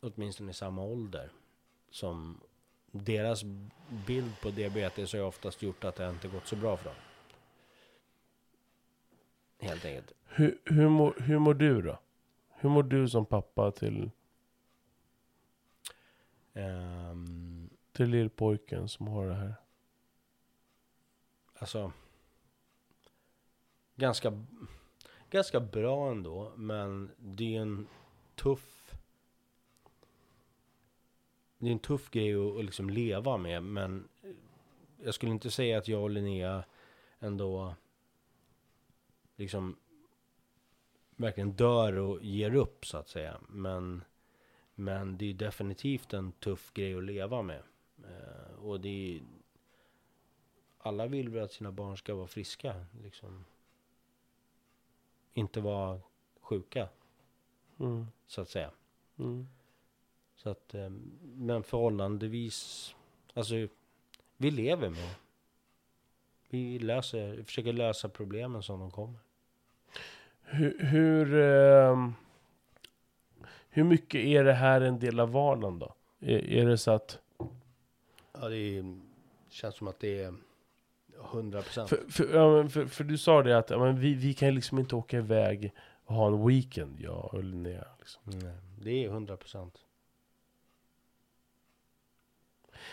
åtminstone 0.00 0.50
i 0.50 0.54
samma 0.54 0.82
ålder. 0.82 1.32
Som 1.90 2.40
deras 2.90 3.42
bild 4.06 4.40
på 4.42 4.50
diabetes 4.50 5.12
har 5.12 5.18
ju 5.20 5.26
oftast 5.26 5.62
gjort 5.62 5.84
att 5.84 5.96
det 5.96 6.10
inte 6.10 6.28
gått 6.28 6.46
så 6.46 6.56
bra 6.56 6.76
för 6.76 6.84
dem. 6.84 6.94
Helt 9.62 9.84
enkelt. 9.84 10.12
Hur, 10.24 10.58
hur, 10.64 10.88
mår, 10.88 11.14
hur 11.18 11.38
mår 11.38 11.54
du 11.54 11.82
då? 11.82 11.98
Hur 12.48 12.68
mår 12.68 12.82
du 12.82 13.08
som 13.08 13.26
pappa 13.26 13.70
till, 13.70 14.10
Ehm, 16.54 17.70
till 17.92 18.10
lillpojken 18.10 18.88
som 18.88 19.06
har 19.06 19.26
det 19.26 19.34
här? 19.34 19.54
alltså 21.54 21.92
ganska, 23.96 24.44
ganska 25.30 25.60
bra 25.60 26.10
ändå, 26.10 26.52
men 26.56 27.10
det 27.16 27.56
är 27.56 27.60
en 27.60 27.86
tuff 28.34 28.94
det 31.58 31.68
är 31.68 31.72
en 31.72 31.78
tuff 31.78 32.10
grej 32.10 32.34
att, 32.34 32.58
att 32.58 32.64
liksom 32.64 32.90
leva 32.90 33.36
med, 33.36 33.62
men 33.62 34.08
jag 35.04 35.14
skulle 35.14 35.32
inte 35.32 35.50
säga 35.50 35.78
att 35.78 35.88
jag 35.88 36.02
och 36.02 36.10
Linnea 36.10 36.64
ändå 37.18 37.74
liksom 39.42 39.76
verkligen 41.16 41.52
dör 41.52 41.98
och 41.98 42.22
ger 42.22 42.54
upp 42.54 42.86
så 42.86 42.96
att 42.98 43.08
säga. 43.08 43.40
Men, 43.48 44.04
men 44.74 45.18
det 45.18 45.30
är 45.30 45.34
definitivt 45.34 46.12
en 46.12 46.32
tuff 46.32 46.72
grej 46.72 46.94
att 46.94 47.04
leva 47.04 47.42
med. 47.42 47.62
Eh, 48.04 48.54
och 48.58 48.80
det 48.80 48.88
är, 49.16 49.22
alla 50.78 51.06
vill 51.06 51.28
väl 51.28 51.44
att 51.44 51.52
sina 51.52 51.72
barn 51.72 51.96
ska 51.96 52.14
vara 52.14 52.26
friska. 52.26 52.86
Liksom. 53.02 53.44
Inte 55.34 55.60
vara 55.60 56.00
sjuka, 56.40 56.88
Mm. 57.78 58.06
så 58.26 58.40
att 58.40 58.48
säga. 58.48 58.70
Mm. 59.18 59.48
Så 60.36 60.50
att, 60.50 60.74
eh, 60.74 60.90
men 61.22 61.62
förhållandevis, 61.62 62.94
alltså 63.34 63.54
vi 64.36 64.50
lever 64.50 64.90
med. 64.90 65.14
Vi 66.48 66.78
löser, 66.78 67.42
försöker 67.42 67.72
lösa 67.72 68.08
problemen 68.08 68.62
som 68.62 68.80
de 68.80 68.90
kommer. 68.90 69.18
Hur, 70.54 70.78
hur, 70.78 71.34
ehm, 71.34 72.14
hur 73.68 73.84
mycket 73.84 74.20
är 74.20 74.44
det 74.44 74.52
här 74.52 74.80
en 74.80 74.98
del 74.98 75.20
av 75.20 75.32
vardagen 75.32 75.78
då? 75.78 75.94
Är, 76.20 76.50
är 76.50 76.66
det 76.66 76.78
så 76.78 76.90
att... 76.90 77.18
Ja, 78.40 78.48
det 78.48 78.56
är, 78.56 79.00
känns 79.48 79.74
som 79.74 79.88
att 79.88 80.00
det 80.00 80.22
är 80.22 80.34
100 81.24 81.62
procent. 81.62 81.88
För, 81.88 81.96
för, 82.10 82.34
ja, 82.34 82.68
för, 82.68 82.86
för 82.86 83.04
du 83.04 83.18
sa 83.18 83.42
det 83.42 83.58
att 83.58 83.70
ja, 83.70 83.78
men 83.78 84.00
vi, 84.00 84.14
vi 84.14 84.34
kan 84.34 84.54
liksom 84.54 84.78
inte 84.78 84.96
åka 84.96 85.16
iväg 85.16 85.72
och 86.04 86.14
ha 86.14 86.26
en 86.26 86.46
weekend, 86.46 87.00
jag 87.00 87.34
och 87.34 87.44
Linnea. 87.44 87.86
Liksom. 87.98 88.22
Det 88.80 89.04
är 89.04 89.08
100 89.08 89.36
procent. 89.36 89.84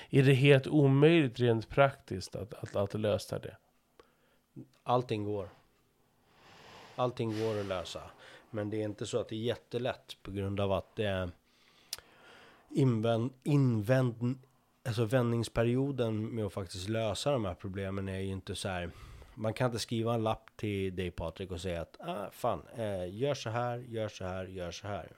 Är 0.09 0.23
det 0.23 0.33
helt 0.33 0.67
omöjligt 0.67 1.39
rent 1.39 1.69
praktiskt 1.69 2.35
att, 2.35 2.53
att, 2.53 2.75
att 2.75 2.93
lösa 2.93 3.39
det? 3.39 3.57
Allting 4.83 5.23
går. 5.23 5.49
Allting 6.99 7.39
går 7.39 7.59
att 7.59 7.65
lösa. 7.65 8.01
Men 8.49 8.69
det 8.69 8.77
är 8.77 8.85
inte 8.85 9.05
så 9.05 9.19
att 9.19 9.29
det 9.29 9.35
är 9.35 9.39
jättelätt 9.39 10.17
på 10.23 10.31
grund 10.31 10.59
av 10.59 10.71
att 10.71 10.95
det 10.95 11.05
är 11.05 11.31
invänd, 12.69 13.33
invänd, 13.43 14.39
alltså 14.87 15.05
vändningsperioden 15.05 16.35
med 16.35 16.45
att 16.45 16.53
faktiskt 16.53 16.89
lösa 16.89 17.31
de 17.31 17.45
här 17.45 17.53
problemen 17.53 18.09
är 18.09 18.19
ju 18.19 18.31
inte 18.31 18.55
så 18.55 18.69
här. 18.69 18.91
Man 19.35 19.53
kan 19.53 19.65
inte 19.65 19.79
skriva 19.79 20.13
en 20.13 20.23
lapp 20.23 20.49
till 20.55 20.95
dig 20.95 21.11
Patrik 21.11 21.51
och 21.51 21.61
säga 21.61 21.81
att 21.81 21.97
ah, 21.99 22.29
fan, 22.31 22.61
eh, 22.75 23.15
gör 23.15 23.33
så 23.33 23.49
här, 23.49 23.77
gör 23.77 24.07
så 24.07 24.25
här, 24.25 24.45
gör 24.45 24.71
så 24.71 24.87
här. 24.87 25.11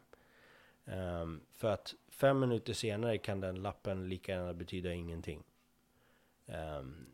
Um, 0.86 1.42
för 1.52 1.74
att 1.74 1.96
fem 2.10 2.40
minuter 2.40 2.74
senare 2.74 3.18
kan 3.18 3.40
den 3.40 3.62
lappen 3.62 4.10
lika 4.10 4.32
gärna 4.32 4.54
betyda 4.54 4.94
ingenting. 4.94 5.44
Um, 6.46 7.06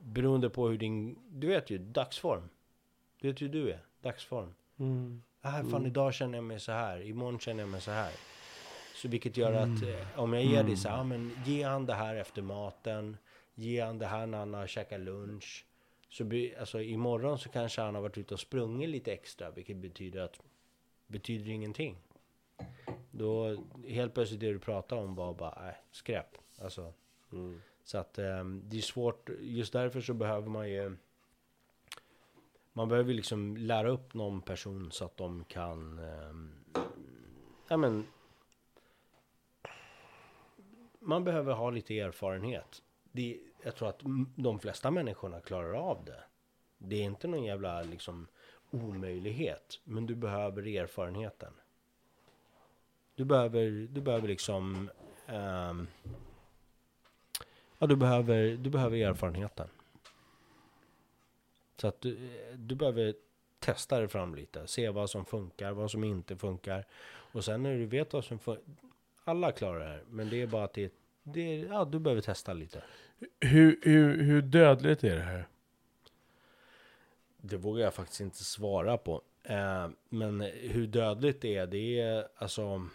beroende 0.00 0.50
på 0.50 0.68
hur 0.68 0.78
din, 0.78 1.18
du 1.28 1.46
vet 1.46 1.70
ju, 1.70 1.78
dagsform. 1.78 2.48
Du 3.24 3.28
vet 3.30 3.42
hur 3.42 3.48
du 3.48 3.70
är, 3.70 3.78
dagsform. 4.02 4.54
Mm. 4.78 5.22
Ah, 5.40 5.50
fan, 5.52 5.66
Mm. 5.66 5.86
idag 5.86 6.14
känner 6.14 6.38
jag 6.38 6.44
mig 6.44 6.60
så 6.60 6.72
här, 6.72 7.02
imorgon 7.02 7.38
känner 7.38 7.60
jag 7.62 7.68
mig 7.70 7.80
så 7.80 7.90
här. 7.90 8.12
Så 8.94 9.08
vilket 9.08 9.36
gör 9.36 9.52
att 9.52 9.82
eh, 9.82 10.20
om 10.20 10.32
jag 10.32 10.44
ger 10.44 10.62
dig 10.64 10.76
så 10.76 10.88
här, 10.88 10.98
ah, 11.00 11.04
men 11.04 11.30
ge 11.46 11.62
han 11.62 11.86
det 11.86 11.94
här 11.94 12.14
efter 12.16 12.42
maten, 12.42 13.16
ge 13.54 13.80
han 13.80 13.98
det 13.98 14.06
här 14.06 14.26
när 14.26 14.38
han 14.38 14.54
har 14.54 14.66
käkat 14.66 15.00
lunch. 15.00 15.66
Så 16.08 16.24
blir, 16.24 16.58
alltså 16.58 16.80
imorgon 16.82 17.38
så 17.38 17.48
kanske 17.48 17.80
han 17.80 17.94
har 17.94 18.02
varit 18.02 18.18
ute 18.18 18.34
och 18.34 18.40
sprungit 18.40 18.88
lite 18.88 19.12
extra, 19.12 19.50
vilket 19.50 19.76
betyder 19.76 20.20
att, 20.20 20.40
betyder 21.06 21.50
ingenting. 21.50 21.96
Då 23.10 23.56
helt 23.88 24.14
plötsligt 24.14 24.40
det 24.40 24.52
du 24.52 24.58
pratar 24.58 24.96
om 24.96 25.14
var 25.14 25.34
bara, 25.34 25.68
äh, 25.68 25.74
skräp. 25.90 26.38
Alltså, 26.62 26.92
Mm. 27.32 27.60
så 27.84 27.98
att 27.98 28.18
eh, 28.18 28.44
det 28.44 28.76
är 28.76 28.80
svårt, 28.80 29.30
just 29.40 29.72
därför 29.72 30.00
så 30.00 30.14
behöver 30.14 30.48
man 30.48 30.70
ju 30.70 30.96
man 32.76 32.88
behöver 32.88 33.14
liksom 33.14 33.56
lära 33.56 33.88
upp 33.88 34.14
någon 34.14 34.42
person 34.42 34.92
så 34.92 35.04
att 35.04 35.16
de 35.16 35.44
kan 35.44 35.98
eh, 35.98 36.82
Ja 37.68 37.76
men 37.76 38.06
Man 40.98 41.24
behöver 41.24 41.52
ha 41.52 41.70
lite 41.70 41.98
erfarenhet. 41.98 42.82
Det, 43.12 43.40
Jag 43.62 43.76
tror 43.76 43.88
att 43.88 44.00
de 44.36 44.58
flesta 44.58 44.90
människorna 44.90 45.40
klarar 45.40 45.72
av 45.72 46.04
det. 46.04 46.24
Det 46.78 46.96
är 46.96 47.02
inte 47.04 47.28
någon 47.28 47.44
jävla 47.44 47.82
liksom 47.82 48.26
omöjlighet 48.70 49.80
Men 49.84 50.06
du 50.06 50.14
behöver 50.14 50.66
erfarenheten. 50.66 51.52
Du 53.14 53.24
behöver, 53.24 53.88
du 53.90 54.00
behöver 54.00 54.28
liksom 54.28 54.90
eh, 55.26 55.74
Ja, 57.78 57.86
du 57.86 57.96
behöver, 57.96 58.56
du 58.56 58.70
behöver 58.70 58.96
erfarenheten. 58.96 59.68
Så 61.76 61.88
att 61.88 62.00
du, 62.00 62.18
du 62.56 62.74
behöver 62.74 63.14
testa 63.58 63.98
dig 63.98 64.08
fram 64.08 64.34
lite. 64.34 64.66
Se 64.66 64.90
vad 64.90 65.10
som 65.10 65.24
funkar, 65.24 65.72
vad 65.72 65.90
som 65.90 66.04
inte 66.04 66.36
funkar. 66.36 66.86
Och 67.06 67.44
sen 67.44 67.62
när 67.62 67.74
du 67.74 67.86
vet 67.86 68.12
vad 68.12 68.24
som 68.24 68.38
funkar. 68.38 68.64
Alla 69.24 69.52
klarar 69.52 69.78
det 69.78 69.84
här. 69.84 70.02
Men 70.10 70.30
det 70.30 70.42
är 70.42 70.46
bara 70.46 70.64
att 70.64 70.74
det, 70.74 70.92
det 71.22 71.40
är, 71.40 71.66
ja, 71.66 71.84
du 71.84 71.98
behöver 71.98 72.22
testa 72.22 72.52
lite. 72.52 72.82
Hur, 73.40 73.80
hur, 73.82 74.22
hur 74.22 74.42
dödligt 74.42 75.04
är 75.04 75.16
det 75.16 75.22
här? 75.22 75.48
Det 77.36 77.56
vågar 77.56 77.84
jag 77.84 77.94
faktiskt 77.94 78.20
inte 78.20 78.44
svara 78.44 78.96
på. 78.96 79.22
Eh, 79.42 79.88
men 80.08 80.40
hur 80.40 80.86
dödligt 80.86 81.40
det 81.40 81.56
är, 81.56 81.66
det 81.66 82.00
är 82.00 82.28
alltså 82.36 82.88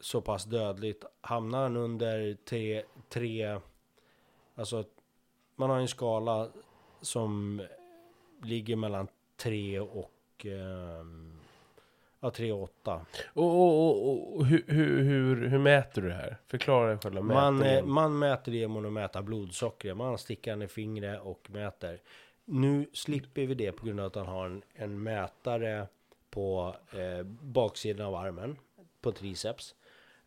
så 0.00 0.20
pass 0.20 0.44
dödligt. 0.44 1.04
Hamnar 1.20 1.62
han 1.62 1.76
under 1.76 2.36
tre, 2.44 2.82
tre 3.08 3.60
alltså 4.54 4.84
man 5.56 5.70
har 5.70 5.78
en 5.78 5.88
skala 5.88 6.48
som 7.00 7.62
ligger 8.46 8.76
mellan 8.76 9.08
tre 9.36 9.80
och 9.80 10.46
ehm, 10.46 11.32
ja, 12.20 12.30
tre 12.30 12.52
och 12.52 12.62
åtta. 12.62 13.06
Och, 13.26 13.44
och, 13.44 14.08
och, 14.08 14.36
och 14.36 14.46
hur, 14.46 14.64
hur, 14.66 15.48
hur, 15.48 15.58
mäter 15.58 16.02
du 16.02 16.08
det 16.08 16.14
här? 16.14 16.36
Förklara 16.46 16.98
själva 16.98 17.20
Man, 17.20 17.54
eh, 17.54 17.60
mätningen. 17.60 17.90
man 17.90 18.18
mäter 18.18 18.52
det 18.52 18.58
genom 18.58 18.86
att 18.86 18.92
mäta 18.92 19.22
blodsockret. 19.22 19.96
Man 19.96 20.18
sticker 20.18 20.50
han 20.50 20.62
i 20.62 20.68
fingret 20.68 21.20
och 21.22 21.50
mäter. 21.50 22.00
Nu 22.44 22.86
slipper 22.92 23.46
vi 23.46 23.54
det 23.54 23.72
på 23.72 23.86
grund 23.86 24.00
av 24.00 24.06
att 24.06 24.14
han 24.14 24.26
har 24.26 24.46
en, 24.46 24.62
en 24.74 25.02
mätare 25.02 25.86
på 26.30 26.76
eh, 26.92 27.26
baksidan 27.40 28.06
av 28.06 28.14
armen. 28.14 28.56
På 29.00 29.12
triceps. 29.12 29.74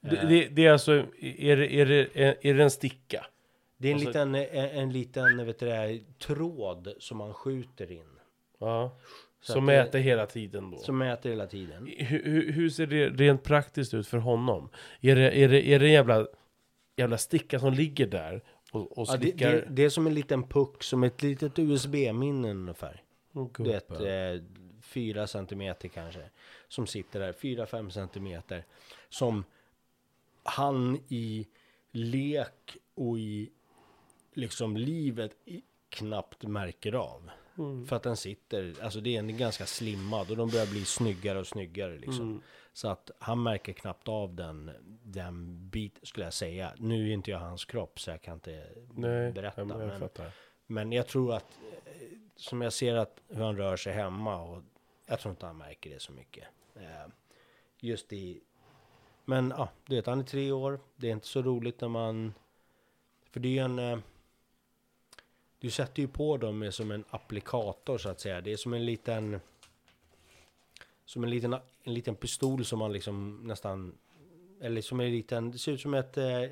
det, 0.01 0.27
det, 0.27 0.47
det 0.47 0.65
är 0.65 0.71
alltså, 0.71 0.91
är 1.19 1.61
är, 1.61 1.85
det, 1.85 2.17
är 2.47 2.53
det 2.53 2.63
en 2.63 2.71
sticka? 2.71 3.25
Det 3.77 3.87
är 3.87 3.91
en 3.91 3.95
Alltså- 3.95 4.09
liten, 4.09 4.35
en, 4.35 4.69
en 4.79 4.91
liten 4.93 5.45
vet 5.45 5.59
du, 5.59 5.65
det, 5.65 5.99
tråd 6.19 6.93
som 6.99 7.17
man 7.17 7.33
skjuter 7.33 7.91
in. 7.91 8.09
Ja. 8.59 8.97
Så 9.41 9.53
Som 9.53 9.65
det- 9.65 9.71
mäter 9.83 9.99
hela 9.99 10.25
tiden 10.25 10.71
då. 10.71 10.77
Som 10.77 10.97
mäter 10.97 11.29
hela 11.29 11.47
tiden. 11.47 11.87
Hur, 11.97 12.51
hur, 12.51 12.69
ser 12.69 12.87
det 12.87 13.09
rent 13.09 13.43
praktiskt 13.43 13.93
ut 13.93 14.07
för 14.07 14.17
honom? 14.17 14.69
Är 15.01 15.15
det, 15.15 15.31
är 15.39 15.49
det, 15.49 15.67
är 15.67 15.79
det 15.79 15.85
en 15.85 15.91
jävla, 15.91 16.27
jävla 16.95 17.17
sticka 17.17 17.59
som 17.59 17.73
ligger 17.73 18.07
där 18.07 18.43
och, 18.71 18.97
och 18.97 19.07
Ja, 19.09 19.17
det, 19.17 19.31
det, 19.31 19.67
det 19.69 19.83
är 19.83 19.89
som 19.89 20.07
en 20.07 20.13
liten 20.13 20.43
puck, 20.43 20.83
som 20.83 21.03
ett 21.03 21.23
litet 21.23 21.59
USB-minne 21.59 22.51
ungefär. 22.51 23.03
Åh, 23.33 23.47
Du 23.57 23.63
vet, 23.63 23.91
eh, 23.91 24.43
fyra 24.81 25.27
centimeter 25.27 25.87
kanske. 25.87 26.21
Som 26.67 26.87
sitter 26.87 27.19
där, 27.19 27.33
fyra, 27.33 27.65
fem 27.65 27.91
centimeter. 27.91 28.63
Som 29.09 29.43
han 30.43 30.99
i 31.07 31.47
lek 31.91 32.77
och 32.95 33.19
i 33.19 33.49
liksom 34.37 34.77
livet 34.77 35.37
i, 35.45 35.61
knappt 35.89 36.43
märker 36.43 36.93
av. 36.93 37.29
Mm. 37.57 37.87
För 37.87 37.95
att 37.95 38.03
den 38.03 38.17
sitter, 38.17 38.75
alltså 38.81 39.01
det 39.01 39.15
är 39.15 39.19
en 39.19 39.37
ganska 39.37 39.65
slimmad 39.65 40.31
och 40.31 40.37
de 40.37 40.49
börjar 40.49 40.67
bli 40.67 40.85
snyggare 40.85 41.39
och 41.39 41.47
snyggare 41.47 41.97
liksom. 41.97 42.21
Mm. 42.21 42.41
Så 42.73 42.87
att 42.87 43.11
han 43.19 43.43
märker 43.43 43.73
knappt 43.73 44.07
av 44.07 44.35
den, 44.35 44.71
den 45.03 45.69
bit 45.69 45.99
skulle 46.03 46.25
jag 46.25 46.33
säga. 46.33 46.73
Nu 46.77 47.09
är 47.09 47.13
inte 47.13 47.31
jag 47.31 47.39
hans 47.39 47.65
kropp 47.65 47.99
så 47.99 48.09
jag 48.09 48.21
kan 48.21 48.33
inte 48.33 48.67
Nej, 48.93 49.31
berätta. 49.31 49.65
men 49.65 49.79
jag 49.79 49.87
men, 49.87 49.99
fattar. 49.99 50.31
men 50.67 50.91
jag 50.91 51.07
tror 51.07 51.33
att, 51.33 51.59
eh, 51.85 51.91
som 52.35 52.61
jag 52.61 52.73
ser 52.73 52.95
att 52.95 53.21
hur 53.27 53.43
han 53.43 53.57
rör 53.57 53.77
sig 53.77 53.93
hemma 53.93 54.41
och 54.41 54.63
jag 55.05 55.19
tror 55.19 55.31
inte 55.31 55.45
han 55.45 55.57
märker 55.57 55.89
det 55.89 56.01
så 56.01 56.11
mycket. 56.11 56.47
Eh, 56.75 57.11
Just 57.79 58.13
i, 58.13 58.41
men 59.25 59.53
ja, 59.57 59.69
du 59.85 59.95
vet 59.95 60.05
han 60.05 60.19
är 60.19 60.23
tre 60.23 60.51
år. 60.51 60.79
Det 60.95 61.07
är 61.07 61.11
inte 61.11 61.27
så 61.27 61.41
roligt 61.41 61.81
när 61.81 61.87
man, 61.87 62.33
för 63.31 63.39
det 63.39 63.47
är 63.47 63.51
ju 63.51 63.59
en, 63.59 63.79
eh, 63.79 63.99
du 65.59 65.69
sätter 65.71 66.01
ju 66.01 66.07
på 66.07 66.37
dem 66.37 66.59
med 66.59 66.73
som 66.73 66.91
en 66.91 67.05
applikator 67.09 67.97
så 67.97 68.09
att 68.09 68.19
säga. 68.19 68.41
Det 68.41 68.51
är 68.53 68.57
som 68.57 68.73
en 68.73 68.85
liten, 68.85 69.39
som 71.05 71.23
en 71.23 71.29
liten, 71.29 71.53
en 71.83 71.93
liten 71.93 72.15
pistol 72.15 72.65
som 72.65 72.79
man 72.79 72.93
liksom 72.93 73.43
nästan, 73.43 73.97
eller 74.61 74.81
som 74.81 74.99
en 74.99 75.11
liten, 75.11 75.51
det 75.51 75.57
ser 75.57 75.71
ut 75.71 75.81
som 75.81 75.93
ett 75.93 76.17
eh, 76.17 76.49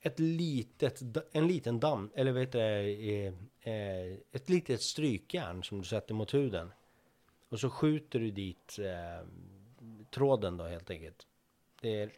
ett 0.00 0.18
litet, 0.18 1.02
en 1.32 1.48
liten 1.48 1.80
damm, 1.80 2.10
eller 2.14 2.32
vet 2.32 2.52
du, 2.52 2.58
eh, 2.58 3.34
eh, 3.60 4.18
ett 4.32 4.48
litet 4.48 4.82
strykjärn 4.82 5.64
som 5.64 5.78
du 5.78 5.84
sätter 5.84 6.14
mot 6.14 6.34
huden. 6.34 6.72
Och 7.48 7.60
så 7.60 7.70
skjuter 7.70 8.18
du 8.18 8.30
dit 8.30 8.78
eh, 8.78 9.26
tråden 10.10 10.56
då 10.56 10.64
helt 10.64 10.90
enkelt. 10.90 11.26
Det 11.80 12.10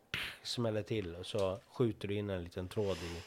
smäller 0.42 0.82
till 0.82 1.14
och 1.14 1.26
så 1.26 1.60
skjuter 1.66 2.08
du 2.08 2.14
in 2.14 2.30
en 2.30 2.44
liten 2.44 2.68
tråd 2.68 2.96
i, 2.96 3.22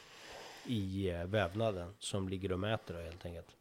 i 0.65 1.09
eh, 1.09 1.25
vävnaden 1.25 1.93
som 1.99 2.29
ligger 2.29 2.51
och 2.51 2.59
mäter 2.59 2.93
då 2.93 2.99
helt 2.99 3.25
enkelt. 3.25 3.55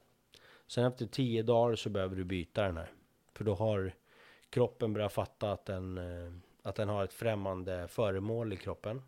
Sen 0.67 0.85
efter 0.85 1.07
tio 1.07 1.43
dagar 1.43 1.77
så 1.77 1.91
behöver 1.91 2.17
du 2.17 2.25
byta 2.25 2.63
den 2.63 2.77
här. 2.77 2.91
För 3.33 3.45
då 3.45 3.55
har 3.55 3.93
kroppen 4.51 4.93
börjat 4.93 5.13
fatta 5.13 5.53
att 5.53 5.67
den, 5.67 5.99
eh, 5.99 6.33
att 6.63 6.75
den 6.75 6.89
har 6.89 7.05
ett 7.05 7.13
främmande 7.13 7.89
föremål 7.89 8.53
i 8.53 8.57
kroppen 8.57 9.03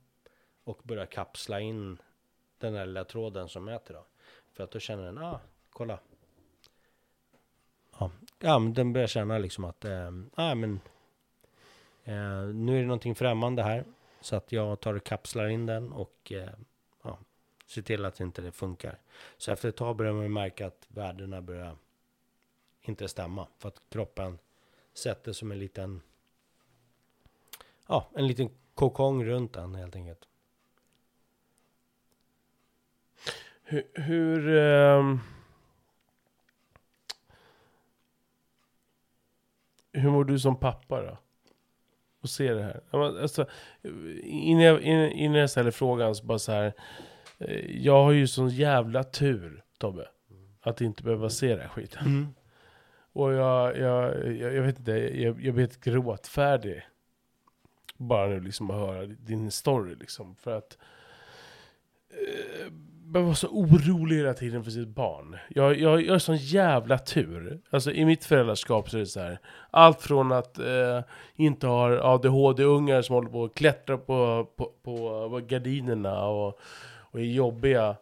och 0.65 0.81
börjar 0.83 1.07
kapsla 1.07 1.61
in 1.61 1.99
den 2.59 2.75
här 2.75 2.87
lilla 2.87 3.05
tråden 3.05 3.49
som 3.49 3.65
mäter 3.65 3.95
då. 3.95 4.05
För 4.53 4.65
att 4.65 4.71
då 4.71 4.79
känner 4.79 5.05
den, 5.05 5.19
ah, 5.19 5.41
kolla. 5.71 5.99
Ja, 7.99 8.11
ja 8.39 8.59
men 8.59 8.75
den 8.75 8.93
börjar 8.93 9.07
känna 9.07 9.39
liksom 9.39 9.65
att, 9.65 9.85
eh, 9.85 10.11
ah, 10.35 10.55
men 10.55 10.81
eh, 12.05 12.45
nu 12.55 12.77
är 12.77 12.81
det 12.81 12.87
någonting 12.87 13.15
främmande 13.15 13.63
här. 13.63 13.85
Så 14.21 14.37
att 14.37 14.53
jag 14.53 14.81
tar 14.81 14.95
och 14.95 15.05
kapslar 15.05 15.49
in 15.49 15.67
den 15.67 15.93
och 15.93 16.33
eh, 16.33 16.49
Se 17.67 17.75
ser 17.75 17.83
till 17.83 18.05
att 18.05 18.21
inte 18.21 18.43
det 18.43 18.53
funkar. 18.53 18.99
Så 19.37 19.53
efter 19.53 19.69
ett 19.69 19.77
tag 19.77 19.97
börjar 19.97 20.13
man 20.13 20.33
märka 20.33 20.67
att 20.67 20.87
värdena 20.89 21.43
börjar 21.43 21.77
inte 22.81 23.09
stämma. 23.09 23.49
För 23.59 23.69
att 23.69 23.81
kroppen 23.91 24.39
sätter 24.93 25.33
som 25.33 25.53
en 25.53 25.59
liten, 25.59 26.03
ja, 27.87 28.11
en 28.15 28.27
liten 28.27 28.51
kokong 28.75 29.25
runt 29.25 29.53
den 29.53 29.75
helt 29.75 29.97
enkelt. 29.97 30.29
Hur... 33.63 33.91
hur 33.95 34.49
um, 34.49 35.21
hur 39.95 40.11
mår 40.11 40.25
du 40.25 40.39
som 40.39 40.57
pappa 40.61 41.03
då? 41.03 41.19
Och 42.21 42.31
se 42.31 42.55
det 42.55 42.63
här. 42.63 42.83
Alltså, 42.93 43.47
innan, 44.23 44.63
jag, 44.63 44.83
innan 45.13 45.41
jag 45.41 45.51
ställer 45.51 45.71
frågan 45.71 46.15
så 46.15 46.25
bara 46.25 46.39
så 46.39 46.53
här 46.53 46.73
eh, 47.49 47.77
Jag 47.83 48.03
har 48.05 48.13
ju 48.13 48.27
sån 48.27 48.49
jävla 48.49 49.05
tur, 49.05 49.63
Tobbe. 49.79 50.09
Att 50.61 50.81
inte 50.81 51.03
behöva 51.03 51.31
se 51.31 51.55
det 51.57 51.63
här 51.63 51.69
skiten. 51.69 52.35
Och 53.13 53.33
jag, 53.33 53.79
jag, 53.79 54.27
jag, 54.37 54.55
jag 54.55 54.63
vet 54.63 54.79
inte, 54.79 54.93
jag, 54.93 55.41
jag 55.45 55.55
blir 55.55 55.65
helt 55.67 55.81
gråtfärdig. 55.85 56.83
Bara 57.97 58.27
nu 58.27 58.41
liksom 58.41 58.71
att 58.71 58.77
höra 58.77 59.07
din 59.07 59.51
story 59.51 59.95
liksom. 59.95 60.37
För 60.37 60.59
att 60.59 60.79
eh, 62.11 62.73
man 63.05 63.27
var 63.27 63.35
så 63.35 63.49
orolig 63.49 64.17
hela 64.17 64.35
tiden 64.35 64.65
för 64.65 64.71
sitt 64.71 64.89
barn. 64.89 65.37
Jag, 65.49 65.79
jag, 65.81 66.03
jag 66.03 66.13
har 66.13 66.19
sån 66.19 66.37
jävla 66.37 66.99
tur. 66.99 67.61
Alltså 67.71 67.93
i 67.93 68.05
mitt 68.05 68.25
föräldraskap 68.25 68.91
så 68.91 68.97
är 68.97 69.01
det 69.01 69.07
så 69.07 69.21
här. 69.21 69.39
Allt 69.71 70.03
från 70.03 70.33
att 70.33 70.59
eh, 70.59 71.01
inte 71.35 71.67
ha 71.67 72.15
ADHD-ungar 72.15 73.03
som 73.03 73.15
håller 73.15 73.31
på 73.31 73.45
att 73.45 73.55
klättra 73.55 73.99
på, 73.99 74.47
på, 74.57 74.73
på, 74.83 75.29
på 75.31 75.41
gardinerna 75.47 76.25
och, 76.27 76.61
och 77.15 77.21
är 77.21 77.25
jobbiga. 77.25 77.97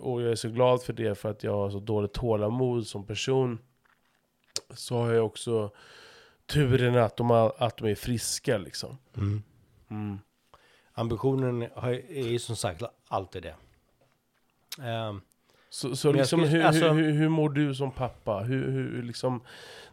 Och 0.00 0.22
jag 0.22 0.30
är 0.30 0.34
så 0.34 0.48
glad 0.48 0.82
för 0.82 0.92
det 0.92 1.14
för 1.18 1.30
att 1.30 1.44
jag 1.44 1.52
har 1.52 1.70
så 1.70 1.78
dåligt 1.80 2.12
tålamod 2.12 2.86
som 2.86 3.06
person. 3.06 3.58
Så 4.74 4.96
har 4.96 5.12
jag 5.12 5.26
också 5.26 5.70
turen 6.46 6.96
att 6.98 7.16
de, 7.16 7.30
har, 7.30 7.52
att 7.58 7.76
de 7.76 7.88
är 7.88 7.94
friska 7.94 8.58
liksom. 8.58 8.98
Mm. 9.16 9.42
Mm. 9.90 10.18
Ambitionen 10.92 11.62
är 11.62 12.28
ju 12.28 12.38
som 12.38 12.56
sagt 12.56 12.82
alltid 13.08 13.42
det. 13.42 13.54
Ehm, 14.82 15.20
Så, 15.70 15.96
så 15.96 16.12
liksom, 16.12 16.40
skulle- 16.40 16.52
hur, 16.52 16.62
alltså- 16.64 16.88
hur, 16.88 17.02
hur, 17.02 17.12
hur 17.12 17.28
mår 17.28 17.48
du 17.50 17.74
som 17.74 17.90
pappa? 17.90 18.38
Hur, 18.38 18.70
hur, 18.70 19.02
liksom, 19.02 19.40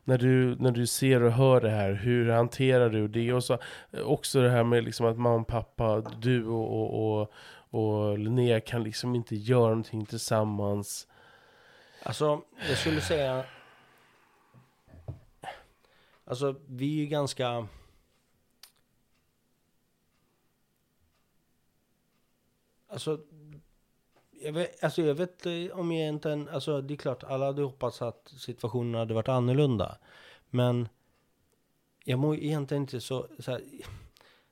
när, 0.03 0.17
du, 0.17 0.55
när 0.60 0.71
du 0.71 0.88
ser 0.88 1.23
och 1.23 1.32
hör 1.32 1.62
det 1.62 1.69
här, 1.69 1.93
hur 1.93 2.29
hanterar 2.29 2.89
du 2.89 3.08
det? 3.08 3.34
Och 3.34 3.43
så, 3.43 3.58
också 4.03 4.41
det 4.41 4.49
här 4.49 4.63
med 4.63 4.84
liksom 4.84 5.05
att 5.05 5.17
mamma 5.17 5.36
och 5.41 5.47
pappa, 5.47 6.01
du 6.01 6.45
och, 6.45 6.79
och, 6.82 7.19
och, 7.21 7.32
och 7.69 8.19
Linnea 8.19 8.62
kan 8.62 8.84
liksom 8.84 9.15
inte 9.15 9.36
göra 9.36 9.69
någonting 9.69 10.05
tillsammans. 10.05 11.08
alltså, 12.03 12.41
jag 12.69 12.77
skulle 12.77 13.01
säga... 13.01 13.45
Alltså, 16.25 16.55
vi 16.67 16.86
är 16.97 17.03
ju 17.03 17.05
ganska... 17.05 17.67
Alltså, 22.88 23.19
jag 24.41 24.53
vet, 24.53 24.84
alltså 24.84 25.01
jag 25.01 25.15
vet 25.15 25.45
eh, 25.45 25.79
om 25.79 25.91
jag 25.91 26.01
egentligen, 26.01 26.49
alltså 26.49 26.82
det 26.82 26.93
är 26.93 26.97
klart, 26.97 27.23
alla 27.23 27.45
hade 27.45 27.62
hoppats 27.62 28.01
att 28.01 28.34
situationen 28.38 28.93
hade 28.99 29.13
varit 29.13 29.27
annorlunda. 29.27 29.97
Men 30.49 30.89
jag 32.03 32.19
mår 32.19 32.36
egentligen 32.36 32.84
inte 32.84 33.01
så, 33.01 33.27
så 33.39 33.51
här, 33.51 33.62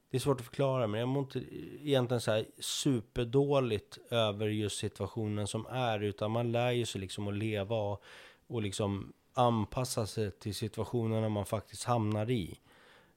det 0.10 0.17
är 0.17 0.20
svårt 0.20 0.39
att 0.39 0.46
förklara, 0.46 0.88
men 0.88 1.00
jag 1.00 1.10
mår 1.10 1.24
inte 1.24 1.39
egentligen 1.82 2.22
så 2.22 2.32
här 2.32 2.46
superdåligt 2.60 3.98
över 4.10 4.48
just 4.48 4.78
situationen 4.78 5.48
som 5.48 5.65
är, 5.65 6.00
utan 6.00 6.32
man 6.32 6.52
lär 6.52 6.72
ju 6.72 6.86
sig 6.86 7.02
liksom 7.02 7.28
att 7.28 7.34
leva 7.34 7.76
och, 7.76 8.04
och 8.48 8.62
liksom 8.62 9.13
anpassa 9.34 10.08
sig 10.08 10.32
till 10.32 10.56
situationerna 10.56 11.30
man 11.30 11.46
faktiskt 11.46 11.84
hamnar 11.84 12.30
i. 12.30 12.60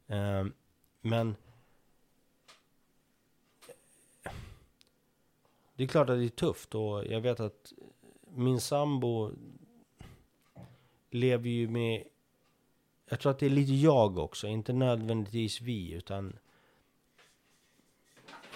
Eh, 0.07 0.44
men 1.00 1.37
det 5.74 5.85
är 5.85 5.88
klart 5.88 6.11
att 6.11 6.18
det 6.18 6.24
är 6.24 6.29
tufft 6.29 6.74
och 6.74 7.07
jag 7.07 7.20
vet 7.20 7.40
att 7.40 7.72
min 8.35 8.61
sambo 8.61 9.31
lever 11.11 11.48
ju 11.48 11.68
med 11.68 12.05
jag 13.09 13.20
tror 13.20 13.33
att 13.33 13.38
det 13.38 13.46
är 13.46 13.50
lite 13.50 13.72
jag 13.72 14.18
också, 14.18 14.46
inte 14.46 14.72
nödvändigtvis 14.72 15.61
vi, 15.61 15.92
utan 15.92 16.37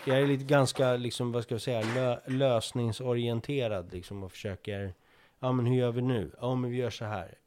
jag 0.06 0.20
är 0.20 0.26
lite 0.26 0.44
ganska, 0.44 0.96
liksom, 0.96 1.32
vad 1.32 1.42
ska 1.42 1.54
jag 1.54 1.62
säga, 1.62 1.94
lö, 1.94 2.20
lösningsorienterad 2.26 3.92
liksom 3.92 4.22
och 4.22 4.32
försöker, 4.32 4.94
ja 5.38 5.52
men 5.52 5.66
hur 5.66 5.76
gör 5.76 5.92
vi 5.92 6.02
nu? 6.02 6.30
Ja 6.40 6.54
men 6.54 6.70
vi 6.70 6.76
gör 6.76 6.90
så 6.90 7.04
här. 7.04 7.38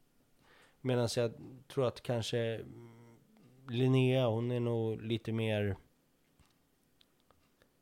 Medan 0.81 1.07
jag 1.15 1.33
tror 1.67 1.87
att 1.87 2.01
kanske 2.01 2.61
Linnea, 3.69 4.27
hon 4.27 4.51
är 4.51 4.59
nog 4.59 5.01
lite 5.01 5.31
mer 5.31 5.75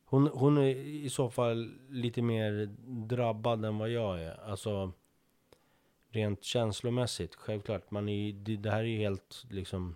hon, 0.06 0.28
hon 0.28 0.58
är 0.58 0.76
i 0.76 1.10
så 1.10 1.30
fall 1.30 1.74
lite 1.90 2.22
mer 2.22 2.66
drabbad 2.88 3.66
än 3.66 3.78
vad 3.78 3.90
jag 3.90 4.22
är. 4.22 4.50
Alltså 4.50 4.92
rent 6.10 6.44
känslomässigt. 6.44 7.36
Självklart, 7.36 7.92
man 7.92 8.10
är, 8.10 8.34
det, 8.34 8.56
det 8.56 8.72
här 8.72 8.80
är 8.80 8.84
ju 8.84 8.98
helt 8.98 9.46
liksom, 9.50 9.96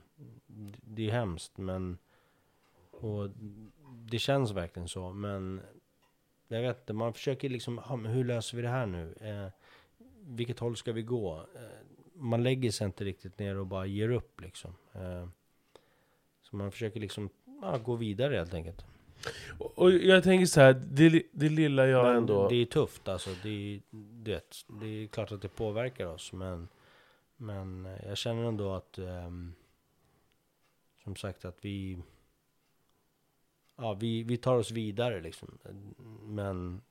det 0.82 1.10
är 1.10 1.12
hemskt 1.12 1.58
men 1.58 1.98
och 2.92 3.30
det 3.90 4.20
känns 4.20 4.52
verkligen 4.52 4.88
så. 4.88 5.14
Men 5.14 5.62
jag 6.48 6.62
vet 6.62 6.80
inte, 6.80 6.94
man 6.94 7.14
försöker 7.14 7.50
liksom, 7.50 7.82
men 7.90 8.06
hur 8.06 8.24
löser 8.24 8.58
vi 8.58 8.64
det 8.64 8.70
här 8.70 8.86
nu? 8.86 9.14
Eh, 9.22 9.48
vilket 10.22 10.60
håll 10.60 10.78
ska 10.78 10.92
vi 10.92 11.02
gå? 11.02 11.38
Eh, 11.56 11.62
man 12.14 12.44
lägger 12.44 12.72
sig 12.72 12.86
inte 12.86 13.04
riktigt 13.04 13.40
ner 13.40 13.58
och 13.58 13.68
bara 13.68 13.86
ger 13.86 14.10
upp 14.10 14.42
liksom. 14.42 14.76
Eh, 14.94 15.28
så 16.42 16.56
man 16.56 16.72
försöker 16.72 17.00
liksom 17.00 17.30
ja, 17.62 17.78
gå 17.78 17.96
vidare 17.96 18.36
helt 18.36 18.54
enkelt. 18.54 18.86
Och- 19.76 19.92
jag 19.92 20.24
tänker 20.24 20.46
så 20.46 20.62
här, 20.62 20.74
det, 20.74 21.24
det 21.32 21.50
lilla 21.50 21.88
jag 21.88 22.06
Men 22.06 22.16
ändå... 22.16 22.50
Det 22.50 22.56
är 22.56 22.66
tufft 22.66 23.08
alltså. 23.08 23.30
Det 23.44 23.50
är, 23.50 23.82
det, 24.24 24.66
det 24.82 24.88
är 24.88 25.08
klart 25.08 25.32
att 25.32 25.42
det 25.42 25.48
påverkar 25.48 26.06
oss. 26.06 26.34
Men, 26.34 26.68
men 27.38 27.88
jag 28.08 28.18
känner 28.18 28.44
ändå 28.44 28.74
att 28.74 28.98
ehm, 28.98 29.54
som 31.04 31.16
sagt 31.16 31.46
att 31.46 31.58
vi 31.62 32.02
Ja, 33.82 33.94
vi, 33.94 34.24
vi 34.24 34.38
tar 34.38 34.56
oss 34.56 34.72
vidare 34.72 35.22
liksom. 35.22 35.58
Men 36.24 36.82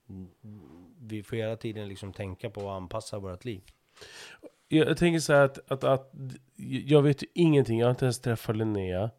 vi 1.01 1.23
får 1.23 1.37
hela 1.37 1.57
tiden 1.57 1.89
liksom 1.89 2.13
tänka 2.13 2.51
på 2.51 2.61
att 2.61 2.77
anpassa 2.77 3.19
vårt 3.19 3.45
liv. 3.45 3.63
Jag, 4.69 4.89
jag 4.89 4.97
tänker 4.97 5.21
så 5.21 5.33
här 5.33 5.45
att, 5.45 5.73
att, 5.73 5.85
att 5.85 6.13
jag 6.87 7.03
vet 7.03 7.23
ju 7.23 7.27
ingenting, 7.35 7.79
jag 7.79 7.87
har 7.87 7.91
inte 7.91 8.05
ens 8.05 8.21
träffat 8.21 8.57
Linnea. 8.57 9.11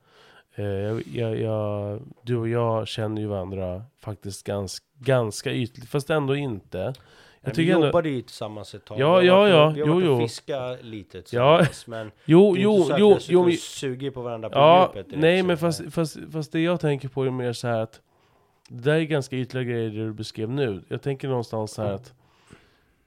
Eh, 0.56 0.66
jag, 0.66 1.08
jag, 1.08 1.38
jag, 1.40 2.02
du 2.24 2.38
och 2.38 2.50
jag 2.50 2.88
känner 2.88 3.22
ju 3.22 3.28
varandra 3.28 3.84
faktiskt 4.00 4.46
ganska, 4.46 4.86
ganska 5.00 5.54
ytligt, 5.54 5.90
fast 5.90 6.10
ändå 6.10 6.36
inte. 6.36 6.94
Jag 7.42 7.54
tycker 7.54 7.66
vi 7.66 7.72
ändå, 7.72 7.88
jobbade 7.88 8.10
ju 8.10 8.22
tillsammans 8.22 8.76
ett 8.76 8.86
tag. 8.86 9.00
Ja, 9.00 9.18
Vi 9.18 9.28
ja, 9.28 9.48
ja. 9.50 9.70
Vi 9.70 9.82
har 9.82 9.88
varit 9.88 10.06
Jo, 10.06 10.14
och 10.14 10.20
fiskat 10.22 10.84
lite 10.84 11.18
Ja. 11.18 11.22
tillsammans. 11.66 11.88
Men 11.88 12.12
jo, 12.26 12.54
det 12.54 12.60
är 12.60 12.64
jo, 12.64 12.74
inte 12.76 12.88
så 12.88 12.94
att 12.94 13.00
jo, 13.00 13.14
vi 13.16 13.26
jo, 13.34 13.44
men- 13.46 13.58
sugit 13.58 14.14
på 14.14 14.22
varandra 14.22 14.50
på 14.50 14.58
ja, 14.58 14.92
djupet 14.96 15.20
nej 15.20 15.44
men 15.44 15.58
fast, 15.58 15.94
fast, 15.94 16.18
fast 16.32 16.52
det 16.52 16.60
jag 16.60 16.80
tänker 16.80 17.08
på 17.10 17.24
är 17.26 17.30
mer 17.30 17.54
så 17.54 17.68
här 17.68 17.80
att 17.80 18.02
det 18.70 18.84
där 18.84 18.96
är 18.96 19.04
ganska 19.04 19.36
ytliga 19.36 19.64
grejer 19.64 19.90
det 19.90 19.96
du 20.06 20.14
beskrev 20.14 20.50
nu. 20.50 20.84
Jag 20.88 21.02
tänker 21.02 21.28
någonstans 21.28 21.72
så 21.72 21.82
här 21.82 21.92
att 21.94 22.14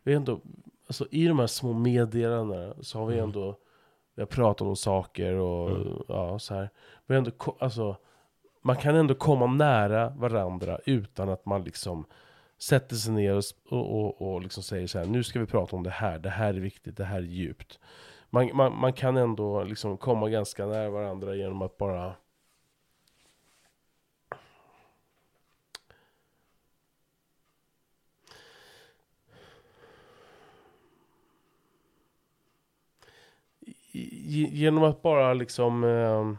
vi 0.02 0.14
ändå, 0.14 0.40
alltså 0.86 1.06
i 1.10 1.26
de 1.26 1.38
här 1.38 1.46
små 1.46 1.72
meddelandena 1.72 2.74
så 2.80 2.98
har 2.98 3.06
vi 3.06 3.14
Mm. 3.14 3.24
ändå, 3.24 3.56
vi 4.14 4.22
har 4.22 4.26
pratat 4.26 4.66
om 4.68 4.76
saker 4.76 5.32
och 5.34 5.70
Mm. 5.70 5.88
ja 6.08 6.38
så 6.38 6.54
här. 6.54 6.70
Vi 7.06 7.14
har 7.14 7.18
ändå, 7.18 7.30
alltså, 7.58 7.96
man 8.62 8.76
kan 8.76 8.94
ändå 8.96 9.14
komma 9.14 9.46
nära 9.46 10.08
varandra 10.16 10.78
utan 10.86 11.28
att 11.28 11.46
man 11.46 11.64
liksom 11.64 12.04
sätter 12.62 12.96
sig 12.96 13.12
ner 13.12 13.36
och, 13.36 13.44
och, 13.68 14.00
och, 14.00 14.22
och 14.22 14.42
liksom 14.42 14.62
säger 14.62 14.86
så 14.86 14.98
här, 14.98 15.06
nu 15.06 15.22
ska 15.24 15.40
vi 15.40 15.46
prata 15.46 15.76
om 15.76 15.82
det 15.82 15.90
här, 15.90 16.18
det 16.18 16.30
här 16.30 16.54
är 16.54 16.60
viktigt, 16.60 16.96
det 16.96 17.04
här 17.04 17.18
är 17.18 17.22
djupt. 17.22 17.78
Man, 18.30 18.50
man, 18.54 18.78
man 18.78 18.92
kan 18.92 19.16
ändå 19.16 19.64
liksom 19.64 19.96
komma 19.96 20.28
ganska 20.28 20.66
nära 20.66 20.90
varandra 20.90 21.34
genom 21.34 21.62
att 21.62 21.78
bara 21.78 22.14
genom 33.92 34.82
att 34.82 35.02
bara 35.02 35.34
liksom... 35.34 35.84
Ehm, 35.84 36.36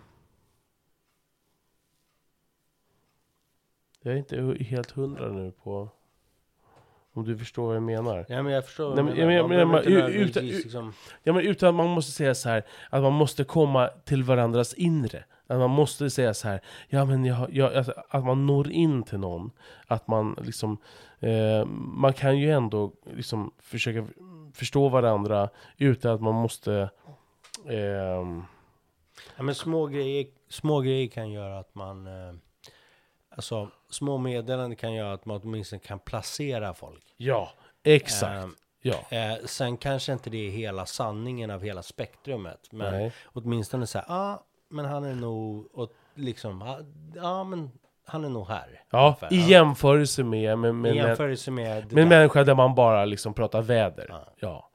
jag 4.01 4.13
är 4.13 4.17
inte 4.17 4.63
helt 4.63 4.91
hundra 4.91 5.31
nu 5.31 5.51
på 5.51 5.89
om 7.13 7.23
du 7.25 7.37
förstår 7.37 7.67
vad 7.67 7.75
jag 7.75 7.83
menar. 7.83 8.25
Ja 8.29 8.43
men 8.43 8.53
jag 8.53 8.65
förstår 8.65 8.95
Nej, 8.95 9.03
men- 9.03 9.15
jag 9.17 9.27
menar. 9.27 9.47
Man 9.47 9.57
jag 9.57 9.65
behöver 9.65 9.65
menar, 9.65 9.79
inte 9.79 9.89
ut- 9.91 10.03
nödvändigtvis 10.03 10.57
ut- 10.59 10.63
liksom- 10.63 10.93
Ja, 11.23 11.33
men 11.33 11.45
utan 11.45 11.69
att 11.69 11.75
man 11.75 11.87
måste 11.87 12.11
säga 12.11 12.35
så 12.35 12.49
här 12.49 12.63
att 12.89 13.01
man 13.01 13.13
måste 13.13 13.43
komma 13.43 13.87
till 13.87 14.23
varandras 14.23 14.73
inre. 14.73 15.23
Att 15.47 15.57
man 15.59 15.69
måste 15.69 16.09
säga 16.09 16.33
så 16.33 16.47
här, 16.47 16.61
ja 16.89 17.05
men 17.05 17.25
jag, 17.25 17.53
jag, 17.53 17.73
alltså, 17.75 17.93
att 18.09 18.25
man 18.25 18.45
når 18.45 18.71
in 18.71 19.03
till 19.03 19.19
någon. 19.19 19.51
Att 19.87 20.07
man 20.07 20.35
liksom, 20.41 20.77
eh, 21.19 21.65
man 21.75 22.13
kan 22.13 22.39
ju 22.39 22.51
ändå 22.51 22.91
liksom 23.15 23.51
försöka 23.59 24.07
förstå 24.53 24.89
varandra 24.89 25.49
utan 25.77 26.11
att 26.15 26.21
man 26.21 26.33
måste 26.35 26.89
ehm, 27.69 28.43
Ja, 29.37 29.43
men 29.43 29.55
små 29.55 29.85
grejer, 29.87 30.25
små 30.49 30.81
grejer 30.81 31.07
kan 31.07 31.31
göra 31.31 31.59
att 31.59 31.75
man... 31.75 32.07
Eh, 32.07 32.33
alltså, 33.29 33.69
små 33.93 34.17
meddelanden 34.17 34.75
kan 34.75 34.93
göra 34.93 35.13
att 35.13 35.25
man 35.25 35.41
åtminstone 35.43 35.79
kan 35.79 35.99
placera 35.99 36.73
folk. 36.73 37.03
Ja, 37.17 37.51
exakt. 37.83 38.45
Eh, 38.45 38.49
ja. 38.81 39.17
Eh, 39.17 39.45
sen 39.45 39.77
kanske 39.77 40.13
inte 40.13 40.29
det 40.29 40.47
är 40.47 40.51
hela 40.51 40.85
sanningen 40.85 41.51
av 41.51 41.61
hela 41.61 41.83
spektrumet. 41.83 42.71
Men 42.71 42.93
Nej. 42.93 43.13
åtminstone 43.25 43.87
så 43.87 43.97
här, 43.97 44.05
ja, 44.07 44.15
ah, 44.15 44.43
men 44.69 44.85
han 44.85 45.03
är 45.03 45.15
nog, 45.15 45.69
och 45.73 45.91
liksom, 46.15 46.61
ja, 47.15 47.29
ah, 47.29 47.43
men 47.43 47.71
han 48.05 48.25
är 48.25 48.29
nog 48.29 48.47
här. 48.47 48.83
Ja, 48.89 49.05
ungefär. 49.05 49.33
i 49.33 49.51
jämförelse 49.51 50.23
med, 50.23 50.59
med, 50.59 50.69
I 50.69 50.73
med, 50.73 50.75
med, 50.75 50.95
jämförelse 50.95 51.51
med, 51.51 51.93
med 51.93 52.03
där, 52.03 52.05
människa 52.05 52.43
där 52.43 52.55
man 52.55 52.75
bara 52.75 53.05
liksom 53.05 53.33
pratar 53.33 53.61
väder. 53.61 54.05
Ja. 54.09 54.33
Ja. 54.39 54.69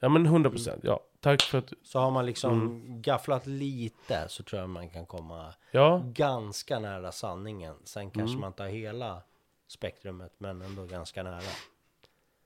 Ja 0.00 0.08
men 0.08 0.26
100 0.26 0.50
procent, 0.50 0.80
ja. 0.84 1.00
Tack 1.20 1.42
för 1.42 1.58
att 1.58 1.72
så 1.82 1.98
har 1.98 2.10
man 2.10 2.26
liksom 2.26 2.52
Mm. 2.52 3.02
gafflat 3.02 3.46
lite 3.46 4.28
så 4.28 4.42
tror 4.42 4.60
jag 4.60 4.68
man 4.70 4.90
kan 4.90 5.06
komma 5.06 5.54
Ja, 5.70 6.02
ganska 6.06 6.78
nära 6.78 7.12
sanningen. 7.12 7.76
Sen 7.84 8.10
kanske 8.10 8.32
Mm. 8.32 8.40
man 8.40 8.52
tar 8.52 8.66
hela 8.66 9.22
spektrumet, 9.66 10.32
men 10.38 10.62
ändå 10.62 10.84
ganska 10.86 11.22
nära. 11.22 11.40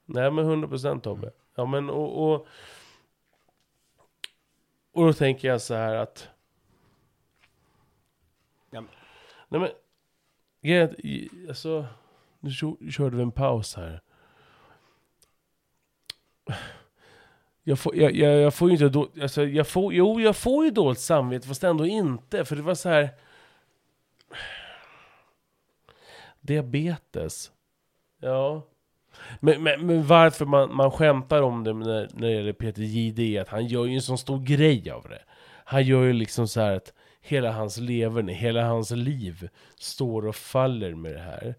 nej 0.05 0.31
men 0.31 0.45
100 0.45 0.69
procent 0.69 1.05
Tobbe. 1.05 1.31
Ja 1.55 1.65
men 1.67 1.91
och, 1.91 2.33
och... 2.33 2.47
Och 4.93 5.07
då 5.07 5.13
tänker 5.13 5.49
jag 5.49 5.63
så 5.63 5.75
här 5.75 5.95
att... 5.95 6.29
Ja, 8.71 8.81
men- 8.81 8.91
Nej 9.49 9.61
men... 9.61 9.71
grejen 10.63 10.97
Alltså... 11.49 11.87
Nu 12.41 12.51
kö- 12.51 12.91
körde 12.91 13.17
vi 13.17 13.23
en 13.23 13.33
paus 13.33 13.75
här. 13.75 14.01
Jag 17.67 17.79
får, 17.79 17.97
jag, 17.97 18.17
jag, 18.17 18.41
jag 18.41 18.55
får 18.55 18.69
ju 18.69 18.73
inte 18.73 18.89
då, 18.89 19.09
alltså 19.23 19.45
jag 19.45 19.69
får, 19.69 19.95
jo 19.95 20.21
jag 20.21 20.37
får 20.37 20.65
ju 20.65 20.71
dåligt 20.71 20.99
samvete 20.99 21.49
fast 21.49 21.65
ändå 21.65 21.87
inte. 21.87 22.45
För 22.45 22.57
det 22.57 22.63
var 22.63 22.75
så 22.75 22.89
här. 22.89 23.09
Diabetes. 26.41 27.51
Ja. 28.21 28.63
Men, 29.41 29.63
men, 29.63 29.87
men 29.87 30.07
varför 30.07 30.45
man, 30.45 30.77
man 30.77 30.91
skämtar 30.91 31.43
om 31.43 31.65
det 31.65 31.73
när, 31.73 32.09
när 32.15 32.29
det 32.29 32.35
gäller 32.35 32.53
Peter 32.53 32.83
Jihde 32.83 33.23
är 33.23 33.41
att 33.41 33.49
han 33.49 33.67
gör 33.67 33.85
ju 33.85 33.95
en 33.95 34.03
sån 34.03 34.19
stor 34.19 34.41
grej 34.41 34.91
av 34.91 35.03
det. 35.09 35.23
Han 35.65 35.85
gör 35.85 36.03
ju 36.03 36.13
liksom 36.13 36.49
så 36.49 36.61
här 36.61 36.77
att 36.77 36.93
hela 37.21 37.53
hans 37.53 37.79
leverne, 37.79 38.33
hela 38.33 38.63
hans 38.67 38.91
liv 38.91 39.49
står 39.79 40.27
och 40.27 40.37
faller 40.37 40.95
med 40.95 41.15
det 41.15 41.21
här. 41.21 41.55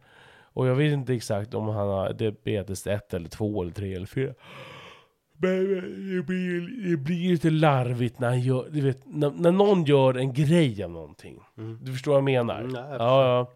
Och 0.55 0.67
jag 0.67 0.75
vet 0.75 0.93
inte 0.93 1.13
exakt 1.13 1.53
om 1.53 1.67
han 1.67 1.87
har 1.87 2.13
diabetes 2.13 2.87
1 2.87 3.13
eller 3.13 3.29
2 3.29 3.61
eller 3.61 3.71
3 3.71 3.93
eller 3.93 4.05
4. 4.05 4.33
Det 5.37 6.21
blir, 6.25 6.89
det 6.89 6.97
blir 6.97 7.31
lite 7.31 7.49
larvigt 7.49 8.19
när 8.19 8.27
han 8.27 8.39
gör, 8.39 8.69
du 8.71 8.81
vet, 8.81 9.01
när, 9.05 9.31
när 9.31 9.51
någon 9.51 9.83
gör 9.83 10.13
en 10.17 10.33
grej 10.33 10.83
av 10.83 10.89
någonting. 10.91 11.39
Mm. 11.57 11.79
Du 11.81 11.91
förstår 11.91 12.11
vad 12.11 12.17
jag 12.17 12.23
menar? 12.23 12.59
Mm, 12.59 12.75
ja, 12.75 12.95
ja. 12.99 13.51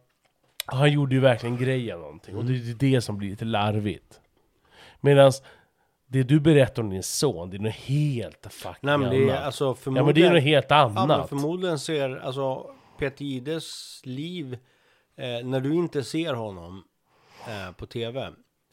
Han 0.66 0.92
gjorde 0.92 1.16
ju 1.16 1.22
verkligen 1.22 1.58
grej 1.58 1.92
av 1.92 2.00
någonting. 2.00 2.36
Och 2.36 2.46
det 2.46 2.54
är 2.54 2.74
det 2.94 3.02
som 3.02 3.18
blir 3.18 3.30
lite 3.30 3.46
larvigt. 3.46 4.22
Medan 5.02 5.32
det 6.08 6.24
du 6.24 6.40
berättar 6.40 6.84
om 6.84 6.90
din 6.90 7.04
son, 7.04 7.50
det 7.50 7.58
är 7.58 7.60
något 7.60 7.74
helt 7.74 8.48
fucking 8.50 8.76
Nej 8.82 8.98
men 8.98 9.10
det 9.10 9.18
är 9.18 9.30
annat. 9.30 9.44
alltså 9.44 9.78
ja 9.86 9.92
men 9.92 10.14
det 10.16 10.24
är 10.26 10.34
något 10.34 10.44
helt 10.44 10.66
Ja, 10.70 10.88
men 10.88 10.98
annat. 10.98 11.30
förmodligen 11.30 11.80
ser, 11.80 12.16
alltså 12.16 12.72
Peter 12.98 13.26
Jihdes 13.26 14.02
liv, 14.04 14.58
eh, 15.18 15.46
när 15.48 15.60
du 15.60 15.74
inte 15.76 16.04
ser 16.04 16.34
honom 16.34 16.84
eh, 17.48 17.72
på 17.76 17.86
tv, 17.86 18.30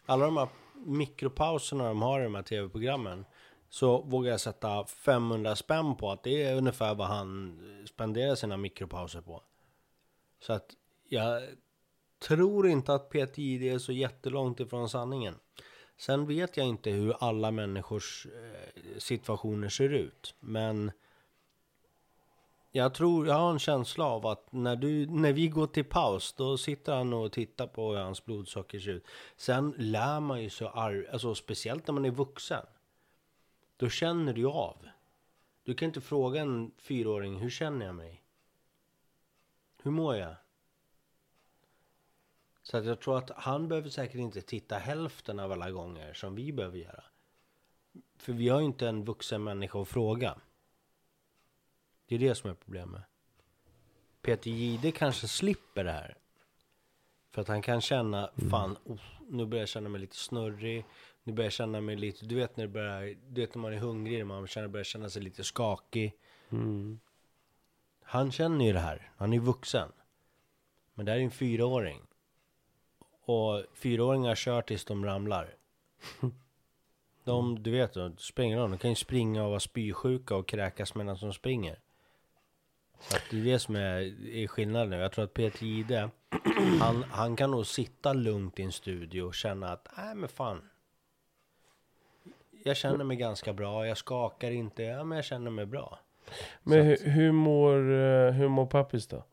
alla 0.07 0.25
de 0.25 0.37
här 0.37 0.49
mikropauserna 0.87 1.89
de 1.89 2.03
har 2.03 2.21
i 2.21 2.25
de 2.25 2.35
här 2.35 2.43
tv-programmen, 2.43 3.25
så 3.69 4.03
vågar 4.03 4.31
jag 4.31 4.41
sätta 4.41 4.85
500 4.85 5.57
spänn 5.57 5.97
på 5.97 6.11
att 6.11 6.23
det 6.23 6.43
är 6.43 6.57
ungefär 6.57 6.95
vad 6.95 7.07
han 7.07 7.59
spenderar 7.89 8.35
sina 8.35 8.57
mikropauser 8.57 9.21
på. 9.21 9.43
Så 10.41 10.53
att 10.53 10.71
jag 11.09 11.43
tror 12.19 12.69
inte 12.69 12.95
att 12.95 13.11
PTJD 13.11 13.63
är 13.63 13.79
så 13.79 13.93
jättelångt 13.93 14.61
ifrån 14.61 14.89
sanningen. 14.89 15.35
Sen 15.99 16.27
vet 16.27 16.57
jag 16.57 16.67
inte 16.67 16.91
hur 16.91 17.17
alla 17.21 17.51
människors 17.51 18.27
eh, 18.27 18.99
situationer 18.99 19.69
ser 19.69 19.89
ut, 19.89 20.35
men 20.41 20.93
jag 22.77 22.95
tror, 22.95 23.27
jag 23.27 23.35
har 23.35 23.51
en 23.51 23.59
känsla 23.59 24.05
av 24.05 24.27
att 24.27 24.53
när, 24.53 24.77
du, 24.77 25.07
när 25.07 25.33
vi 25.33 25.49
går 25.49 25.67
till 25.67 25.85
paus, 25.85 26.33
då 26.33 26.59
sitter 26.59 26.95
han 26.95 27.13
och 27.13 27.33
tittar 27.33 27.67
på 27.67 27.91
hur 27.91 27.99
hans 27.99 28.25
blodsocker 28.25 28.79
ser 28.79 28.91
ut. 28.91 29.07
Sen 29.37 29.75
lär 29.79 30.21
man 30.21 30.43
ju 30.43 30.51
sig, 30.51 30.69
alltså 31.13 31.35
speciellt 31.35 31.87
när 31.87 31.95
man 31.95 32.05
är 32.05 32.11
vuxen. 32.11 32.67
Då 33.77 33.89
känner 33.89 34.33
du 34.33 34.41
ju 34.41 34.49
av. 34.49 34.89
Du 35.65 35.75
kan 35.75 35.87
inte 35.87 36.01
fråga 36.01 36.41
en 36.41 36.73
fyraåring, 36.79 37.37
hur 37.37 37.51
känner 37.51 37.87
jag 37.87 37.95
mig? 37.95 38.23
Hur 39.83 39.91
mår 39.91 40.17
jag? 40.17 40.35
Så 42.63 42.77
att 42.77 42.85
jag 42.85 43.01
tror 43.01 43.19
att 43.19 43.31
han 43.31 43.69
behöver 43.69 43.89
säkert 43.89 44.17
inte 44.17 44.41
titta 44.41 44.79
hälften 44.79 45.41
av 45.41 45.53
alla 45.53 45.71
gånger 45.71 46.15
som 46.15 46.35
vi 46.35 46.53
behöver 46.53 46.79
göra. 46.79 47.05
För 48.17 48.33
vi 48.33 48.49
har 48.49 48.61
ju 48.61 48.67
inte 48.67 48.89
en 48.89 49.05
vuxen 49.05 49.45
människa 49.45 49.83
att 49.83 49.89
fråga. 49.89 50.39
Det 52.07 52.15
är 52.15 52.19
det 52.19 52.35
som 52.35 52.51
är 52.51 52.55
problemet. 52.55 53.03
Peter 54.23 54.51
Jihde 54.51 54.93
kanske 54.93 55.29
slipper 55.29 55.85
det 55.85 55.93
här. 55.93 56.19
För 57.31 57.43
att 57.43 57.49
han 57.49 57.63
kan 57.63 57.81
känna, 57.81 58.31
fan, 58.51 58.77
oh, 58.85 59.01
Nu 59.29 59.47
börjar 59.47 59.63
jag 59.63 59.69
känna 59.69 59.89
mig 59.89 60.01
lite 60.01 60.17
snurrig. 60.17 60.85
Nu 61.23 61.33
börjar 61.33 61.47
jag 61.47 61.53
känna 61.53 61.81
mig 61.81 61.97
lite, 61.97 62.27
du 62.27 62.35
vet 62.35 62.57
när 62.57 62.67
börjar, 62.67 63.15
du 63.29 63.41
vet 63.41 63.55
när 63.55 63.63
man 63.63 63.73
är 63.73 63.79
hungrig, 63.79 64.27
man 64.27 64.47
känner, 64.47 64.69
börjar 64.69 64.85
känna 64.85 65.11
sig 65.11 65.23
lite 65.23 65.45
skakig. 65.45 66.13
Mm. 66.51 67.01
Han 68.03 68.33
känner 68.33 68.65
ju 68.65 68.73
det 68.73 68.81
här, 68.81 69.11
han 69.17 69.33
är 69.33 69.39
vuxen. 69.39 69.93
Men 70.95 71.07
det 71.07 71.13
här 71.13 71.19
är 71.19 71.23
en 71.23 71.31
fyraåring. 71.31 72.03
Och 73.25 73.65
fyraåringar 73.75 74.35
kör 74.35 74.63
tills 74.63 74.85
de 74.85 75.05
ramlar. 75.05 75.55
De, 77.25 77.63
du 77.63 77.71
vet, 77.71 77.93
de 77.93 78.17
springer 78.17 78.59
de 78.59 78.79
kan 78.79 78.91
ju 78.91 78.97
springa 78.97 79.45
och 79.45 79.49
vara 79.49 79.61
spysjuka 79.61 80.37
och 80.37 80.49
kräkas 80.49 80.95
medan 80.95 81.17
de 81.21 81.33
springer. 81.33 81.79
Så 83.01 83.17
att 83.17 83.23
det 83.31 83.41
är 83.41 83.45
det 83.45 83.59
som 83.59 83.77
är, 83.77 84.27
är 84.29 84.47
skillnaden 84.47 84.91
nu. 84.91 84.97
Jag 84.97 85.13
tror 85.13 85.25
att 85.25 85.35
Peter 85.35 85.67
Jihde, 85.67 86.11
han, 86.81 87.03
han 87.03 87.37
kan 87.37 87.51
nog 87.51 87.67
sitta 87.67 88.13
lugnt 88.13 88.59
i 88.59 88.63
en 88.63 88.73
studio 88.73 89.23
och 89.23 89.35
känna 89.35 89.69
att, 89.73 89.89
nej 89.97 90.15
men 90.15 90.29
fan. 90.29 90.69
Jag 92.65 92.77
känner 92.77 93.05
mig 93.05 93.17
ganska 93.17 93.53
bra, 93.53 93.87
jag 93.87 93.97
skakar 93.97 94.51
inte, 94.51 94.83
ja 94.83 95.05
men 95.05 95.17
jag 95.17 95.25
känner 95.25 95.51
mig 95.51 95.67
bra. 95.67 95.99
Men 96.63 96.87
hur, 96.87 96.95
att- 96.95 97.01
hur, 97.03 97.33
mår, 97.33 97.75
eh, 97.93 98.31
hur 98.33 98.49
mår 98.49 98.67
pappis 98.67 99.07
då? 99.07 99.25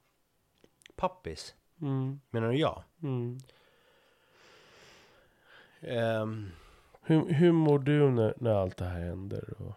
Pappis, 0.95 1.55
Mm. 1.81 2.19
menar 2.29 2.47
du 2.51 2.57
jag? 2.57 2.83
Mm. 3.03 3.37
Ehm, 5.81 6.51
Hur, 7.05 7.33
hur 7.33 7.51
mår 7.51 7.79
du 7.79 8.09
när, 8.11 8.33
när 8.37 8.51
allt 8.55 8.77
det 8.77 8.85
här 8.85 8.99
händer? 8.99 9.53
Och... 9.61 9.73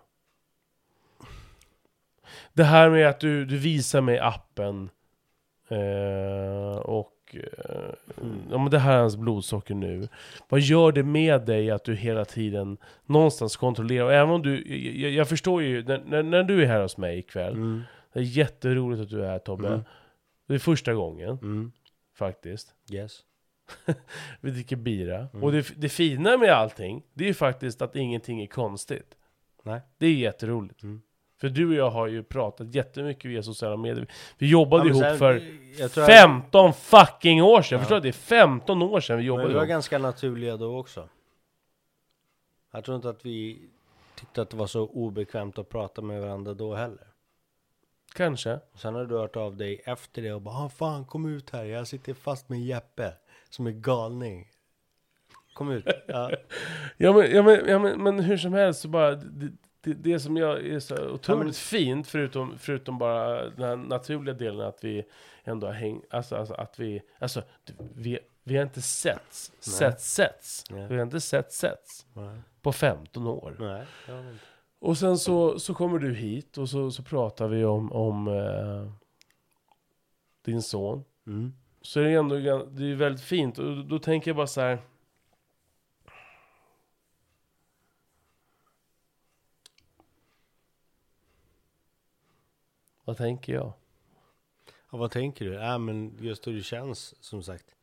Det 2.53 2.65
här 2.65 2.91
med 2.91 3.09
att 3.09 3.21
du, 3.21 3.45
du 3.45 3.59
visar 3.59 4.01
mig 4.01 4.19
appen 4.19 4.91
eh, 5.69 6.79
och 6.79 7.37
eh, 7.37 7.95
ja, 8.51 8.59
men 8.59 8.71
det 8.71 8.79
här 8.79 8.97
är 8.97 9.01
hans 9.01 9.17
blodsocker 9.17 9.75
nu. 9.75 10.09
Vad 10.49 10.61
gör 10.61 10.93
det 10.93 11.03
med 11.03 11.47
dig 11.47 11.71
att 11.71 11.85
du 11.85 11.95
hela 11.95 12.25
tiden 12.25 12.77
någonstans 13.07 13.57
kontrollerar? 13.57 14.05
Och 14.05 14.13
även 14.13 14.35
om 14.35 14.43
du, 14.43 14.77
jag, 15.03 15.11
jag 15.11 15.29
förstår 15.29 15.63
ju, 15.63 15.85
när, 15.85 16.03
när, 16.07 16.23
när 16.23 16.43
du 16.43 16.63
är 16.63 16.67
här 16.67 16.83
hos 16.83 16.97
mig 16.97 17.19
ikväll, 17.19 17.53
mm, 17.53 17.83
det 18.13 18.21
är 18.21 18.25
jätteroligt 18.25 19.03
att 19.03 19.11
du 19.11 19.25
är 19.25 19.29
här 19.29 19.39
Tobbe. 19.39 19.69
Mm. 19.69 19.81
Det 20.47 20.55
är 20.55 20.59
första 20.59 20.95
gången 20.95 21.39
mm, 21.43 21.73
faktiskt. 22.19 22.75
yes. 22.93 23.21
Vi 24.41 24.51
dricker 24.51 24.77
bira. 24.77 25.17
Mm. 25.17 25.43
Och 25.43 25.53
det, 25.53 25.73
det 25.77 25.89
fina 25.89 26.37
med 26.37 26.51
allting, 26.51 27.03
det 27.15 27.25
är 27.25 27.29
ju 27.29 27.35
faktiskt 27.35 27.83
att 27.83 27.97
ingenting 27.97 28.43
är 28.43 28.47
konstigt. 28.47 29.17
Nej. 29.63 29.81
Det 29.99 30.07
är 30.07 30.15
jätteroligt. 30.15 30.83
Mm. 30.83 31.03
För 31.41 31.49
du 31.49 31.69
och 31.69 31.75
jag 31.75 31.91
har 31.91 32.07
ju 32.07 32.23
pratat 32.23 32.75
jättemycket 32.75 33.31
via 33.31 33.43
sociala 33.43 33.77
medier. 33.77 34.07
Vi 34.39 34.47
jobbade 34.49 34.81
Ja, 34.81 34.85
men 34.85 34.93
ihop 34.93 35.03
sen- 35.03 35.19
för 35.19 35.43
jag 35.83 35.93
tror 35.93 36.05
att- 36.05 36.11
15 36.11 36.73
fucking 36.73 37.43
år 37.43 37.63
sedan! 37.63 37.77
Ja. 37.79 37.83
Förstår 37.83 37.97
du? 37.97 38.01
Det 38.03 38.09
är 38.09 38.13
15 38.13 38.83
år 38.83 39.01
sedan 39.01 39.17
vi 39.17 39.21
Men 39.23 39.27
jobbade 39.27 39.49
vi 39.49 39.55
var 39.55 39.61
ihop. 39.61 39.69
ganska 39.69 39.99
naturliga 39.99 40.57
då 40.57 40.79
också. 40.79 41.09
Jag 42.73 42.85
tror 42.85 42.97
inte 42.97 43.09
att 43.09 43.27
vi 43.27 43.59
tyckte 44.15 44.43
att 44.43 44.51
det 44.51 44.57
var 44.57 44.67
så 44.67 44.83
obekvämt 44.87 45.59
att 45.59 45.69
prata 45.69 46.03
med 46.03 46.21
varandra 46.21 46.55
då 46.55 46.75
heller. 46.75 47.07
Kanske. 48.15 48.61
Sen 48.75 48.95
har 48.95 49.05
du 49.05 49.17
hört 49.19 49.37
av 49.37 49.57
dig 49.57 49.83
efter 49.85 50.23
det 50.23 50.33
och 50.33 50.43
bara 50.43 50.55
ah, 50.65 50.69
fan 50.69 51.05
kom 51.05 51.27
ut 51.27 51.51
här, 51.51 51.65
jag 51.65 51.87
sitter 51.87 52.15
fast 52.15 52.49
med 52.49 52.61
Jeppe 52.61 53.13
som 53.51 53.67
är 53.67 53.71
galning. 53.71 54.51
Kom 55.55 55.71
ut. 55.71 55.87
Ja. 56.07 56.31
Ja 56.97 57.13
men, 57.13 57.31
ja, 57.31 57.43
men, 57.43 57.69
ja, 57.69 57.79
men, 57.79 58.03
men 58.03 58.21
hur 58.21 58.37
som 58.37 58.53
helst 58.53 58.81
så 58.81 58.89
bara... 58.89 59.15
Det, 59.15 59.53
det, 59.87 59.95
det 59.95 60.21
som 60.21 60.37
jag 60.37 60.67
är 60.67 60.81
så 60.81 61.09
otroligt 61.09 61.47
Ja, 61.57 61.79
fint, 61.79 62.09
förutom, 62.09 62.59
förutom 62.59 62.99
bara 62.99 63.51
den 63.51 63.69
här 63.69 63.77
naturliga 63.77 64.35
delen 64.35 64.67
att 64.67 64.85
vi 64.85 65.05
ändå 65.45 65.67
har 65.67 65.75
hängt... 65.75 66.05
Alltså, 66.11 66.37
alltså 66.37 66.55
att 66.55 66.79
vi... 66.79 67.03
Alltså, 67.19 67.43
vi, 67.95 68.19
vi 68.43 68.57
har 68.57 68.63
inte 68.63 68.83
setts, 68.83 69.53
sett 69.61 70.01
setts. 70.01 70.65
Nej. 70.71 70.89
Vi 70.89 70.95
har 70.97 71.03
inte 71.03 71.21
sett 71.21 71.53
setts 71.53 72.07
Nej, 72.13 72.41
på 72.63 72.73
15 72.73 73.27
år. 73.27 73.57
nej. 73.59 73.87
Och 74.79 74.99
sen 74.99 75.19
så, 75.19 75.59
så 75.59 75.75
kommer 75.75 75.99
du 75.99 76.15
hit 76.15 76.59
och 76.59 76.69
så, 76.69 76.91
så 76.91 77.03
pratar 77.03 77.49
vi 77.49 77.65
om, 77.65 77.93
om 77.93 78.29
eh, 78.29 78.93
din 80.45 80.63
son. 80.63 81.05
Mm. 81.27 81.53
Så 81.83 82.01
är 82.01 82.05
det 82.05 82.13
ändå 82.13 82.35
det 82.71 82.91
är 82.91 82.95
väldigt 82.95 83.25
fint. 83.25 83.59
Och 83.59 83.77
då, 83.77 83.83
då 83.83 83.99
tänker 83.99 84.31
jag 84.31 84.37
bara 84.37 84.47
så 84.47 84.61
här. 84.61 84.79
Vad 93.07 93.17
tänker 93.17 93.53
jag? 93.53 93.73
Ja, 94.91 94.99
vad 94.99 95.11
tänker 95.11 95.45
du? 95.45 95.53
Ja, 95.53 95.79
men 95.79 96.19
just 96.21 96.47
hur 96.47 96.53
det 96.53 96.63
känns, 96.63 97.15
som 97.25 97.43
sagt. 97.43 97.75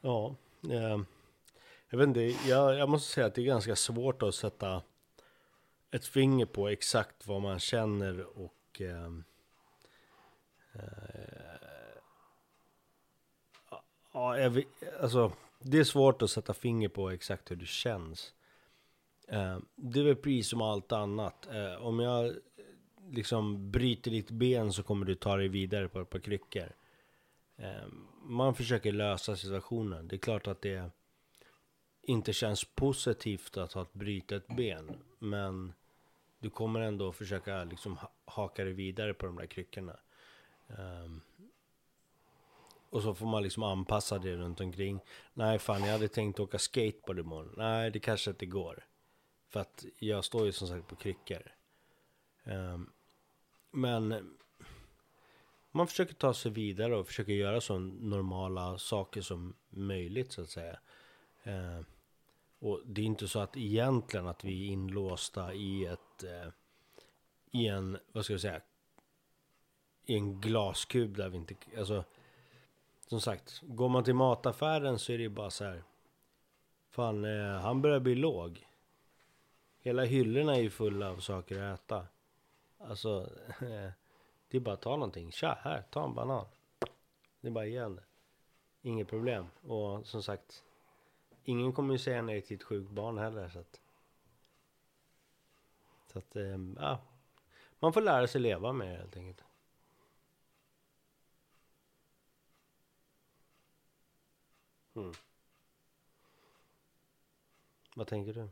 Ja, 0.00 0.34
eh, 0.70 1.00
jag 1.88 1.98
vet 1.98 2.08
inte, 2.08 2.20
jag, 2.48 2.74
jag 2.74 2.88
måste 2.88 3.12
säga 3.12 3.26
att 3.26 3.34
det 3.34 3.42
är 3.42 3.46
ganska 3.46 3.76
svårt 3.76 4.22
att 4.22 4.34
sätta 4.34 4.82
ett 5.90 6.06
finger 6.06 6.46
på 6.46 6.68
exakt 6.68 7.26
vad 7.26 7.42
man 7.42 7.58
känner 7.58 8.38
och 8.38 8.80
eh, 8.80 9.12
eh, 10.72 11.58
ja, 14.12 14.38
jag 14.38 14.50
vet, 14.50 14.66
alltså, 15.00 15.32
det 15.58 15.78
är 15.78 15.84
svårt 15.84 16.22
att 16.22 16.30
sätta 16.30 16.54
finger 16.54 16.88
på 16.88 17.10
exakt 17.10 17.50
hur 17.50 17.56
det 17.56 17.66
känns. 17.66 18.34
Eh, 19.28 19.58
det 19.74 20.00
är 20.00 20.04
väl 20.04 20.16
precis 20.16 20.48
som 20.48 20.62
allt 20.62 20.92
annat. 20.92 21.46
Eh, 21.52 21.86
om 21.86 22.00
jag 22.00 22.34
liksom 23.10 23.70
bryter 23.70 24.10
ditt 24.10 24.30
ben 24.30 24.72
så 24.72 24.82
kommer 24.82 25.06
du 25.06 25.14
ta 25.14 25.36
dig 25.36 25.48
vidare 25.48 25.88
på 25.88 26.00
ett 26.00 26.10
par 26.10 26.18
kryckor. 26.18 26.72
Eh, 27.56 27.86
man 28.22 28.54
försöker 28.54 28.92
lösa 28.92 29.36
situationen. 29.36 30.08
Det 30.08 30.16
är 30.16 30.18
klart 30.18 30.46
att 30.46 30.62
det 30.62 30.90
inte 32.02 32.32
känns 32.32 32.64
positivt 32.64 33.56
att 33.56 33.72
ha 33.72 33.82
ett 33.82 33.92
brutet 33.92 34.46
ben. 34.46 34.96
Men 35.18 35.72
du 36.38 36.50
kommer 36.50 36.80
ändå 36.80 37.12
försöka 37.12 37.64
liksom 37.64 37.98
haka 38.24 38.64
dig 38.64 38.72
vidare 38.72 39.14
på 39.14 39.26
de 39.26 39.36
där 39.36 39.46
kryckorna. 39.46 39.96
Ehm, 40.68 41.20
och 42.90 43.02
så 43.02 43.14
får 43.14 43.26
man 43.26 43.42
liksom 43.42 43.62
anpassa 43.62 44.18
det 44.18 44.36
runt 44.36 44.60
omkring. 44.60 45.00
Nej 45.34 45.58
fan, 45.58 45.84
jag 45.84 45.92
hade 45.92 46.08
tänkt 46.08 46.40
åka 46.40 46.58
skateboard 46.58 47.18
imorgon. 47.18 47.54
Nej, 47.56 47.90
det 47.90 48.00
kanske 48.00 48.30
inte 48.30 48.46
går. 48.46 48.86
För 49.48 49.60
att 49.60 49.84
jag 49.98 50.24
står 50.24 50.46
ju 50.46 50.52
som 50.52 50.68
sagt 50.68 50.88
på 50.88 50.96
kryckor. 50.96 51.42
Ehm, 52.44 52.90
men 53.70 54.30
man 55.70 55.86
försöker 55.86 56.14
ta 56.14 56.34
sig 56.34 56.50
vidare 56.50 56.96
och 56.96 57.06
försöker 57.06 57.32
göra 57.32 57.60
så 57.60 57.78
normala 57.78 58.78
saker 58.78 59.20
som 59.20 59.54
möjligt 59.70 60.32
så 60.32 60.42
att 60.42 60.50
säga. 60.50 60.78
Ehm, 61.42 61.84
och 62.58 62.80
det 62.86 63.00
är 63.00 63.06
inte 63.06 63.28
så 63.28 63.40
att 63.40 63.56
egentligen 63.56 64.26
att 64.26 64.44
vi 64.44 64.68
är 64.68 64.72
inlåsta 64.72 65.54
i 65.54 65.86
ett 65.86 66.24
eh, 66.24 66.48
i 67.52 67.68
en, 67.68 67.98
vad 68.12 68.24
ska 68.24 68.34
jag 68.34 68.40
säga, 68.40 68.60
i 70.06 70.14
en 70.14 70.40
glaskub 70.40 71.16
där 71.16 71.28
vi 71.28 71.36
inte, 71.36 71.54
alltså 71.78 72.04
som 73.06 73.20
sagt, 73.20 73.60
går 73.62 73.88
man 73.88 74.04
till 74.04 74.14
mataffären 74.14 74.98
så 74.98 75.12
är 75.12 75.18
det 75.18 75.22
ju 75.22 75.28
bara 75.28 75.50
så 75.50 75.64
här. 75.64 75.82
Fan, 76.90 77.24
eh, 77.24 77.60
han 77.60 77.82
börjar 77.82 78.00
bli 78.00 78.14
låg. 78.14 78.66
Hela 79.80 80.04
hyllorna 80.04 80.54
är 80.54 80.60
ju 80.60 80.70
fulla 80.70 81.10
av 81.10 81.16
saker 81.16 81.62
att 81.62 81.80
äta. 81.80 82.06
Alltså, 82.88 83.32
det 84.48 84.56
är 84.56 84.60
bara 84.60 84.74
att 84.74 84.82
ta 84.82 84.90
någonting. 84.90 85.32
Tja, 85.32 85.58
här, 85.60 85.82
ta 85.90 86.04
en 86.04 86.14
banan. 86.14 86.46
Det 87.40 87.48
är 87.48 87.52
bara 87.52 87.66
igen. 87.66 88.00
Inget 88.82 89.08
problem. 89.08 89.46
Och 89.62 90.06
som 90.06 90.22
sagt, 90.22 90.64
ingen 91.44 91.72
kommer 91.72 91.92
ju 91.92 91.98
säga 91.98 92.22
nej 92.22 92.42
till 92.42 92.56
ett 92.56 92.62
sjukt 92.62 92.90
barn 92.90 93.18
heller. 93.18 93.48
Så 93.48 93.58
att, 93.58 93.80
så 96.12 96.18
att 96.18 96.36
ehm, 96.36 96.76
ja. 96.80 96.98
Man 97.78 97.92
får 97.92 98.00
lära 98.00 98.26
sig 98.26 98.40
leva 98.40 98.72
med 98.72 98.88
det 98.88 98.96
helt 98.96 99.16
enkelt. 99.16 99.44
Mm. 104.94 105.12
Vad 107.94 108.06
tänker 108.06 108.32
du? 108.32 108.48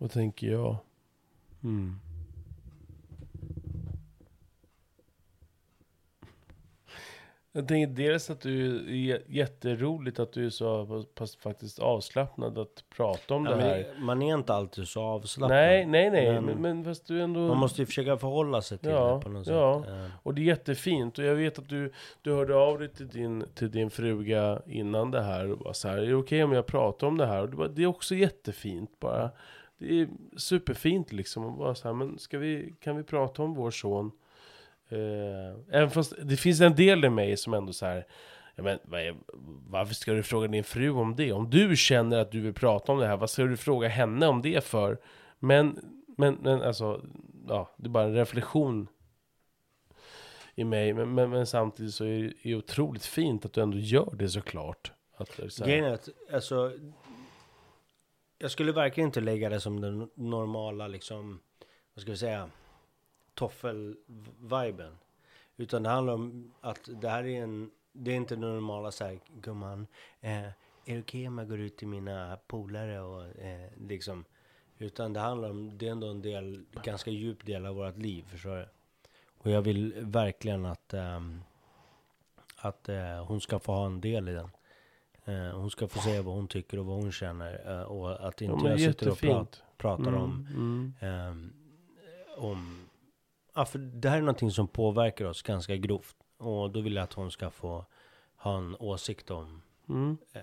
Vad 0.00 0.10
tänker 0.10 0.46
jag? 0.50 0.76
Mm. 1.62 1.94
Jag 7.52 7.68
tänker 7.68 7.94
dels 7.94 8.30
att 8.30 8.40
du 8.40 8.76
är 8.76 8.80
jä- 8.92 9.22
jätteroligt 9.26 10.18
att 10.18 10.32
du 10.32 10.46
är 10.46 10.50
så 10.50 11.04
pass 11.14 11.36
faktiskt 11.36 11.78
avslappnad 11.78 12.58
att 12.58 12.84
prata 12.96 13.34
om 13.34 13.46
Ja, 13.46 13.56
det 13.56 13.62
här. 13.62 13.86
man 13.98 14.22
är 14.22 14.34
inte 14.34 14.54
alltid 14.54 14.88
så 14.88 15.02
avslappnad. 15.02 15.56
Nej, 15.58 15.86
nej, 15.86 16.10
nej, 16.10 16.40
Men- 16.40 16.62
men, 16.62 16.84
fast 16.84 17.06
du 17.06 17.22
ändå... 17.22 17.40
Man 17.40 17.56
måste 17.56 17.82
ju 17.82 17.86
försöka 17.86 18.16
förhålla 18.16 18.62
sig 18.62 18.78
till 18.78 18.90
Ja, 18.90 19.14
det 19.14 19.20
på 19.20 19.28
något 19.28 19.46
ja. 19.46 19.82
sätt. 19.84 19.92
Eh, 19.92 20.06
Och 20.22 20.34
det 20.34 20.40
är 20.40 20.44
jättefint. 20.44 21.18
Och 21.18 21.24
jag 21.24 21.34
vet 21.34 21.58
att 21.58 21.68
du, 21.68 21.92
du 22.22 22.32
hörde 22.32 22.54
av 22.56 22.78
dig 22.78 22.88
till 22.88 23.08
din, 23.08 23.44
till 23.54 23.70
din 23.70 23.90
fruga 23.90 24.62
innan 24.66 25.10
det 25.10 25.22
här 25.22 25.50
och 25.52 25.58
var 25.58 25.72
så 25.72 25.88
här, 25.88 25.98
är 25.98 26.06
det 26.06 26.14
okej 26.14 26.44
om 26.44 26.52
jag 26.52 26.66
pratar 26.66 27.06
om 27.06 27.16
det 27.18 27.26
här? 27.26 27.42
Och 27.42 27.48
det, 27.50 27.56
var, 27.56 27.68
det 27.68 27.82
är 27.82 27.86
också 27.86 28.14
jättefint 28.14 29.00
bara 29.00 29.30
det 29.80 30.00
är 30.00 30.08
superfint 30.36 31.12
liksom. 31.12 31.44
Och 31.44 31.52
bara 31.52 31.74
så 31.74 31.88
här, 31.88 31.94
men 31.94 32.18
ska 32.18 32.38
vi, 32.38 32.74
kan 32.80 32.96
vi 32.96 33.02
prata 33.02 33.42
om 33.42 33.54
vår 33.54 33.70
son? 33.70 34.10
Eh, 34.88 35.76
även 35.76 35.90
fast 35.90 36.12
det 36.22 36.36
finns 36.36 36.60
en 36.60 36.74
del 36.74 37.04
i 37.04 37.10
mig 37.10 37.36
som 37.36 37.54
ändå 37.54 37.72
så 37.72 37.86
här, 37.86 38.06
ja, 38.54 38.62
men, 38.62 38.78
vad 38.82 39.00
är, 39.00 39.16
varför 39.68 39.94
ska 39.94 40.12
du 40.12 40.22
fråga 40.22 40.48
din 40.48 40.64
fru 40.64 40.90
om 40.90 41.16
det? 41.16 41.32
Om 41.32 41.50
du 41.50 41.76
känner 41.76 42.18
att 42.18 42.32
du 42.32 42.40
vill 42.40 42.54
prata 42.54 42.92
om 42.92 42.98
det 42.98 43.06
här, 43.06 43.16
vad 43.16 43.30
ska 43.30 43.42
du 43.44 43.56
fråga 43.56 43.88
henne 43.88 44.26
om 44.26 44.42
det 44.42 44.64
för? 44.64 44.98
Men, 45.38 45.78
men, 46.16 46.34
men 46.34 46.62
alltså, 46.62 47.04
ja, 47.48 47.74
det 47.76 47.86
är 47.86 47.90
bara 47.90 48.04
en 48.04 48.14
reflektion 48.14 48.88
i 50.54 50.64
mig. 50.64 50.92
Men, 50.92 51.14
men, 51.14 51.30
men 51.30 51.46
samtidigt 51.46 51.94
så 51.94 52.04
är 52.04 52.32
det 52.42 52.54
otroligt 52.54 53.04
fint 53.06 53.44
att 53.44 53.52
du 53.52 53.60
ändå 53.60 53.78
gör 53.78 54.14
det 54.18 54.28
såklart. 54.28 54.92
Att, 55.16 55.28
så 55.52 55.64
här- 55.64 55.70
Grejen 55.70 55.84
är 55.84 55.94
att, 55.94 56.08
alltså, 56.32 56.72
jag 58.42 58.50
skulle 58.50 58.72
verkligen 58.72 59.08
inte 59.08 59.20
lägga 59.20 59.48
det 59.48 59.60
som 59.60 59.80
den 59.80 60.10
normala, 60.14 60.88
liksom, 60.88 61.40
vad 61.94 62.02
ska 62.02 62.10
vi 62.10 62.16
säga, 62.16 62.50
toffel-viben. 63.34 64.98
Utan 65.56 65.82
det 65.82 65.88
handlar 65.88 66.14
om 66.14 66.54
att 66.60 66.88
det 66.92 67.08
här 67.08 67.24
är 67.24 67.42
en, 67.42 67.70
det 67.92 68.10
är 68.10 68.16
inte 68.16 68.34
den 68.34 68.40
normala 68.40 68.90
så 68.90 69.04
här, 69.04 69.20
gumman, 69.28 69.86
eh, 70.20 70.44
är 70.44 70.54
det 70.84 71.00
okej 71.00 71.28
om 71.28 71.38
jag 71.38 71.48
går 71.48 71.60
ut 71.60 71.76
till 71.76 71.88
mina 71.88 72.38
polare 72.46 73.00
och 73.00 73.22
eh, 73.22 73.70
liksom, 73.88 74.24
utan 74.78 75.12
det 75.12 75.20
handlar 75.20 75.50
om, 75.50 75.78
det 75.78 75.86
är 75.86 75.92
ändå 75.92 76.06
en 76.06 76.22
del, 76.22 76.64
ganska 76.84 77.10
djup 77.10 77.46
del 77.46 77.66
av 77.66 77.74
vårt 77.74 77.96
liv, 77.96 78.24
förstår 78.28 78.56
du? 78.56 78.68
Och 79.38 79.50
jag 79.50 79.62
vill 79.62 79.94
verkligen 80.00 80.66
att, 80.66 80.94
ehm, 80.94 81.42
att 82.56 82.88
eh, 82.88 83.24
hon 83.24 83.40
ska 83.40 83.58
få 83.58 83.72
ha 83.72 83.86
en 83.86 84.00
del 84.00 84.28
i 84.28 84.32
den. 84.32 84.50
Eh, 85.30 85.56
hon 85.58 85.70
ska 85.70 85.88
få 85.88 85.98
säga 86.00 86.22
vad 86.22 86.34
hon 86.34 86.48
tycker 86.48 86.78
och 86.78 86.86
vad 86.86 86.96
hon 86.96 87.12
känner. 87.12 87.78
Eh, 87.80 87.82
och 87.82 88.28
att 88.28 88.40
ja, 88.40 88.52
inte 88.52 88.62
men 88.62 88.70
jag 88.72 88.80
sitter 88.80 89.08
och 89.10 89.18
prat, 89.18 89.30
jättefint. 89.30 89.62
pratar 89.76 90.12
om, 90.14 90.46
Mm, 90.50 90.92
mm. 91.00 91.28
ehm, 91.30 91.52
om... 92.36 92.86
Ja, 93.54 93.64
för 93.64 93.78
det 93.78 94.08
här 94.10 94.16
är 94.16 94.20
någonting 94.20 94.50
som 94.50 94.68
påverkar 94.68 95.24
oss 95.24 95.42
ganska 95.42 95.76
grovt. 95.76 96.16
Och 96.38 96.70
då 96.70 96.80
vill 96.80 96.94
jag 96.94 97.02
att 97.02 97.12
hon 97.12 97.30
ska 97.30 97.50
få 97.50 97.84
ha 98.36 98.58
en 98.58 98.76
åsikt 98.76 99.30
om 99.30 99.62
Mm. 99.88 100.16
eh, 100.32 100.40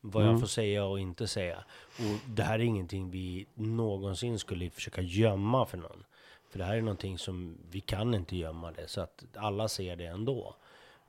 vad 0.00 0.22
Mm. 0.22 0.32
jag 0.32 0.40
får 0.40 0.46
säga 0.46 0.84
och 0.84 1.00
inte 1.00 1.26
säga. 1.26 1.64
Och 1.98 2.30
det 2.30 2.42
här 2.42 2.54
är 2.58 2.62
ingenting 2.64 3.10
vi 3.10 3.46
någonsin 3.54 4.38
skulle 4.38 4.70
försöka 4.70 5.00
gömma 5.02 5.66
för 5.66 5.78
någon. 5.78 6.04
För 6.50 6.58
det 6.58 6.64
här 6.64 6.76
är 6.76 6.80
någonting 6.80 7.18
som 7.18 7.58
vi 7.70 7.80
kan 7.80 8.14
inte 8.14 8.36
gömma 8.36 8.72
det, 8.72 8.88
så 8.88 9.00
att 9.00 9.24
alla 9.36 9.68
ser 9.68 9.96
det 9.96 10.06
ändå. 10.06 10.56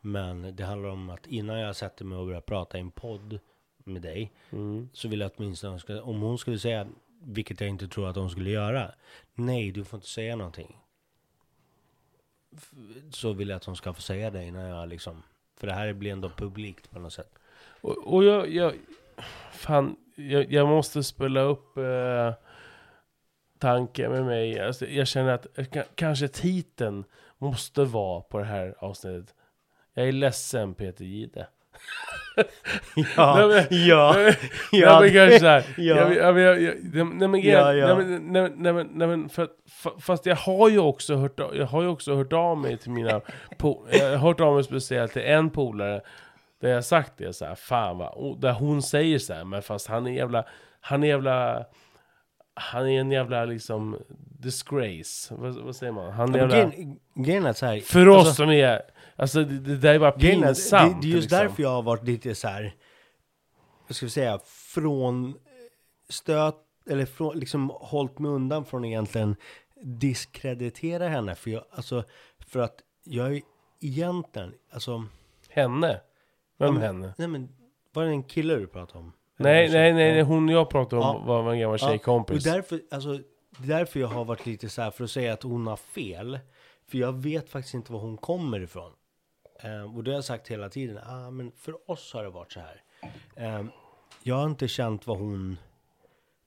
Men 0.01 0.55
det 0.55 0.63
handlar 0.65 0.89
om 0.89 1.09
att 1.09 1.27
innan 1.27 1.59
jag 1.59 1.75
sätter 1.75 2.05
mig 2.05 2.17
och 2.17 2.25
börjar 2.25 2.41
prata 2.41 2.77
i 2.77 2.81
en 2.81 2.91
podd 2.91 3.39
med 3.77 4.01
dig, 4.01 4.31
Mm. 4.51 4.89
så 4.93 5.07
vill 5.07 5.19
jag 5.19 5.31
åtminstone, 5.37 5.79
ska- 5.79 6.01
om 6.01 6.21
hon 6.21 6.37
skulle 6.37 6.59
säga, 6.59 6.87
vilket 7.21 7.61
jag 7.61 7.69
inte 7.69 7.87
tror 7.87 8.09
att 8.09 8.15
hon 8.15 8.29
skulle 8.29 8.49
göra, 8.49 8.91
nej 9.33 9.71
du 9.71 9.83
får 9.83 9.97
inte 9.97 10.09
säga 10.09 10.35
någonting. 10.35 10.77
Så 13.11 13.33
vill 13.33 13.49
jag 13.49 13.55
att 13.57 13.65
hon 13.65 13.75
ska 13.75 13.93
få 13.93 14.01
säga 14.01 14.29
det 14.31 14.43
innan 14.45 14.63
jag 14.65 14.89
liksom, 14.89 15.23
för 15.57 15.67
det 15.67 15.73
här 15.73 15.93
blir 15.93 16.11
ändå 16.11 16.29
publikt 16.29 16.91
på 16.91 16.99
något 16.99 17.13
sätt. 17.13 17.39
Och, 17.81 18.13
och 18.13 18.23
jag, 18.23 18.49
jag, 18.49 18.73
fan, 19.51 19.95
jag, 20.15 20.51
jag 20.51 20.67
måste 20.67 21.03
spela 21.03 21.41
upp 21.41 21.77
eh, 21.77 22.33
tanken 23.57 24.11
med 24.11 24.25
mig. 24.25 24.59
Alltså, 24.59 24.85
jag 24.87 25.07
känner 25.07 25.31
att 25.33 25.57
eh, 25.59 25.65
ka- 25.65 25.87
kanske 25.95 26.27
titeln 26.27 27.03
måste 27.37 27.83
vara 27.83 28.21
på 28.21 28.39
det 28.39 28.45
här 28.45 28.75
avsnittet. 28.79 29.35
Jag 29.97 30.07
är 30.07 30.11
ledsen 30.11 30.73
Peter 30.73 31.05
Gide. 31.05 31.47
Ja, 33.17 33.35
Nej, 33.47 33.47
men- 33.69 33.87
ja, 33.87 34.13
nej, 34.17 34.35
ja, 34.71 34.99
men 35.01 35.13
kanske 35.13 35.39
såhär. 35.39 35.63
ja. 35.77 36.13
Jag, 36.13 36.39
jag, 36.39 36.61
jag, 36.61 36.75
nej, 36.93 37.03
nej, 37.05 37.27
men, 37.27 37.41
Ja, 37.41 37.73
ja. 37.73 37.87
nej, 37.95 38.05
men, 38.05 38.33
nej, 38.33 38.51
nej, 38.55 38.73
men, 38.73 38.87
nej, 38.93 39.07
men 39.07 39.29
för, 39.29 39.47
fa- 39.83 39.99
fast 40.01 40.25
jag 40.25 40.35
har 40.35 40.69
ju 40.69 40.79
också 40.79 41.15
hört, 41.15 41.39
av- 41.39 41.55
jag 41.55 41.65
har 41.65 41.81
ju 41.81 41.87
också 41.87 42.15
hört 42.15 42.33
av 42.33 42.57
mig 42.57 42.77
till 42.77 42.91
mina, 42.91 43.21
po, 43.57 43.85
jag 43.91 44.09
har 44.09 44.17
hört 44.17 44.39
av 44.39 44.55
mig 44.55 44.63
speciellt 44.63 45.13
till 45.13 45.21
en 45.21 45.49
polare, 45.49 46.01
där 46.61 46.69
jag 46.69 46.85
sagt 46.85 47.13
det 47.17 47.33
så 47.33 47.45
här, 47.45 47.55
fan 47.55 47.97
va, 47.97 48.09
och 48.09 48.39
där 48.39 48.53
hon 48.53 48.81
säger 48.81 49.19
så 49.19 49.33
här, 49.33 49.43
men 49.43 49.61
fast 49.61 49.87
han 49.87 50.07
är 50.07 50.11
jävla, 50.11 50.45
han 50.81 51.03
är 51.03 51.07
jävla, 51.07 51.65
han 52.53 52.87
är 52.89 52.99
en 52.99 53.11
jävla 53.11 53.45
liksom 53.45 53.97
disgrace, 54.39 55.35
vad, 55.35 55.55
vad 55.55 55.75
säger 55.75 55.91
man? 55.93 56.11
Han 56.11 56.35
är 56.35 56.39
jävla, 56.39 56.55
grejen- 56.55 56.99
Grejen 57.15 57.45
är 57.45 57.53
så 57.53 57.65
här, 57.65 57.79
för 57.79 58.07
oss 58.09 58.17
alltså, 58.17 58.33
som 58.33 58.49
är, 58.51 58.81
alltså 59.17 59.43
det, 59.43 59.59
det 59.59 59.77
där 59.77 59.93
är 59.93 59.99
bara 59.99 60.11
pinsamt. 60.11 61.01
det, 61.01 61.07
det 61.07 61.13
är 61.13 61.15
just 61.15 61.23
liksom. 61.31 61.39
därför 61.39 61.63
jag 61.63 61.69
har 61.69 61.81
varit 61.81 62.03
lite 62.03 62.35
så 62.35 62.47
här, 62.47 62.75
vad 63.87 63.95
ska 63.95 64.05
vi 64.05 64.09
säga, 64.09 64.39
från 64.45 65.37
stöt, 66.09 66.55
eller 66.89 67.05
från, 67.05 67.39
liksom 67.39 67.69
hållit 67.73 68.19
mig 68.19 68.31
undan 68.31 68.65
från 68.65 68.85
egentligen 68.85 69.35
diskreditera 69.83 71.07
henne. 71.07 71.35
För 71.35 71.51
jag, 71.51 71.63
alltså, 71.71 72.03
för 72.47 72.59
att 72.59 72.75
jag 73.03 73.35
är 73.35 73.41
egentligen, 73.81 74.53
alltså, 74.71 75.03
Henne? 75.49 76.01
Vem 76.57 76.75
Ja, 76.75 76.81
henne? 76.81 77.13
nej 77.17 77.27
men, 77.27 77.49
var 77.93 78.03
det 78.03 78.09
en 78.09 78.23
kille 78.23 78.55
du 78.55 78.67
pratade 78.67 78.99
om? 78.99 79.13
Nej, 79.37 79.69
nej, 79.69 79.93
nej, 79.93 80.07
Ja. 80.07 80.13
nej, 80.13 80.21
hon 80.21 80.49
jag 80.49 80.69
pratade 80.69 81.01
om 81.01 81.15
Ja. 81.15 81.23
var 81.25 81.53
en 81.53 81.59
gammal 81.59 81.77
Ja, 81.81 81.87
tjejkompis. 81.87 82.45
Och 82.45 82.51
därför, 82.53 82.81
alltså, 82.91 83.13
det 83.57 83.63
är 83.73 83.77
därför 83.77 83.99
jag 83.99 84.07
har 84.07 84.25
varit 84.25 84.45
lite 84.45 84.69
så 84.69 84.81
här 84.81 84.91
för 84.91 85.03
att 85.03 85.11
säga 85.11 85.33
att 85.33 85.43
hon 85.43 85.67
har 85.67 85.77
fel. 85.77 86.39
För 86.87 86.97
jag 86.97 87.13
vet 87.13 87.49
faktiskt 87.49 87.73
inte 87.73 87.91
var 87.93 87.99
hon 87.99 88.17
kommer 88.17 88.59
ifrån. 88.59 88.91
Eh, 89.59 89.95
och 89.95 90.03
det 90.03 90.11
har 90.11 90.15
jag 90.15 90.25
sagt 90.25 90.47
hela 90.47 90.69
tiden. 90.69 90.99
Ah, 91.03 91.31
men 91.31 91.51
för 91.51 91.91
oss 91.91 92.13
har 92.13 92.23
det 92.23 92.29
varit 92.29 92.51
så 92.51 92.59
här. 92.59 92.81
Eh, 93.35 93.65
jag 94.23 94.35
har 94.35 94.45
inte 94.45 94.67
känt 94.67 95.07
vad 95.07 95.17
hon, 95.17 95.57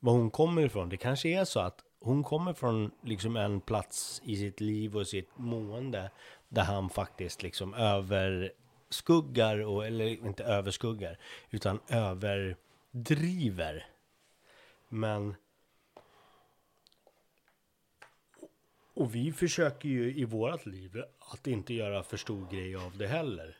vad 0.01 0.15
hon 0.15 0.31
kommer 0.31 0.63
ifrån. 0.63 0.89
Det 0.89 0.97
kanske 0.97 1.29
är 1.29 1.45
så 1.45 1.61
att 1.61 1.85
hon 2.01 2.23
kommer 2.25 2.53
från 2.53 2.91
liksom 3.03 3.37
en 3.37 3.61
plats 3.61 4.23
i 4.25 4.37
sitt 4.37 4.61
liv 4.61 4.97
och 4.97 5.07
sitt 5.07 5.31
mående 5.37 6.11
där 6.49 6.63
han 6.63 6.91
faktiskt 6.91 7.43
liksom 7.43 7.75
överskuggar, 7.75 9.59
och, 9.59 9.87
eller 9.87 10.07
inte 10.07 10.45
överskuggar, 10.45 11.19
utan 11.51 11.81
överdriver. 11.89 13.87
Men... 14.89 15.35
Och 19.01 19.15
vi 19.15 19.33
försöker 19.33 19.89
ju 19.89 20.15
i 20.15 20.25
vårat 20.25 20.67
liv 20.67 21.05
att 21.19 21.47
inte 21.47 21.75
göra 21.75 22.03
för 22.03 22.17
stor 22.17 22.51
grej 22.51 22.77
av 22.77 22.99
det 22.99 23.07
heller. 23.07 23.57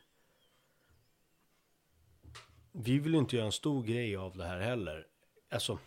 Vi 2.71 2.99
vill 2.99 3.15
inte 3.15 3.35
göra 3.35 3.45
en 3.45 3.51
stor 3.51 3.83
grej 3.83 4.15
av 4.15 4.37
det 4.37 4.45
här 4.45 4.59
heller. 4.59 5.07
Alltså, 5.49 5.79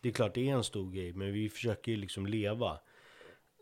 det 0.00 0.08
är 0.08 0.12
klart 0.12 0.34
det 0.34 0.48
är 0.48 0.54
en 0.54 0.64
stor 0.64 0.92
grej, 0.92 1.12
men 1.12 1.32
vi 1.32 1.48
försöker 1.48 1.92
ju 1.92 1.98
liksom 1.98 2.26
leva. 2.26 2.78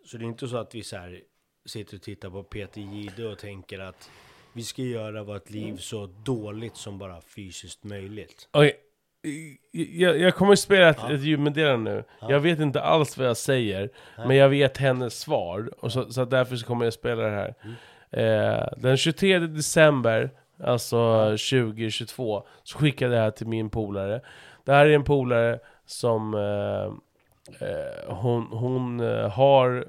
Så 0.05 0.17
det 0.17 0.25
är 0.25 0.27
inte 0.27 0.49
så 0.49 0.57
att 0.57 0.75
vi 0.75 0.83
så 0.83 0.97
här 0.97 1.23
sitter 1.65 1.97
och 1.97 2.03
tittar 2.03 2.31
på 2.31 2.43
Peter 2.43 2.81
Gide 2.81 3.27
och 3.27 3.39
tänker 3.39 3.79
att 3.79 4.11
vi 4.53 4.63
ska 4.63 4.83
göra 4.83 5.25
vårt 5.25 5.51
liv 5.51 5.77
så 5.77 6.07
dåligt 6.07 6.77
som 6.77 6.99
bara 6.99 7.21
fysiskt 7.21 7.85
möjligt. 7.85 8.49
Okej, 8.51 8.84
jag, 9.73 10.19
jag 10.19 10.35
kommer 10.35 10.55
spela 10.55 10.89
ett, 10.89 10.99
Ja. 11.01 11.13
ett 11.15 11.21
ljudmeddelande 11.23 11.91
nu. 11.95 12.05
Ja. 12.21 12.31
Jag 12.31 12.41
vet 12.41 12.61
inte 12.61 12.81
alls 12.81 13.19
vad 13.19 13.27
jag 13.29 13.37
säger, 13.37 13.91
Nej. 14.19 14.29
men 14.29 14.37
jag 14.37 14.49
vet 14.49 14.79
hennes 14.79 15.21
svar. 15.21 15.71
Och 15.79 15.93
så, 15.93 16.13
så 16.13 16.25
därför 16.25 16.57
så 16.57 16.67
kommer 16.67 16.85
jag 16.85 16.93
spela 16.95 17.23
det 17.23 17.31
här. 17.31 17.55
Mm. 17.63 17.75
Eh, 18.11 18.69
den 18.77 18.97
23 18.97 19.39
december, 19.39 20.31
alltså 20.65 21.25
2022, 21.31 22.43
så 22.63 22.79
skickade 22.79 23.15
jag 23.15 23.21
det 23.21 23.25
här 23.25 23.31
till 23.31 23.47
min 23.47 23.71
polare. 23.71 24.21
Det 24.65 24.73
här 24.73 24.87
är 24.87 24.91
en 24.95 25.05
polare 25.05 25.59
som 25.87 26.35
eh, 26.35 26.85
eh, 27.69 28.15
hon, 28.15 28.47
hon 28.53 29.01
eh, 29.01 29.31
har 29.31 29.85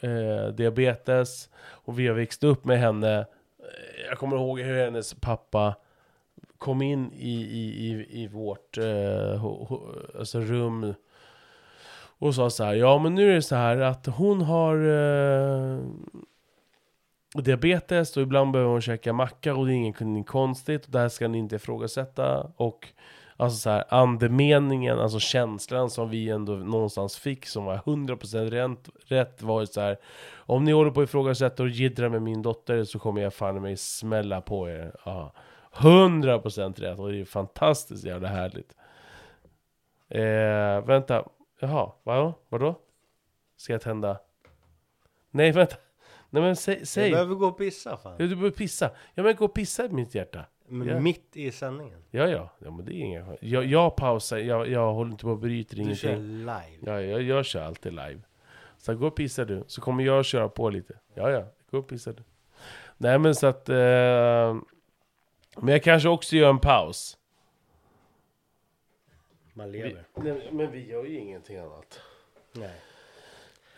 eh, 0.00 0.52
diabetes 0.54 1.48
och 1.68 1.98
vi 1.98 2.06
har 2.08 2.14
växt 2.14 2.44
upp 2.44 2.64
med 2.64 2.78
henne. 2.78 3.18
Eh, 3.18 4.06
Jag 4.08 4.18
kommer 4.18 4.36
ihåg 4.36 4.60
hur 4.60 4.84
hennes 4.84 5.14
pappa 5.14 5.74
kom 6.60 6.82
in 6.82 7.12
i, 7.12 7.34
i, 7.34 7.88
i, 7.88 8.22
i 8.22 8.26
vårt 8.26 8.78
eh, 8.78 9.38
ho, 9.38 9.64
ho, 9.64 9.80
alltså 10.18 10.40
rum 10.40 10.94
och 12.18 12.34
sa 12.34 12.50
så 12.50 12.64
här, 12.64 12.74
ja 12.74 12.98
men 12.98 13.14
nu 13.14 13.30
är 13.30 13.34
det 13.34 13.42
så 13.42 13.56
här 13.56 13.76
att 13.76 14.06
hon 14.06 14.42
har 14.42 14.76
eh, 14.76 15.78
diabetes 17.34 18.16
och 18.16 18.22
ibland 18.22 18.52
behöver 18.52 18.70
hon 18.70 18.80
käka 18.80 19.12
macka 19.12 19.54
och 19.54 19.66
det 19.66 19.72
är 19.72 19.74
inget 19.74 20.26
konstigt 20.26 20.84
och 20.84 20.90
det 20.90 20.98
här 20.98 21.08
ska 21.08 21.28
ni 21.28 21.38
inte 21.38 21.56
ifrågasätta 21.56 22.50
och 22.56 22.88
Alltså 23.40 23.58
så 23.58 23.70
här, 23.70 23.84
andemeningen, 23.88 24.98
alltså 24.98 25.18
känslan 25.18 25.90
som 25.90 26.10
vi 26.10 26.30
ändå 26.30 26.52
någonstans 26.52 27.18
fick 27.18 27.46
som 27.46 27.64
var 27.64 27.76
100% 27.76 28.50
rätt, 28.50 28.88
rätt 29.06 29.42
var 29.42 29.60
ju 29.60 29.66
så 29.66 29.80
här. 29.80 29.96
Om 30.34 30.64
ni 30.64 30.72
håller 30.72 30.90
på 30.90 31.00
att 31.00 31.08
ifrågasätta 31.08 31.62
och 31.62 31.68
jiddrar 31.68 32.08
med 32.08 32.22
min 32.22 32.42
dotter 32.42 32.84
så 32.84 32.98
kommer 32.98 33.22
jag 33.22 33.34
fan 33.34 33.62
mig 33.62 33.76
smälla 33.76 34.40
på 34.40 34.68
er. 34.68 34.92
Aha. 35.04 35.32
100% 35.74 36.80
rätt 36.80 36.98
och 36.98 37.12
det 37.12 37.20
är 37.20 37.24
fantastiskt 37.24 38.04
jävla 38.04 38.28
härligt. 38.28 38.76
Eh, 40.08 40.86
vänta, 40.86 41.24
jaha, 41.60 41.92
vadå? 42.02 42.34
Vadå? 42.48 42.74
Ska 43.56 43.72
jag 43.72 43.82
tända? 43.82 44.18
Nej 45.30 45.52
vänta, 45.52 45.76
nej 46.30 46.42
men 46.42 46.56
säg, 46.56 46.86
säg. 46.86 47.10
behöver 47.10 47.34
gå 47.34 47.46
och 47.46 47.58
pissa 47.58 47.96
fan. 47.96 48.12
Ja, 48.18 48.26
Du 48.26 48.28
behöver 48.28 48.50
pissa. 48.50 48.90
Ja 49.14 49.22
men 49.22 49.36
gå 49.36 49.44
och 49.44 49.54
pissa 49.54 49.84
i 49.84 49.88
mitt 49.88 50.14
hjärta. 50.14 50.44
Men 50.68 50.88
Ja. 50.88 51.00
mitt 51.00 51.36
i 51.36 51.50
sändningen. 51.50 52.02
Ja, 52.10 52.26
ja. 52.28 52.48
ja 52.58 52.70
men 52.70 52.84
det 52.84 52.92
är 52.94 53.00
inga 53.00 53.36
jag, 53.40 53.64
jag 53.64 53.96
pausar, 53.96 54.38
jag, 54.38 54.68
jag 54.68 54.92
håller 54.92 55.10
inte 55.10 55.24
på 55.24 55.30
och 55.30 55.38
bryter 55.38 55.76
Du 55.76 55.96
kör 55.96 56.08
ingenting. 56.08 56.38
live. 56.38 56.78
Ja, 56.80 57.00
jag, 57.00 57.22
jag 57.22 57.44
kör 57.44 57.62
alltid 57.62 57.92
live. 57.92 58.20
Så 58.78 58.94
gå 58.94 59.06
och 59.06 59.16
pissa 59.16 59.44
du, 59.44 59.64
så 59.66 59.80
kommer 59.80 60.04
jag 60.04 60.24
köra 60.24 60.48
på 60.48 60.70
lite. 60.70 60.94
Ja, 61.14 61.30
ja. 61.30 61.44
Gå 61.70 61.78
och 61.78 61.88
pissa 61.88 62.12
du. 62.12 62.22
Nej 62.96 63.18
men 63.18 63.34
så 63.34 63.46
att... 63.46 63.68
Eh, 63.68 64.56
men 65.62 65.72
jag 65.72 65.82
kanske 65.82 66.08
också 66.08 66.36
gör 66.36 66.50
en 66.50 66.58
paus. 66.58 67.16
Man 69.54 69.72
Vi, 69.72 69.78
lever. 69.78 70.04
nej, 70.14 70.48
men 70.52 70.70
vi 70.72 70.86
gör 70.86 71.04
ju 71.04 71.18
ingenting 71.18 71.56
annat. 71.56 72.00
Nej. 72.52 72.80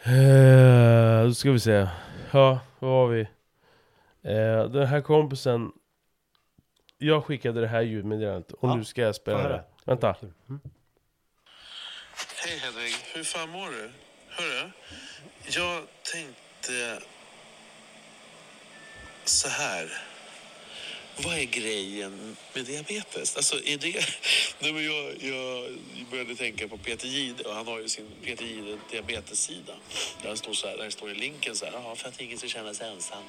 Eh, 0.04 1.24
då 1.24 1.34
ska 1.34 1.50
vi 1.52 1.60
se. 1.60 1.88
Ja, 2.32 2.60
vad 2.78 2.90
var 2.90 3.08
vi? 3.08 3.20
Eh, 4.22 4.64
den 4.70 4.86
här 4.86 5.00
kompisen. 5.00 5.72
Jag 6.98 7.24
skickade 7.24 7.60
det 7.60 7.66
här 7.66 7.80
ljudmeddelandet 7.82 8.52
och 8.52 8.68
Ja, 8.68 8.74
nu 8.76 8.84
ska 8.84 9.02
jag 9.02 9.14
spela 9.14 9.48
det. 9.48 9.64
Vänta. 9.84 10.16
Mm. 10.48 10.60
Hej 12.44 12.58
Hedvig, 12.58 12.92
hur 13.14 13.24
fan 13.24 13.48
mår 13.50 13.66
du? 13.70 13.90
Hörru, 14.28 14.70
jag 15.48 15.82
tänkte 16.12 16.98
så 19.24 19.48
här. 19.48 20.11
Vad 21.16 21.38
är 21.38 21.44
grejen 21.44 22.36
med 22.54 22.64
diabetes? 22.64 23.36
Alltså 23.36 23.56
är 23.64 23.76
det... 23.76 24.06
Nej, 24.58 24.72
men 24.72 24.84
jag, 24.84 25.14
jag 25.20 25.78
började 26.10 26.36
tänka 26.36 26.68
på 26.68 26.78
Peter 26.78 27.08
Jihde 27.08 27.44
och 27.44 27.54
han 27.54 27.66
har 27.66 27.80
ju 27.80 27.88
sin 27.88 28.10
Peter 28.24 28.44
Jihde 28.44 28.78
diabetessida. 28.90 29.72
Där 30.22 30.30
det 30.30 30.36
står 30.36 30.52
så 30.52 30.68
här, 30.68 30.76
där 30.76 30.84
det 30.84 30.90
står 30.90 31.10
i 31.10 31.14
linken 31.14 31.56
så 31.56 31.64
här, 31.64 31.94
för 31.94 32.08
att 32.08 32.20
ingen 32.20 32.38
ska 32.38 32.48
känna 32.48 32.74
sig 32.74 32.88
ensam 32.88 33.22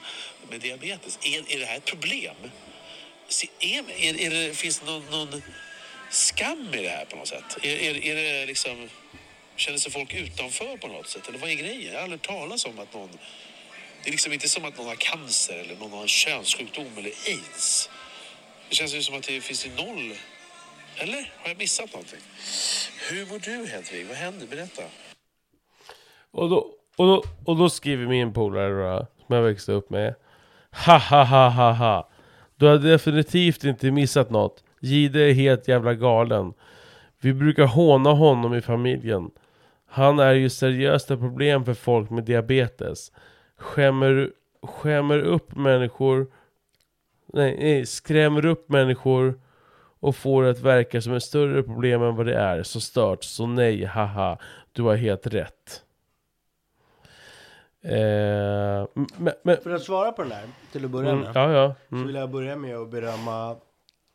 med 0.50 0.60
diabetes. 0.60 1.20
Är, 1.24 1.56
är 1.56 1.60
det 1.60 1.66
här 1.66 1.78
ett 1.78 1.86
problem? 1.86 2.36
Är, 3.60 3.84
är, 4.00 4.20
är 4.20 4.30
det, 4.30 4.58
finns 4.58 4.80
det 4.80 4.86
någon, 4.86 5.06
någon 5.06 5.42
skam 6.12 6.74
i 6.74 6.82
det 6.82 6.90
här 6.90 7.06
på 7.06 7.16
något 7.16 7.28
sätt? 7.28 7.58
Är, 7.62 7.70
är, 7.70 8.06
är 8.06 8.16
det 8.16 8.46
liksom... 8.46 8.90
Känner 9.56 9.78
sig 9.78 9.92
folk 9.92 10.14
utanför 10.14 10.78
på 10.78 10.88
något 10.88 11.10
sätt? 11.10 11.28
Eller 11.28 11.40
vad 11.40 11.50
är 11.50 11.54
grejen? 11.54 11.86
Jag 11.86 11.94
har 11.94 12.04
aldrig 12.04 12.22
talat 12.22 12.66
om 12.66 12.80
att 12.80 12.94
någon... 12.94 13.20
Det 14.04 14.10
är 14.10 14.12
liksom 14.12 14.34
inte 14.34 14.48
som 14.48 14.66
att 14.66 14.78
någon 14.78 14.88
har 14.88 14.96
cancer 14.96 15.54
eller 15.54 15.76
någon 15.76 15.92
har 15.92 16.02
en 16.02 16.08
könssjukdom 16.08 16.88
eller 16.98 17.12
aids. 17.28 17.90
Det 18.70 18.76
känns 18.76 18.96
ju 18.96 19.02
som 19.02 19.16
att 19.16 19.24
det 19.24 19.42
finns 19.42 19.66
ju 19.66 19.70
noll. 19.70 20.14
Eller? 20.98 21.32
Har 21.42 21.50
jag 21.50 21.58
missat 21.58 21.94
någonting? 21.94 22.20
Hur 23.10 23.26
mår 23.26 23.40
du 23.40 23.68
Hedvig? 23.68 24.08
Vad 24.08 24.18
händer? 24.18 24.48
Berätta. 24.48 24.82
Och 26.32 26.50
då, 26.50 26.58
och 26.96 27.08
då, 27.08 27.24
och 27.46 27.58
då 27.58 27.70
skriver 27.70 28.08
min 28.08 28.34
polare 28.34 28.98
då, 28.98 29.08
som 29.26 29.36
jag 29.36 29.44
växte 29.44 29.72
upp 29.72 29.90
med. 29.90 30.16
Ha 30.86 30.98
ha 30.98 31.24
ha 31.24 31.50
ha 31.50 31.72
ha. 31.72 32.10
Du 32.56 32.66
har 32.66 32.78
definitivt 32.78 33.64
inte 33.64 33.92
missat 33.92 34.30
något. 34.30 34.64
Gide 34.82 35.30
är 35.30 35.34
helt 35.34 35.68
jävla 35.68 35.94
galen. 35.94 36.54
Vi 37.22 37.34
brukar 37.34 37.66
håna 37.66 38.10
honom 38.12 38.56
i 38.56 38.62
familjen. 38.62 39.32
Han 39.90 40.20
är 40.20 40.34
ju 40.34 40.50
seriöst 40.50 41.12
ett 41.12 41.20
problem 41.20 41.66
för 41.66 41.74
folk 41.74 42.10
med 42.10 42.24
diabetes. 42.24 43.12
Skämmer, 43.58 44.32
skämmer 44.62 45.20
upp 45.20 45.56
människor. 45.56 46.28
Nej, 47.26 47.58
nej, 47.60 47.86
skrämmer 47.86 48.46
upp 48.46 48.70
människor 48.70 49.40
och 50.00 50.16
får 50.16 50.44
det 50.44 50.50
att 50.50 50.60
verka 50.60 51.02
som 51.02 51.14
ett 51.14 51.24
större 51.24 51.64
problem 51.64 52.02
än 52.04 52.16
vad 52.16 52.26
det 52.26 52.36
är. 52.36 52.64
Så 52.64 52.82
stört, 52.82 53.24
så 53.24 53.48
nej, 53.48 53.86
haha. 53.86 54.38
Du 54.72 54.84
har 54.84 54.96
helt 54.96 55.28
rätt. 55.28 55.84
Eh, 57.82 58.88
men, 59.18 59.34
men, 59.44 59.58
För 59.64 59.70
att 59.70 59.82
svara 59.84 60.12
på 60.12 60.22
den 60.22 60.30
där, 60.30 60.44
till 60.72 60.86
att 60.86 60.92
börja 60.92 61.10
mm, 61.10 61.22
med. 61.22 61.32
ja, 61.36 61.52
ja. 61.52 61.76
Så 61.90 61.96
Mm. 61.96 62.08
vill 62.08 62.16
jag 62.16 62.30
börja 62.30 62.56
med 62.56 62.78
att 62.78 62.90
berömma 62.90 63.56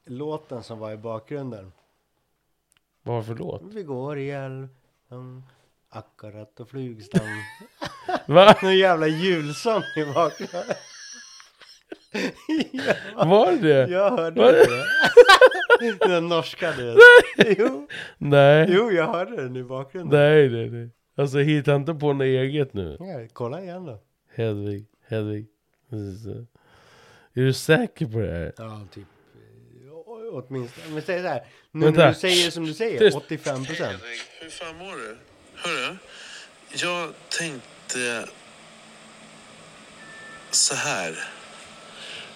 låten 0.07 0.63
som 0.63 0.79
var 0.79 0.93
i 0.93 0.97
bakgrunden. 0.97 1.73
Vad 3.03 3.15
var 3.17 3.23
för 3.23 3.35
låt? 3.35 3.63
Vi 3.63 3.83
går 3.83 4.19
i 4.19 4.31
älv, 4.31 4.69
um, 5.09 5.43
akkurat 5.91 6.61
och 6.61 6.69
flugstång. 6.71 7.29
Va? 8.27 8.55
Någon 8.63 8.77
jävla 8.77 9.07
julsång 9.07 9.83
i 9.97 10.05
bakgrunden. 10.15 10.65
Var 13.29 13.53
det? 13.63 13.89
Jag 13.91 14.11
hörde 14.11 14.41
Vad? 14.41 14.55
det. 14.55 15.99
Den 16.09 16.29
norska 16.29 16.73
du 16.73 16.85
vet. 16.85 17.59
Jo, 17.59 17.89
Nej. 18.19 18.67
jo, 18.71 18.91
jag 18.93 19.07
hörde 19.07 19.37
den 19.43 19.57
i 19.57 19.63
bakgrunden. 19.65 20.21
Nej, 20.21 20.49
nej, 20.49 20.71
nej. 20.71 20.91
Alltså 21.17 21.39
hitta 21.39 21.75
inte 21.75 21.95
på 21.95 22.13
något 22.13 22.25
eget 22.25 22.75
nu. 22.75 22.97
Ja, 23.01 23.27
kolla 23.33 23.63
igen 23.63 23.85
då. 23.87 24.03
Hedvig, 24.37 24.87
Hedvig. 25.09 25.47
Är 27.35 27.41
du 27.43 27.53
säker 27.53 28.07
på 28.07 28.19
det 28.19 28.31
här? 28.33 28.53
Ja, 28.57 28.81
typ. 28.95 29.07
Åtminstone. 30.33 30.87
Men 30.95 31.03
säg 31.03 31.23
så 31.23 31.29
här. 31.29 31.47
Nu 31.73 31.85
Vänta. 31.87 32.01
när 32.01 32.09
du 32.09 32.15
säger 32.15 32.51
som 32.51 32.65
du 32.65 32.75
säger, 32.75 32.99
Tyst. 32.99 33.17
85 33.17 33.65
procent. 33.65 33.81
Hedvig, 33.93 34.19
hur 34.41 34.51
fan 34.51 34.77
mår 34.79 34.93
du? 34.97 35.17
Hörru, 35.63 35.97
jag 36.73 37.13
tänkte 37.29 38.29
så 40.51 40.75
här. 40.75 41.25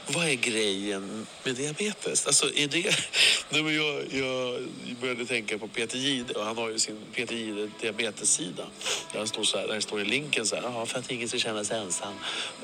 Vad 0.06 0.28
är 0.28 0.34
grejen 0.34 1.26
med 1.44 1.54
diabetes? 1.54 2.26
Alltså 2.26 2.46
är 2.54 2.66
det... 2.68 2.82
Nej, 3.50 3.62
men 3.62 3.74
jag, 3.76 4.04
jag 4.12 4.68
började 5.00 5.26
tänka 5.26 5.58
på 5.58 5.68
Peter 5.68 5.98
Jihde 5.98 6.34
och 6.34 6.44
han 6.44 6.56
har 6.56 6.70
ju 6.70 6.78
sin 6.78 6.98
Peter 7.14 7.34
Jihde 7.34 7.70
diabetessida. 7.80 8.66
Där 9.12 9.20
det 9.20 9.26
står 9.26 9.42
så 9.44 9.58
här, 9.58 9.68
där 9.68 9.80
står 9.80 10.00
i 10.00 10.04
länken 10.04 10.46
så 10.46 10.56
här, 10.56 10.62
"Jaha, 10.62 10.86
för 10.86 10.98
att 10.98 11.10
ingen 11.10 11.28
ska 11.28 11.38
känna 11.38 11.64
sig 11.64 11.78
ensam 11.78 12.14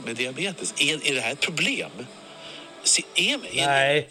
med 0.05 0.17
diabetes. 0.17 0.75
Är, 0.81 1.09
är 1.11 1.15
det 1.15 1.21
här 1.21 1.33
ett 1.33 1.41
problem? 1.41 1.91
Se, 2.83 3.03
är, 3.15 3.35
är, 3.35 3.67
Nej. 3.67 4.09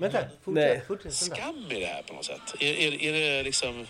Vänta, 0.00 0.18
Nej. 0.44 0.82
fortsätt. 0.86 0.86
fortsätt 0.86 1.22
vänta. 1.22 1.36
skam 1.36 1.66
i 1.70 1.80
det 1.80 1.86
här 1.86 2.02
på 2.02 2.14
något 2.14 2.24
sätt? 2.24 2.54
Är, 2.60 2.72
är, 2.74 3.02
är 3.02 3.12
det 3.12 3.42
liksom... 3.42 3.86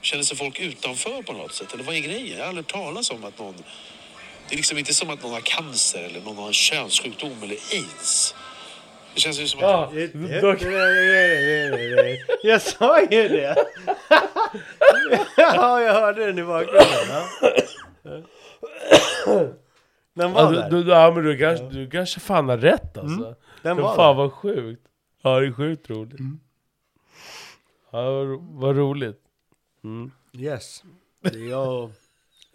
Känner 0.00 0.22
sig 0.22 0.36
folk 0.36 0.60
utanför 0.60 1.22
på 1.22 1.32
något 1.32 1.52
sätt? 1.54 1.74
Eller 1.74 1.84
vad 1.84 1.94
är 1.94 2.00
grejen? 2.00 2.36
Jag 2.38 2.44
har 2.44 2.48
aldrig 2.48 2.66
talat 2.66 3.10
om 3.10 3.24
att 3.24 3.38
någon... 3.38 3.54
Det 4.48 4.54
är 4.54 4.56
liksom 4.56 4.78
inte 4.78 4.94
som 4.94 5.10
att 5.10 5.22
någon 5.22 5.32
har 5.32 5.40
cancer 5.40 6.02
eller 6.04 6.20
någon 6.20 6.36
har 6.36 6.46
en 6.46 6.52
könssjukdom 6.52 7.42
eller 7.42 7.56
aids. 7.72 8.34
Det 9.14 9.20
känns 9.20 9.40
ju 9.40 9.46
som 9.46 9.60
att... 9.60 9.64
Ja, 9.64 9.90
dock. 10.40 10.62
Jag 12.42 12.62
sa 12.62 13.00
ju 13.00 13.28
det! 13.28 13.56
Ja, 15.36 15.80
jag 15.80 15.92
hörde 15.94 16.26
den 16.26 16.38
i 16.38 16.42
bakgrunden. 16.44 17.22
Ja. 18.02 19.48
Den 20.14 20.32
var 20.32 20.42
Ja, 20.42 20.50
där. 20.50 20.70
du, 20.70 20.82
du, 20.84 20.90
ja, 20.90 21.10
men 21.14 21.24
du, 21.24 21.38
kanske, 21.38 21.64
du 21.68 21.90
kanske 21.90 22.20
fan 22.20 22.48
har 22.48 22.58
rätt 22.58 22.98
alltså. 22.98 23.24
Den 23.24 23.36
Men 23.62 23.76
var 23.76 23.96
fan 23.96 24.16
där. 24.16 24.22
vad 24.22 24.32
sjukt. 24.32 24.82
Ja, 25.22 25.40
det 25.40 25.46
är 25.46 25.52
sjukt 25.52 25.90
roligt. 25.90 26.18
Ja, 27.92 28.02
vad, 28.10 28.26
ro- 28.26 28.48
vad 28.50 28.76
roligt. 28.76 29.20
Mm. 29.84 30.10
Yes. 30.32 30.84
Det 31.20 31.28
är 31.38 31.50
jag 31.50 31.84
och 31.84 31.90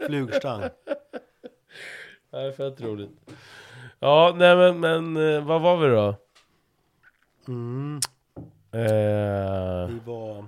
flugstang. 0.07 0.63
Ja, 2.31 2.39
det 2.39 2.47
är 2.47 2.51
fett 2.51 2.81
roligt. 2.81 3.09
Ja, 3.99 4.33
nej 4.37 4.55
men, 4.55 4.79
men 4.79 5.17
eh, 5.35 5.45
vad 5.45 5.61
var 5.61 5.77
vi 5.77 5.87
då? 5.95 6.15
Mm. 7.47 7.99
Eh, 8.71 9.87
Vi 9.87 9.99
var... 10.05 10.45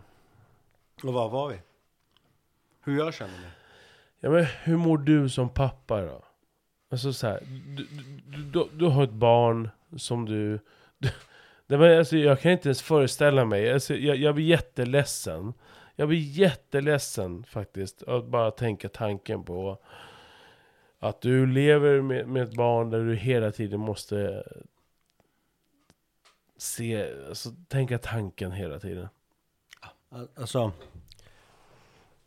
Och 1.03 1.13
var 1.13 1.30
var 1.30 1.49
vi? 1.49 1.55
Hur 2.82 2.97
jag 2.97 3.13
känner 3.13 3.39
mig? 3.39 3.49
ja, 4.19 4.30
men 4.30 4.45
hur 4.45 4.78
mår 4.78 4.97
du 4.97 5.30
som 5.30 5.49
pappa 5.49 6.01
då? 6.01 6.23
Alltså 6.91 7.13
så 7.13 7.28
här, 7.28 7.39
du, 7.78 7.88
du, 8.26 8.43
du, 8.43 8.67
du 8.73 8.86
har 8.86 9.03
ett 9.03 9.11
barn 9.11 9.69
som 9.97 10.26
du... 10.26 10.59
du 10.97 11.09
nej, 11.67 11.80
men 11.80 11.97
alltså, 11.99 12.17
jag 12.17 12.41
kan 12.41 12.51
inte 12.51 12.67
ens 12.67 12.82
föreställa 12.82 13.45
mig. 13.45 13.73
Alltså, 13.73 13.95
jag, 13.95 14.15
jag 14.17 14.36
blir 14.36 14.45
jätteledsen. 14.45 15.53
Jag 15.96 16.08
blir 16.08 16.20
jätteledsen 16.20 17.43
faktiskt. 17.43 18.04
Att 18.04 18.26
bara 18.26 18.52
tänka 18.52 18.89
tanken 18.89 19.43
på 19.43 19.78
att 21.00 21.22
du 21.22 21.46
lever 21.46 22.02
med, 22.02 22.28
med 22.28 22.43
ett 22.43 22.54
barn 22.56 22.89
där 22.89 23.00
du 23.00 23.16
hela 23.16 23.52
tiden 23.52 23.80
måste 23.80 24.43
se, 26.58 27.14
alltså 27.28 27.50
tänka 27.68 27.98
tanken 27.98 28.52
hela 28.52 28.80
tiden. 28.80 29.08
Al- 30.10 30.28
Alltså... 30.36 30.72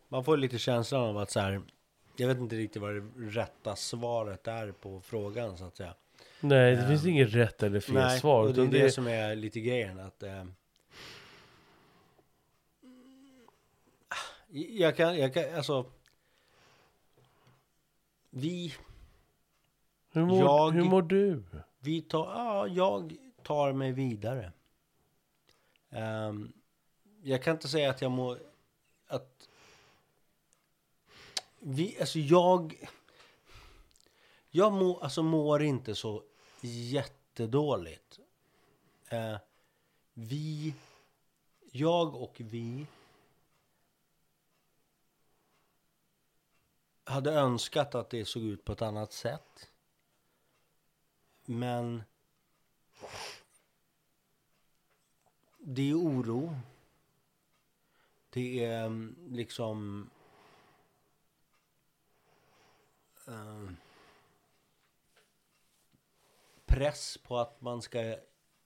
Man 0.09 0.25
får 0.25 0.37
lite 0.37 0.59
känslan 0.59 1.01
av 1.03 1.19
att 1.19 1.31
så 1.31 1.41
här... 1.41 1.63
Jag 2.17 2.29
vet 2.29 2.39
inte 2.39 2.57
riktigt 2.57 2.83
vad 2.83 2.95
det 2.95 3.01
rätta 3.17 3.77
svaret 3.77 4.49
är 4.49 4.73
på 4.73 5.01
frågan 5.01 5.59
så 5.59 5.65
att 5.65 5.77
säga. 5.77 5.95
Nej, 6.41 6.77
det 6.77 6.83
Ja. 6.83 6.89
finns 6.89 7.07
inget 7.07 7.35
rätt 7.35 7.63
eller 7.63 7.81
fel 7.81 7.95
Nej, 7.95 8.21
svar. 8.21 8.43
och 8.47 8.55
det 8.55 8.63
är 8.63 8.67
det, 8.67 8.79
det, 8.83 8.91
som 8.91 9.07
är 9.07 9.35
lite 9.35 9.61
grejen 9.61 10.01
att... 10.01 10.23
Eh, 10.23 10.45
jag 14.51 14.97
kan, 14.97 15.19
jag 15.19 15.35
kan, 15.35 15.55
alltså... 15.55 15.91
Vi, 18.31 18.75
hur, 20.13 20.25
mår, 20.27 20.39
jag- 20.39 20.71
hur 20.71 20.85
mår 20.85 21.03
du? 21.03 21.43
vi 21.79 22.03
tar, 22.03 22.27
ja, 22.27 22.67
jag 22.67 23.17
tar 23.43 23.73
mig 23.73 23.93
vidare. 23.93 24.53
Ehm, 25.91 26.53
jag 27.23 27.43
kan 27.43 27.55
inte 27.55 27.69
säga 27.69 27.91
att 27.91 28.03
jag 28.03 28.11
mår, 28.11 28.39
att... 29.07 29.49
Vi, 31.61 31.97
alltså 32.01 32.19
jag... 32.19 32.89
Jag 34.51 34.73
mår, 34.73 35.03
alltså 35.03 35.23
mår 35.23 35.63
inte 35.63 35.95
så 35.95 36.23
jättedåligt. 36.61 38.19
Eh, 39.09 39.37
vi, 40.15 40.75
jag 41.73 42.15
och 42.15 42.35
vi 42.39 42.87
hade 47.09 47.33
önskat 47.33 47.95
att 47.95 48.11
det 48.11 48.25
såg 48.25 48.43
ut 48.43 48.65
på 48.65 48.73
ett 48.73 48.83
annat 48.83 49.13
sätt. 49.13 49.71
Men 51.45 52.03
det 55.59 55.91
är 55.91 55.95
oro. 55.95 56.57
Det 58.31 58.65
är 58.65 58.85
mm, 58.85 59.17
liksom... 59.31 60.11
Ehm, 63.27 63.77
press 66.67 67.19
på 67.19 67.39
att 67.39 67.61
man 67.61 67.83
ska 67.83 68.17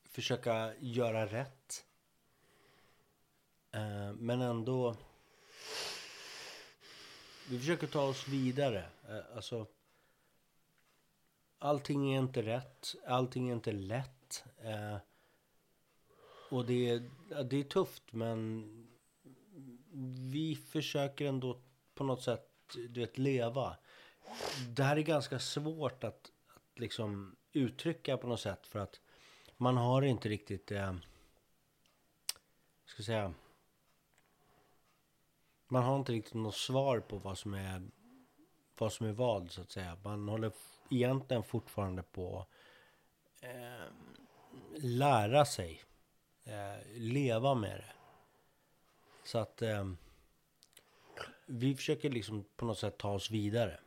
försöka 0.04 0.74
göra 0.78 1.26
rätt. 1.26 1.86
Eh, 3.70 4.12
men 4.12 4.40
ändå... 4.40 4.96
Vi 7.50 7.58
försöker 7.58 7.86
ta 7.86 8.02
oss 8.02 8.28
vidare. 8.28 8.84
Eh, 9.08 9.36
alltså... 9.36 9.66
Allting 11.58 12.14
är 12.14 12.18
inte 12.18 12.42
rätt. 12.42 12.94
Allting 13.06 13.48
är 13.48 13.52
inte 13.52 13.72
lätt. 13.72 14.44
Eh, 14.58 14.96
och 16.50 16.66
det 16.66 16.90
är, 16.90 17.10
det 17.44 17.56
är 17.56 17.64
tufft 17.64 18.12
men 18.12 18.68
vi 20.32 20.56
försöker 20.56 21.26
ändå 21.26 21.60
på 21.94 22.04
något 22.04 22.22
sätt 22.22 22.48
du 22.74 23.00
vet, 23.00 23.18
leva. 23.18 23.76
Det 24.68 24.82
här 24.82 24.96
är 24.96 25.02
ganska 25.02 25.38
svårt 25.38 26.04
att, 26.04 26.32
att 26.54 26.78
liksom 26.78 27.36
uttrycka 27.52 28.16
på 28.16 28.26
något 28.26 28.40
sätt 28.40 28.66
för 28.66 28.78
att 28.78 29.00
man 29.56 29.76
har 29.76 30.02
inte 30.02 30.28
riktigt, 30.28 30.70
eh, 30.70 30.94
ska 32.86 33.02
säga, 33.02 33.34
man 35.72 35.82
har 35.82 35.96
inte 35.96 36.12
riktigt 36.12 36.34
något 36.34 36.54
svar 36.54 37.00
på 37.00 37.16
vad 37.16 37.38
som 37.38 37.54
är 37.54 37.82
vad 38.78 38.92
som 38.92 39.06
är 39.06 39.12
vad 39.12 39.50
så 39.50 39.60
att 39.60 39.70
säga. 39.70 39.98
Man 40.02 40.28
håller 40.28 40.52
egentligen 40.90 41.42
fortfarande 41.42 42.02
på 42.02 42.46
eh, 43.40 43.86
lära 44.76 45.44
sig 45.44 45.82
eh, 46.44 46.86
leva 46.92 47.54
med 47.54 47.78
det. 47.78 47.92
Så 49.24 49.38
att 49.38 49.62
eh, 49.62 49.92
vi 51.46 51.76
försöker 51.76 52.10
liksom 52.10 52.44
på 52.56 52.64
något 52.64 52.78
sätt 52.78 52.98
ta 52.98 53.10
oss 53.10 53.30
vidare. 53.30 53.80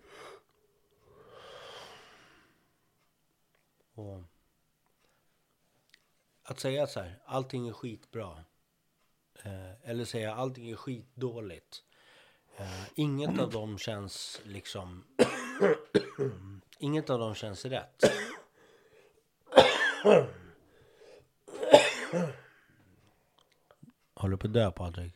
Och 3.93 4.21
att 6.43 6.59
säga 6.59 6.88
så 6.88 6.99
här, 6.99 7.19
allting 7.25 7.67
är 7.67 7.73
skitbra. 7.73 8.43
Eh, 9.45 9.89
eller 9.89 10.05
säga 10.05 10.35
allting 10.35 10.69
är 10.69 10.75
skitdåligt. 10.75 11.83
Eh, 12.57 12.83
inget 12.95 13.39
av 13.39 13.51
dem 13.51 13.77
känns 13.77 14.41
liksom... 14.43 15.03
inget 16.79 17.09
av 17.09 17.19
dem 17.19 17.35
känns 17.35 17.65
rätt. 17.65 18.03
Håller 24.13 24.31
du 24.31 24.37
på 24.37 24.47
att 24.47 24.53
dö 24.53 24.71
Patrik? 24.71 25.13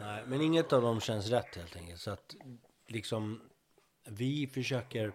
Nej, 0.00 0.22
men 0.26 0.40
inget 0.40 0.72
av 0.72 0.82
dem 0.82 1.00
känns 1.00 1.28
rätt 1.28 1.56
helt 1.56 1.76
enkelt. 1.76 2.00
Så 2.00 2.10
att 2.10 2.36
liksom 2.86 3.40
vi 4.04 4.46
försöker 4.46 5.12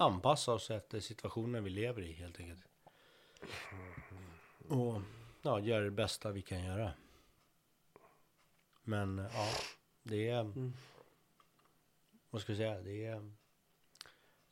anpassa 0.00 0.52
oss 0.52 0.70
efter 0.70 1.00
situationen 1.00 1.64
vi 1.64 1.70
lever 1.70 2.02
i 2.02 2.12
helt 2.12 2.40
enkelt. 2.40 2.60
Och 4.68 5.00
ja, 5.42 5.60
göra 5.60 5.84
det 5.84 5.90
bästa 5.90 6.30
vi 6.30 6.42
kan 6.42 6.64
göra. 6.64 6.92
Men 8.82 9.18
ja, 9.18 9.48
det 10.02 10.28
är... 10.28 10.72
Vad 12.30 12.42
ska 12.42 12.52
jag 12.52 12.56
säga? 12.56 12.80
Det 12.80 13.04
är 13.04 13.30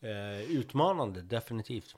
eh, 0.01 0.43
utmanande, 0.51 1.23
definitivt. 1.23 1.97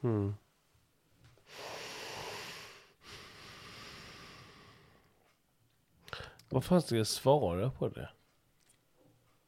Mm. 0.00 0.34
Vad 6.52 6.64
fan 6.64 6.82
ska 6.82 6.96
jag 6.96 7.06
svara 7.06 7.70
på 7.70 7.88
det? 7.88 8.10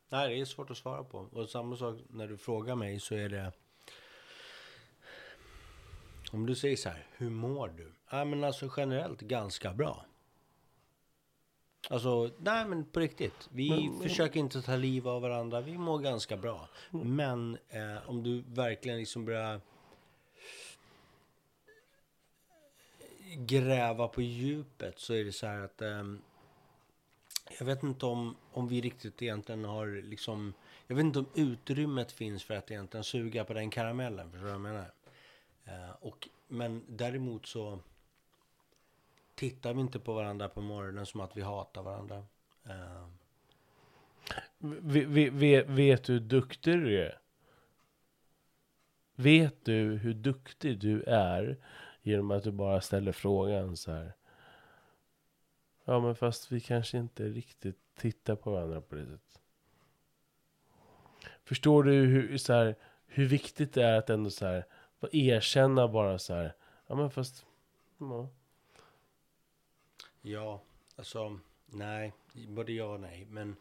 Nej, 0.09 0.35
det 0.35 0.41
är 0.41 0.45
svårt 0.45 0.71
att 0.71 0.77
svara 0.77 1.05
på. 1.05 1.19
Och 1.19 1.49
samma 1.49 1.77
sak 1.77 1.99
när 2.09 2.29
du 2.29 2.37
frågar 2.37 2.75
mig 2.75 3.01
så 3.01 3.15
är 3.15 3.29
det... 3.29 3.53
Om 6.33 6.47
du 6.47 6.55
säger 6.55 6.77
så 6.77 6.89
här, 6.89 7.07
hur 7.17 7.31
mår 7.31 7.69
du? 7.69 7.93
Ja, 8.11 8.25
men 8.25 8.45
alltså 8.45 8.71
generellt 8.77 9.21
ganska 9.21 9.73
bra. 9.73 10.05
Alltså, 11.91 12.31
nej 12.39 12.67
men 12.67 12.85
på 12.85 13.01
riktigt. 13.01 13.49
Vi 13.53 13.91
försöker 14.03 14.41
inte 14.41 14.63
ta 14.63 14.77
liv 14.77 15.09
av 15.09 15.23
varandra. 15.23 15.61
Vi 15.61 15.79
mår 15.79 15.99
ganska 15.99 16.37
bra. 16.37 16.69
Men 16.91 17.59
eh, 17.69 18.09
om 18.11 18.23
du 18.23 18.43
verkligen 18.47 18.99
liksom 18.99 19.25
börjar 19.25 19.61
gräva 23.37 24.09
på 24.09 24.23
djupet 24.23 24.99
så 24.99 25.15
är 25.15 25.25
det 25.25 25.33
så 25.33 25.47
här 25.47 25.61
att 25.61 25.83
ehm, 25.83 26.23
jag 27.59 27.67
vet 27.67 27.83
inte 27.83 28.07
om, 28.07 28.37
om 28.53 28.69
vi 28.69 28.81
riktigt 28.81 29.23
egentligen 29.23 29.65
har 29.65 30.03
liksom... 30.03 30.55
Jag 30.87 30.97
vet 30.97 31.05
inte 31.05 31.19
om 31.19 31.27
utrymmet 31.35 32.13
finns 32.13 32.45
för 32.45 32.55
att 32.55 32.71
egentligen 32.71 33.05
suga 33.05 33.45
på 33.45 33.55
den 33.55 33.71
karamellen. 33.71 34.31
Förstår 34.31 34.47
du 34.47 34.53
vad 34.53 34.55
jag 34.55 34.61
menar? 34.61 34.91
Eh, 35.65 35.91
och, 36.01 36.29
men 36.49 36.85
däremot 36.89 37.47
så 37.47 37.79
tittar 39.35 39.75
vi 39.75 39.81
inte 39.81 39.99
på 39.99 40.13
varandra 40.13 40.49
på 40.49 40.61
morgonen 40.61 41.07
som 41.07 41.21
att 41.21 41.37
vi 41.37 41.43
hatar 41.43 41.83
varandra. 41.83 42.25
Eh, 42.65 43.07
V- 44.59 45.05
v- 45.09 45.31
vet, 45.31 45.69
vet 45.69 46.05
du 46.05 46.13
hur 46.13 46.21
duktig 46.21 46.75
du 46.79 47.01
är? 47.01 47.19
Vet 49.15 49.65
du 49.65 49.97
hur 49.97 50.15
duktig 50.15 50.79
du 50.79 51.03
är 51.03 51.57
genom 52.03 52.31
att 52.31 52.43
du 52.45 52.51
bara 52.53 52.81
ställer 52.81 53.13
frågan 53.13 53.77
så 53.77 53.93
här? 53.93 54.13
Ja, 55.85 56.01
men 56.01 56.15
fast 56.15 56.53
vi 56.53 56.61
kanske 56.61 56.99
inte 56.99 57.29
riktigt 57.29 57.79
tittar 57.97 58.37
på 58.37 58.51
varandra 58.51 58.81
på 58.81 58.95
det 58.95 59.05
sättet. 59.07 59.41
Förstår 61.45 61.83
du 61.83 61.93
hur, 61.93 62.39
så 62.39 62.53
här, 62.53 62.75
hur 63.07 63.27
viktigt 63.27 63.73
det 63.73 63.83
är 63.83 63.99
att 63.99 64.11
ändå 64.11 64.31
så 64.31 64.47
här, 64.47 64.65
erkänna 65.13 65.89
bara 65.89 66.19
så 66.19 66.35
här? 66.35 66.55
Ja, 66.87 66.95
men 66.95 67.11
fast... 67.11 67.47
Ja. 67.99 68.29
ja, 70.23 70.61
alltså 70.97 71.39
nej, 71.67 72.13
både 72.49 72.73
ja 72.73 72.85
och 72.85 73.01
nej. 73.01 73.27
Men 73.31 73.57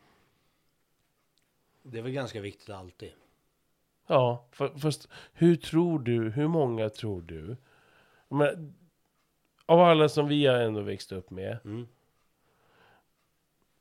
det 1.83 1.97
är 1.97 2.01
väl 2.01 2.11
ganska 2.11 2.41
viktigt 2.41 2.69
alltid. 2.69 3.11
Ja, 4.07 4.45
fa- 4.51 4.77
fast 4.79 5.07
hur 5.33 5.55
tror 5.55 5.99
du, 5.99 6.29
hur 6.29 6.47
många 6.47 6.89
tror 6.89 7.21
du? 7.21 7.57
Men, 8.27 8.75
av 9.65 9.79
alla 9.79 10.09
som 10.09 10.27
vi 10.27 10.45
har 10.45 10.55
ändå 10.55 10.81
växt 10.81 11.11
upp 11.11 11.29
med, 11.29 11.57
Mm, 11.65 11.87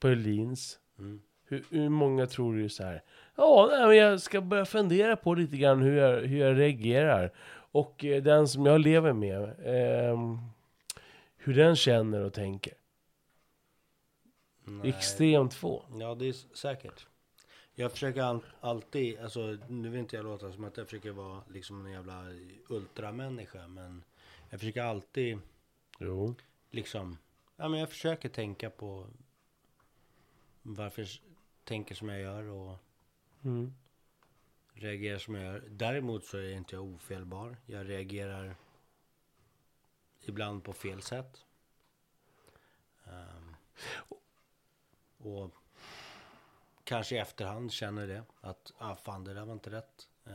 på 0.03 0.09
Öhlins, 0.09 0.79
mm. 0.99 1.23
hur, 1.45 1.65
hur 1.71 1.89
många 1.89 2.27
tror 2.27 2.57
du 2.57 2.69
så 2.69 2.83
här? 2.83 3.03
Ja, 3.37 3.69
nej, 3.71 3.87
men 3.87 3.97
jag 3.97 4.21
ska 4.21 4.41
börja 4.41 4.65
fundera 4.65 5.17
på 5.17 5.35
lite 5.35 5.57
grann 5.57 5.83
hur 5.83 5.97
jag, 5.97 6.21
hur 6.21 6.39
jag 6.39 6.59
reagerar. 6.59 7.33
Och 7.73 8.05
eh, 8.05 8.23
den 8.23 8.49
som 8.49 8.67
jag 8.67 8.81
lever 8.81 9.13
med, 9.13 9.55
ehm, 9.65 10.39
hur 11.37 11.55
den 11.55 11.77
känner 11.77 12.21
och 12.25 12.33
tänker. 12.33 12.75
Nej. 14.65 14.89
Extremt 14.89 15.55
få. 15.55 15.85
Ja, 16.01 16.15
det 16.15 16.29
är 16.29 16.57
säkert. 16.57 17.07
Jag 17.75 17.93
försöker 17.93 18.23
all, 18.23 18.41
alltid, 18.61 19.19
alltså 19.21 19.59
nu 19.69 19.89
vill 19.89 20.01
inte 20.01 20.17
jag 20.17 20.25
låta 20.25 20.53
som 20.53 20.65
att 20.65 20.77
jag 20.77 20.87
försöker 20.87 21.11
vara 21.11 21.43
liksom 21.51 21.87
en 21.87 21.93
jävla 21.93 22.25
ultramänniska, 22.69 23.69
men 23.69 24.05
jag 24.51 24.61
försöker 24.61 24.83
alltid 24.83 25.39
Jo. 25.99 26.35
liksom, 26.71 27.19
ja 27.57 27.69
men 27.69 27.81
jag 27.81 27.89
försöker 27.89 28.29
tänka 28.29 28.71
på 28.71 29.07
varför 30.63 31.09
tänker 31.65 31.95
som 31.95 32.09
jag 32.09 32.21
gör 32.21 32.43
och 32.45 32.79
Mm. 33.45 33.75
reagerar 34.75 35.19
som 35.19 35.35
jag 35.35 35.45
gör. 35.45 35.65
Däremot 35.71 36.25
så 36.25 36.39
är 36.39 36.53
inte 36.53 36.75
jag 36.77 36.85
ofelbar. 36.85 37.57
Jag 37.67 37.89
reagerar 37.89 38.57
ibland 40.21 40.65
på 40.65 40.73
fel 40.73 41.03
sätt. 41.03 41.45
Ehm, 43.05 43.55
och 45.19 45.51
kanske 46.85 47.15
i 47.15 47.19
efterhand 47.19 47.73
känner 47.73 48.07
det 48.07 48.25
att 48.41 48.73
ah, 48.79 48.97
fan 48.97 49.25
det 49.25 49.35
där 49.35 49.45
var 49.45 49.53
inte 49.53 49.71
rätt. 49.71 50.09
Ehm, 50.27 50.35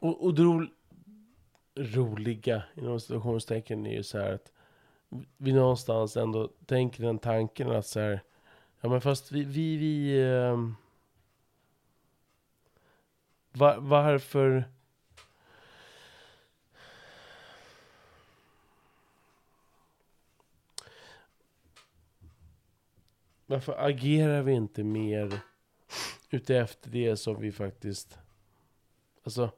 Och, 0.00 0.24
och 0.24 0.34
det, 0.34 0.42
ro, 0.42 0.66
roliga 1.74 2.62
inom 2.74 3.00
situationstecken 3.00 3.86
är 3.86 3.92
ju 3.92 4.02
så 4.02 4.18
här 4.18 4.32
att 4.32 4.52
vi 5.36 5.52
någonstans 5.52 6.16
ändå 6.16 6.48
tänker 6.66 7.02
den 7.02 7.18
tanken 7.18 7.70
att 7.70 7.86
så 7.86 8.00
här, 8.00 8.20
ja 8.84 8.90
men 8.90 9.00
fast 9.00 9.32
vi, 9.32 9.44
vi, 9.44 9.76
vi 9.76 10.20
eh, 10.22 10.68
var, 13.52 13.76
varför 13.76 14.64
Varför 23.46 23.74
agerar 23.78 24.42
vi 24.42 24.52
inte 24.52 24.84
mer 24.84 25.40
utefter 26.30 26.90
det 26.90 27.16
som 27.16 27.40
vi 27.40 27.52
faktiskt 27.52 28.18
Alltså 29.24 29.50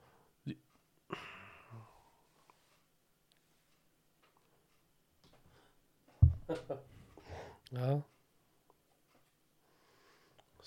Ja. 7.71 8.03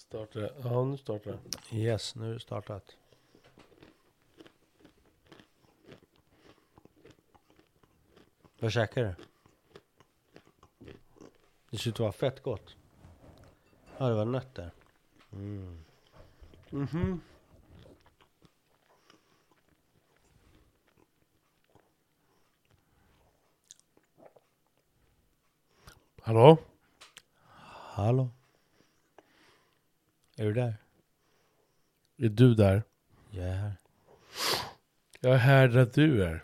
Startar 0.10 0.40
det? 0.40 0.54
Ja, 0.64 0.84
nu 0.84 0.98
startar 0.98 1.32
det. 1.32 1.78
Yes, 1.78 2.16
nu 2.16 2.30
är 2.30 2.34
det 2.34 2.40
startat. 2.40 2.98
Vad 8.60 8.72
käkar 8.72 9.04
du? 9.04 9.16
Det 11.70 11.78
ser 11.78 11.90
ut 11.90 11.96
att 11.96 12.00
vara 12.00 12.12
fett 12.12 12.44
gott. 12.44 12.76
Ja, 13.98 14.08
det 14.10 14.16
var 14.16 14.26
nötter. 14.26 14.72
Mm. 15.32 15.86
Mhm. 16.70 17.22
Hallå? 26.22 26.58
Hallå? 27.94 28.30
Är 30.40 30.46
du 30.46 30.54
där? 30.54 30.74
Är 32.18 32.30
du 32.30 32.56
där? 32.56 32.84
Jag 33.32 33.46
är 33.48 33.54
här. 33.56 33.74
Jag 35.20 35.34
är 35.34 35.38
här 35.38 35.68
där 35.68 35.90
du 35.94 36.24
är. 36.24 36.44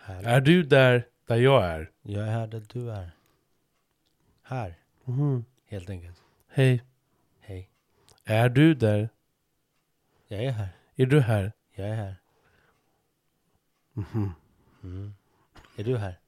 här. 0.00 0.22
Är 0.22 0.40
du 0.40 0.62
där 0.62 1.06
där 1.26 1.36
jag 1.36 1.64
är? 1.64 1.90
Jag 2.02 2.22
är 2.26 2.30
här 2.30 2.46
där 2.46 2.62
du 2.72 2.90
är. 2.90 3.10
Här, 4.42 4.74
Mhm. 5.04 5.44
helt 5.66 5.90
enkelt. 5.90 6.22
Hej. 6.48 6.82
Hej. 7.40 7.70
Är 8.24 8.48
du 8.48 8.74
där? 8.74 9.08
Jag 10.28 10.44
är 10.44 10.50
här. 10.50 10.68
Är 10.96 11.06
du 11.06 11.20
här? 11.20 11.52
Jag 11.74 11.88
är 11.88 11.94
här. 11.94 12.16
Mhm. 13.92 14.32
Mm. 14.82 15.14
Är 15.76 15.84
du 15.84 15.96
här? 15.98 16.18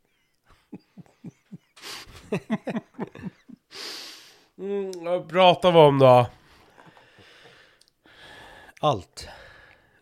Vad 5.04 5.28
pratar 5.28 5.72
vi 5.72 5.78
om 5.78 5.98
då? 5.98 6.26
Allt. 8.80 9.28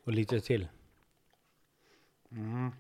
Och 0.05 0.13
lite 0.13 0.41
till. 0.41 0.69
Mm. 2.33 2.71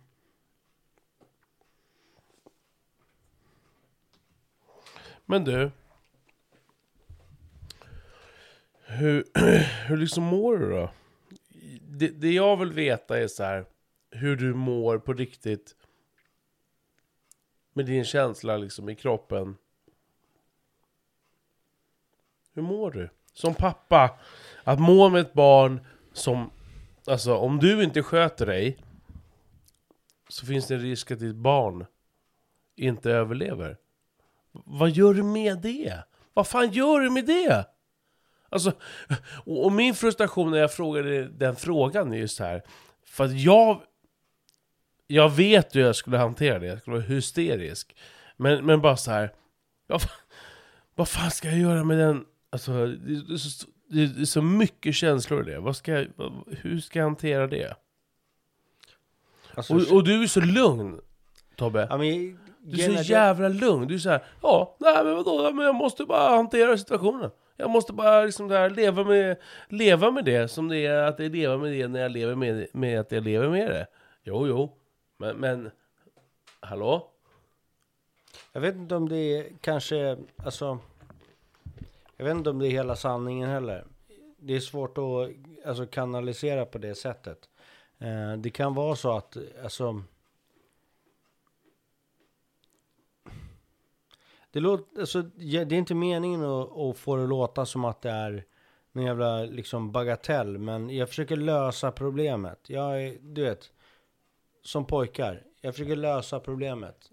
Men 5.26 5.44
du. 5.44 5.70
Hur, 8.84 9.24
hur 9.86 9.96
liksom 9.96 10.24
mår 10.24 10.58
du 10.58 10.70
då? 10.70 10.90
Det, 11.80 12.08
det 12.08 12.32
jag 12.32 12.56
vill 12.56 12.72
veta 12.72 13.18
är 13.18 13.28
så 13.28 13.44
här. 13.44 13.66
Hur 14.10 14.36
du 14.36 14.54
mår 14.54 14.98
på 14.98 15.12
riktigt. 15.12 15.76
Med 17.72 17.86
din 17.86 18.04
känsla 18.04 18.56
liksom 18.56 18.88
i 18.88 18.94
kroppen. 18.94 19.56
Hur 22.54 22.62
mår 22.62 22.90
du? 22.90 23.10
Som 23.32 23.54
pappa. 23.54 24.18
Att 24.64 24.80
må 24.80 25.08
med 25.08 25.20
ett 25.20 25.32
barn 25.32 25.86
som... 26.12 26.50
Alltså 27.06 27.36
om 27.36 27.58
du 27.58 27.84
inte 27.84 28.02
sköter 28.02 28.46
dig. 28.46 28.78
Så 30.28 30.46
finns 30.46 30.66
det 30.66 30.74
en 30.74 30.80
risk 30.80 31.10
att 31.10 31.18
ditt 31.18 31.36
barn 31.36 31.86
inte 32.76 33.10
överlever. 33.10 33.76
Vad 34.52 34.90
gör 34.90 35.14
du 35.14 35.22
med 35.22 35.58
det? 35.58 36.04
Vad 36.34 36.46
fan 36.46 36.70
gör 36.70 37.00
du 37.00 37.10
med 37.10 37.26
det? 37.26 37.64
Alltså, 38.48 38.72
och, 39.44 39.64
och 39.64 39.72
min 39.72 39.94
frustration 39.94 40.50
när 40.50 40.58
jag 40.58 40.72
frågade 40.72 41.28
den 41.28 41.56
frågan 41.56 42.12
är 42.12 42.16
just 42.16 42.36
så 42.36 42.44
här. 42.44 42.62
För 43.04 43.24
att 43.24 43.40
jag... 43.40 43.82
Jag 45.06 45.28
vet 45.28 45.76
hur 45.76 45.80
jag 45.80 45.96
skulle 45.96 46.18
hantera 46.18 46.58
det, 46.58 46.66
jag 46.66 46.78
skulle 46.78 46.96
vara 46.96 47.06
hysterisk. 47.06 47.96
Men, 48.36 48.66
men 48.66 48.80
bara 48.80 48.96
så 48.96 49.10
här. 49.10 49.34
Vad 49.86 50.02
vad 51.00 51.08
fan 51.08 51.30
ska 51.30 51.48
jag 51.48 51.58
göra 51.58 51.84
med 51.84 51.98
den? 51.98 52.24
Alltså, 52.50 52.86
det, 52.86 53.34
är 53.34 53.36
så, 53.36 53.66
det 53.88 54.02
är 54.20 54.24
så 54.24 54.42
mycket 54.42 54.94
känslor 54.94 55.48
i 55.48 55.52
det. 55.52 55.60
Vad 55.60 55.76
ska 55.76 55.92
jag, 55.92 56.06
hur 56.46 56.80
ska 56.80 56.98
jag 56.98 57.06
hantera 57.06 57.46
det? 57.46 57.76
Alltså, 59.54 59.74
Och, 59.74 59.92
och 59.92 60.04
du 60.04 60.22
är 60.22 60.26
så 60.26 60.40
lugn, 60.40 61.00
Tobbe. 61.56 61.86
ja, 61.90 61.96
men, 61.96 62.38
Du 62.62 62.82
är 62.84 62.96
så 62.96 63.12
jävla 63.12 63.48
lugn. 63.48 63.88
Du 63.88 63.94
är 63.94 63.98
så 63.98 64.10
här, 64.10 64.24
ja, 64.42 64.76
nej 64.80 65.04
men 65.04 65.14
vadå, 65.16 65.52
men 65.52 65.64
jag 65.64 65.74
måste 65.74 66.04
bara 66.04 66.36
hantera 66.36 66.78
situationen. 66.78 67.30
Jag 67.56 67.70
måste 67.70 67.92
bara 67.92 68.24
liksom 68.24 68.48
där 68.48 68.70
leva 68.70 69.04
med, 69.04 69.36
leva 69.68 70.10
med 70.10 70.24
det 70.24 70.48
som 70.48 70.68
det 70.68 70.86
är 70.86 71.02
att 71.02 71.18
jag 71.18 71.32
lever 71.32 71.58
med 71.58 71.72
det 71.72 71.88
när 71.88 72.00
jag 72.00 72.12
lever 72.12 72.34
med, 72.34 72.66
med 72.72 73.00
att 73.00 73.12
jag 73.12 73.24
lever 73.24 73.48
med 73.48 73.70
det. 73.70 73.86
Jo, 74.22 74.46
jo. 74.46 74.76
Men, 75.16 75.36
men 75.36 75.70
hallå? 76.60 77.10
Jag 78.52 78.60
vet 78.60 78.74
inte 78.74 78.94
om 78.94 79.08
det 79.08 79.16
är 79.16 79.46
kanske, 79.60 80.16
alltså. 80.44 80.78
Jag 82.20 82.24
vet 82.24 82.36
inte 82.36 82.50
om 82.50 82.58
det 82.58 82.66
är 82.66 82.70
hela 82.70 82.96
sanningen 82.96 83.48
heller. 83.48 83.84
Det 84.36 84.56
är 84.56 84.60
svårt 84.60 84.98
att 84.98 85.30
alltså, 85.66 85.86
kanalisera 85.86 86.66
på 86.66 86.78
det 86.78 86.94
sättet. 86.94 87.48
Eh, 87.98 88.32
det 88.38 88.50
kan 88.50 88.74
vara 88.74 88.96
så 88.96 89.16
att, 89.16 89.36
alltså. 89.62 90.02
Det, 94.50 94.60
låter, 94.60 95.00
alltså, 95.00 95.22
det 95.22 95.56
är 95.56 95.72
inte 95.72 95.94
meningen 95.94 96.44
att, 96.44 96.78
att 96.78 96.98
få 96.98 97.16
det 97.16 97.22
att 97.22 97.28
låta 97.28 97.66
som 97.66 97.84
att 97.84 98.02
det 98.02 98.10
är 98.10 98.44
någon 98.92 99.04
jävla 99.04 99.42
liksom 99.42 99.92
bagatell. 99.92 100.58
Men 100.58 100.90
jag 100.90 101.08
försöker 101.08 101.36
lösa 101.36 101.92
problemet. 101.92 102.70
Jag 102.70 103.02
är, 103.02 103.18
du 103.20 103.42
vet, 103.42 103.70
som 104.62 104.84
pojkar. 104.84 105.42
Jag 105.60 105.74
försöker 105.74 105.96
lösa 105.96 106.40
problemet. 106.40 107.10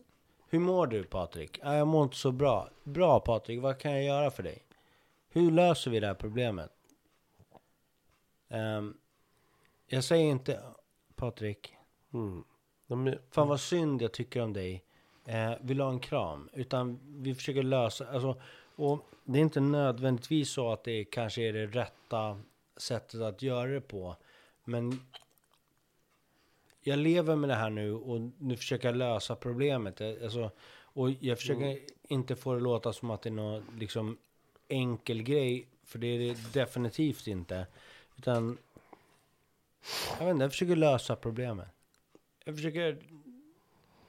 Hur 0.50 0.60
mår 0.60 0.88
du 0.88 1.04
Patrik? 1.04 1.60
Jag 1.64 1.88
mår 1.88 2.04
inte 2.04 2.18
så 2.18 2.32
bra. 2.32 2.70
Bra 2.84 3.20
Patrik, 3.20 3.62
vad 3.62 3.78
kan 3.78 3.92
jag 3.92 4.04
göra 4.04 4.32
för 4.32 4.44
dig? 4.44 4.67
Hur 5.38 5.52
löser 5.52 5.92
vi 5.92 6.00
det 6.00 6.08
här 6.08 6.14
problemet? 6.14 6.72
Ehm, 8.50 8.98
jag 9.88 10.04
säger 10.04 10.26
inte 10.26 10.62
Patrik, 11.16 11.74
Mm. 12.14 12.44
De 12.88 13.08
är, 13.08 13.22
fan 13.32 13.48
vad 13.48 13.60
synd 13.60 14.02
jag 14.02 14.12
tycker 14.12 14.42
om 14.42 14.54
dig. 14.54 14.84
Eh, 15.26 15.54
vill 15.62 15.80
ha 15.80 15.90
en 15.90 16.00
kram? 16.00 16.50
Utan 16.54 17.00
vi 17.24 17.36
försöker 17.36 17.64
lösa, 17.64 18.08
alltså, 18.08 18.42
och 18.76 19.00
det 19.24 19.40
är 19.40 19.44
inte 19.44 19.60
nödvändigtvis 19.60 20.50
så 20.52 20.72
att 20.72 20.84
det 20.84 21.06
kanske 21.06 21.42
är 21.42 21.54
det 21.54 21.68
rätta 21.68 22.40
sättet 22.78 23.22
att 23.22 23.42
göra 23.42 23.68
det 23.72 23.82
på. 23.82 24.16
Men 24.64 25.02
jag 26.82 27.00
lever 27.00 27.36
med 27.36 27.50
det 27.50 27.56
här 27.56 27.70
nu 27.70 27.94
och 27.94 28.22
nu 28.38 28.58
försöker 28.58 28.88
jag 28.88 28.96
lösa 28.98 29.36
problemet. 29.36 30.00
Jag- 30.00 30.24
Alltså, 30.24 30.52
och 30.80 31.10
jag 31.12 31.38
försöker 31.38 31.80
inte 32.04 32.36
få 32.36 32.54
det 32.54 32.60
låta 32.60 32.94
som 32.94 33.12
att 33.12 33.22
det 33.22 33.30
är 33.30 33.34
någon 33.34 33.66
liksom 33.80 34.18
enkel 34.68 35.24
grej, 35.24 35.68
för 35.84 36.00
det 36.00 36.08
är 36.08 36.20
det 36.20 36.54
definitivt 36.54 37.28
inte. 37.28 37.68
Utan, 38.18 38.58
jag 40.20 40.26
vet 40.26 40.34
inte, 40.34 40.44
jag 40.44 40.52
försöker 40.52 40.76
lösa 40.76 41.16
problemet. 41.16 41.68
Jag 42.44 42.56
försöker 42.56 42.98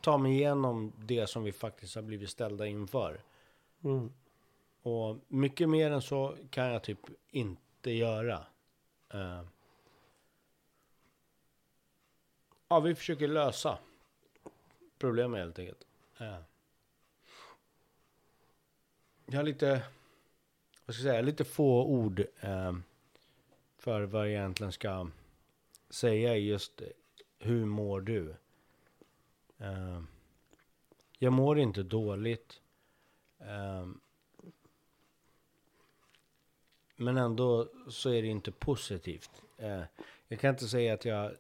ta 0.01 0.19
mig 0.19 0.33
igenom 0.33 0.93
det 0.99 1.27
som 1.27 1.45
vi 1.45 1.53
faktiskt 1.53 1.95
har 1.95 2.03
blivit 2.03 2.31
ställda 2.31 2.67
inför. 2.67 3.21
mm. 3.85 4.13
Och 4.83 5.17
mycket 5.29 5.69
mer 5.69 5.91
än 5.91 6.03
så 6.03 6.37
kan 6.51 6.67
jag 6.67 6.83
typ 6.83 6.99
inte 7.31 7.91
göra. 7.91 8.47
Eh. 9.11 9.43
ja, 12.69 12.81
vi 12.81 12.95
försöker 12.95 13.29
lösa 13.29 13.79
problemet 14.99 15.41
helt 15.41 15.59
enkelt. 15.59 15.87
Eh. 16.19 16.39
jag 19.27 19.37
har 19.37 19.43
lite, 19.43 19.83
vad 20.89 20.95
ska 20.95 21.05
jag 21.05 21.12
säga, 21.12 21.22
lite 21.22 21.45
få 21.45 21.84
ord 21.84 22.20
eh, 22.41 22.72
för 23.78 24.03
vad 24.03 24.20
jag 24.20 24.28
egentligen 24.28 24.72
ska 24.72 25.09
säga 25.91 26.36
just 26.36 26.82
eh, 26.82 26.89
hur 27.39 27.64
mår 27.64 28.01
du? 28.01 28.34
Eh, 29.59 30.03
jag 31.18 31.32
mår 31.32 31.59
inte 31.59 31.82
dåligt. 31.82 32.61
Eh, 33.39 33.89
men 36.97 37.16
ändå 37.16 37.68
så 37.89 38.11
är 38.11 38.22
det 38.22 38.28
inte 38.28 38.53
positivt. 38.53 39.43
Eh, 39.57 39.82
jag 40.28 40.41
kan 40.41 40.51
inte 40.51 40.68
säga 40.68 40.95
att 40.95 41.05
jag 41.05 41.32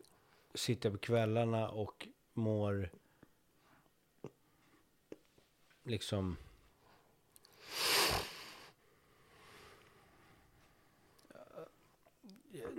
sitter 0.54 0.90
på 0.90 0.98
kvällarna 0.98 1.68
och 1.68 2.08
mår 2.34 2.90
liksom 5.82 6.36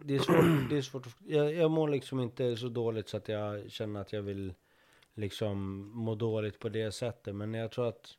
det 0.04 0.16
är 0.16 0.20
svårt, 0.20 0.70
det 0.70 0.78
är 0.78 0.82
svårt 0.82 1.08
att, 1.08 1.16
jag, 1.28 1.54
jag 1.54 1.72
mår 1.72 1.88
liksom 1.88 2.20
inte 2.20 2.58
så 2.58 2.70
dåligt 2.70 3.10
så 3.10 3.18
att 3.18 3.28
jag 3.28 3.72
känner 3.72 4.02
att 4.02 4.14
jag 4.14 4.22
vill 4.22 4.54
liksom 5.14 5.88
må 5.94 6.16
dåligt 6.16 6.60
på 6.60 6.70
det 6.70 6.92
sättet. 6.92 7.36
Men 7.36 7.54
jag 7.54 7.72
tror 7.72 7.88
att 7.88 8.18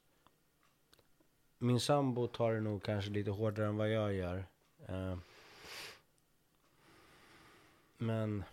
min 1.59 1.81
sambo 1.81 2.27
tar 2.27 2.53
det 2.53 2.61
nog 2.61 2.83
kanske 2.83 3.11
lite 3.11 3.31
hårdare 3.31 3.67
än 3.67 3.77
vad 3.77 3.91
jag 3.91 4.15
gör. 4.15 4.45
Eh, 4.87 5.19
men 7.99 8.45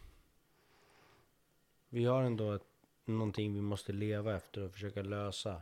vi 1.90 2.06
har 2.06 2.24
ändå 2.24 2.52
ett, 2.52 2.68
någonting 3.06 3.54
vi 3.54 3.62
måste 3.62 3.94
leva 3.94 4.36
efter 4.36 4.62
och 4.62 4.72
försöka 4.72 5.02
lösa. 5.02 5.62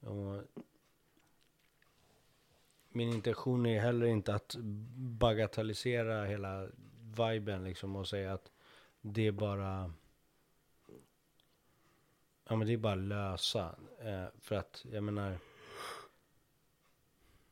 Och 0.00 0.42
min 2.92 3.12
intention 3.12 3.66
är 3.66 3.80
heller 3.80 4.06
inte 4.06 4.34
att 4.34 4.56
bagatellisera 4.96 6.24
hela 6.24 6.68
viben 7.16 7.64
liksom 7.64 7.96
och 7.96 8.08
säga 8.08 8.32
att 8.32 8.50
det 9.00 9.26
är 9.26 9.32
bara 9.32 9.92
Ja 12.48 12.56
men 12.56 12.66
det 12.66 12.72
är 12.72 12.76
bara 12.76 12.94
lösa. 12.94 13.76
Eh, 13.98 14.26
för 14.40 14.56
att 14.56 14.84
jag 14.92 15.04
menar 15.04 15.38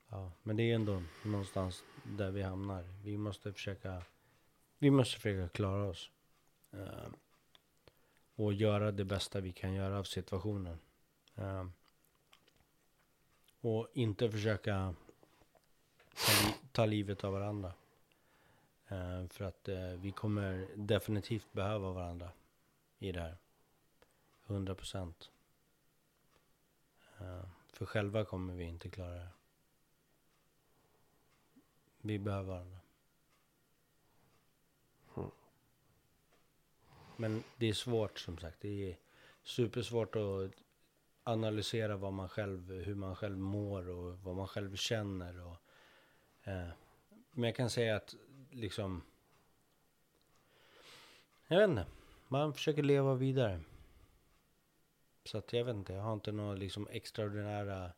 Ja 0.09 0.33
men 0.43 0.57
det 0.57 0.71
är 0.71 0.75
ändå 0.75 1.03
någonstans 1.25 1.85
där 2.05 2.31
vi 2.31 2.43
hamnar. 2.43 2.85
Vi 3.05 3.17
måste 3.17 3.53
försöka 3.53 4.03
Vi 4.79 4.91
måste 4.91 5.21
försöka 5.21 5.49
klara 5.49 5.85
oss. 5.85 6.11
Eh, 6.71 7.09
och 8.35 8.53
göra 8.53 8.93
det 8.93 9.05
bästa 9.05 9.41
vi 9.41 9.53
kan 9.53 9.75
göra 9.75 9.99
av 9.99 10.05
situationen. 10.05 10.79
Eh, 11.35 11.67
och 13.61 13.89
inte 13.93 14.31
försöka 14.31 14.95
ta, 16.27 16.53
ta 16.73 16.87
livet 16.87 17.25
av 17.25 17.33
varandra. 17.33 17.73
Eh, 18.89 19.27
för 19.29 19.45
att 19.45 19.69
eh, 19.69 19.91
vi 19.91 20.13
kommer 20.13 20.69
definitivt 20.75 21.53
behöva 21.53 21.93
varandra 21.93 22.31
i 22.99 23.13
det 23.13 23.21
här. 23.21 23.37
100 24.47 24.75
procent. 24.75 25.31
Eh, 27.19 27.45
för 27.73 27.87
själva 27.87 28.25
kommer 28.25 28.55
vi 28.55 28.65
inte 28.65 28.89
klara 28.89 29.15
det. 29.15 29.29
Vi 32.01 32.19
behöver 32.19 32.49
varandra. 32.49 32.79
Mm. 35.17 35.31
Men 37.17 37.43
det 37.57 37.67
är 37.67 37.75
svårt 37.75 38.19
som 38.19 38.39
sagt. 38.39 38.61
Det 38.61 38.91
är 38.91 38.97
supersvårt 39.43 40.17
att 40.17 40.51
analysera 41.23 41.97
vad 41.97 42.13
man 42.13 42.29
själv, 42.29 42.73
hur 42.73 42.95
man 42.95 43.17
själv 43.17 43.39
mår 43.39 43.89
och 43.89 44.19
vad 44.19 44.37
man 44.37 44.49
själv 44.49 44.77
känner. 44.77 45.41
Och, 45.47 45.57
Eh, 46.49 46.69
men 47.31 47.45
jag 47.45 47.57
kan 47.57 47.71
säga 47.71 47.97
att 47.97 48.15
liksom, 48.51 49.03
jag 51.47 51.59
vet 51.59 51.69
inte, 51.69 51.87
man 52.29 52.55
försöker 52.55 52.83
leva 52.83 53.15
vidare. 53.15 53.61
Så 55.25 55.39
att 55.39 55.53
jag 55.53 55.65
vet 55.65 55.75
inte, 55.75 55.93
jag 55.93 56.03
har 56.03 56.13
inte 56.13 56.33
några 56.33 56.55
liksom 56.55 56.89
extraordinära 56.91 57.93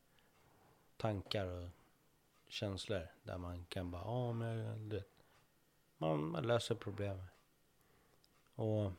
tankar 0.97 1.47
och 1.47 1.69
känslor 2.49 3.09
där 3.23 3.39
man 3.39 3.65
kan 3.65 3.91
bara, 3.91 4.03
ja 4.03 4.33
men 4.33 4.89
du 4.89 4.97
vet, 4.97 5.25
man, 5.99 6.25
man 6.25 6.47
löser 6.47 6.75
problem. 6.75 7.23
Och 8.55 8.93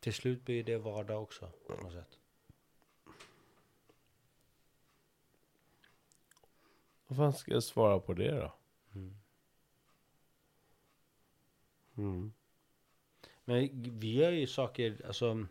till 0.00 0.14
slut 0.14 0.44
blir 0.44 0.64
det 0.64 0.78
vardag 0.78 1.22
också 1.22 1.50
på 1.66 1.74
något 1.74 1.92
sätt. 1.92 2.18
Vad 7.06 7.16
fan 7.16 7.32
ska 7.32 7.52
jag 7.52 7.62
svara 7.62 8.00
på 8.00 8.14
det 8.14 8.30
då? 8.30 8.52
Mm. 8.94 9.14
Mm. 11.96 12.32
Men 13.44 13.68
vi 13.98 14.12
gör 14.12 14.30
ju 14.30 14.46
saker, 14.46 15.06
alltså 15.06 15.46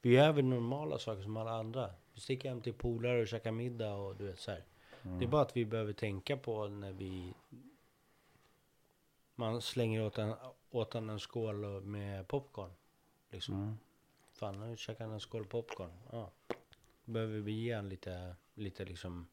vi 0.00 0.10
gör 0.10 0.32
väl 0.32 0.44
normala 0.44 0.98
saker 0.98 1.22
som 1.22 1.36
alla 1.36 1.50
andra. 1.50 1.90
Vi 2.14 2.20
sticker 2.20 2.48
hem 2.48 2.60
till 2.60 2.74
polare 2.74 3.20
och 3.20 3.28
käkar 3.28 3.52
middag 3.52 3.94
och 3.94 4.16
du 4.16 4.26
vet 4.26 4.40
så 4.40 4.50
här. 4.50 4.64
Det 5.02 5.24
är 5.24 5.28
bara 5.28 5.42
att 5.42 5.56
vi 5.56 5.64
behöver 5.64 5.92
tänka 5.92 6.36
på 6.36 6.68
när 6.68 6.92
vi 6.92 7.34
man 9.34 9.62
slänger 9.62 10.02
åt 10.02 10.18
en, 10.18 10.34
åt 10.70 10.94
en, 10.94 11.10
en 11.10 11.20
skål 11.20 11.82
med 11.82 12.28
popcorn. 12.28 12.70
Liksom. 13.30 13.54
Mm. 13.54 13.78
Fan, 14.32 14.60
nu 14.60 14.76
käkar 14.76 15.04
han 15.04 15.14
en 15.14 15.20
skål 15.20 15.44
popcorn. 15.44 15.90
Ja. 16.12 16.30
Behöver 17.04 17.38
vi 17.38 17.52
ge 17.52 17.74
han 17.74 17.88
lite, 17.88 18.36
lite 18.54 18.84
liksom 18.84 19.26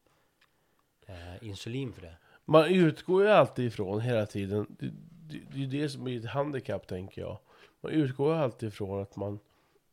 eh, 1.06 1.44
insulin 1.44 1.92
för 1.92 2.02
det. 2.02 2.16
Man 2.46 2.64
utgår 2.68 3.22
ju 3.22 3.28
alltid 3.30 3.64
ifrån 3.66 4.00
hela 4.00 4.26
tiden, 4.26 4.66
det, 4.78 4.86
det, 5.28 5.38
det 5.52 5.62
är 5.64 5.82
det 5.82 5.88
som 5.88 6.06
är 6.08 6.16
ett 6.18 6.26
handikapp 6.26 6.86
tänker 6.86 7.20
jag. 7.22 7.38
Man 7.80 7.92
utgår 7.92 8.34
ju 8.34 8.40
alltid 8.40 8.68
ifrån 8.68 9.02
att 9.02 9.16
man 9.16 9.38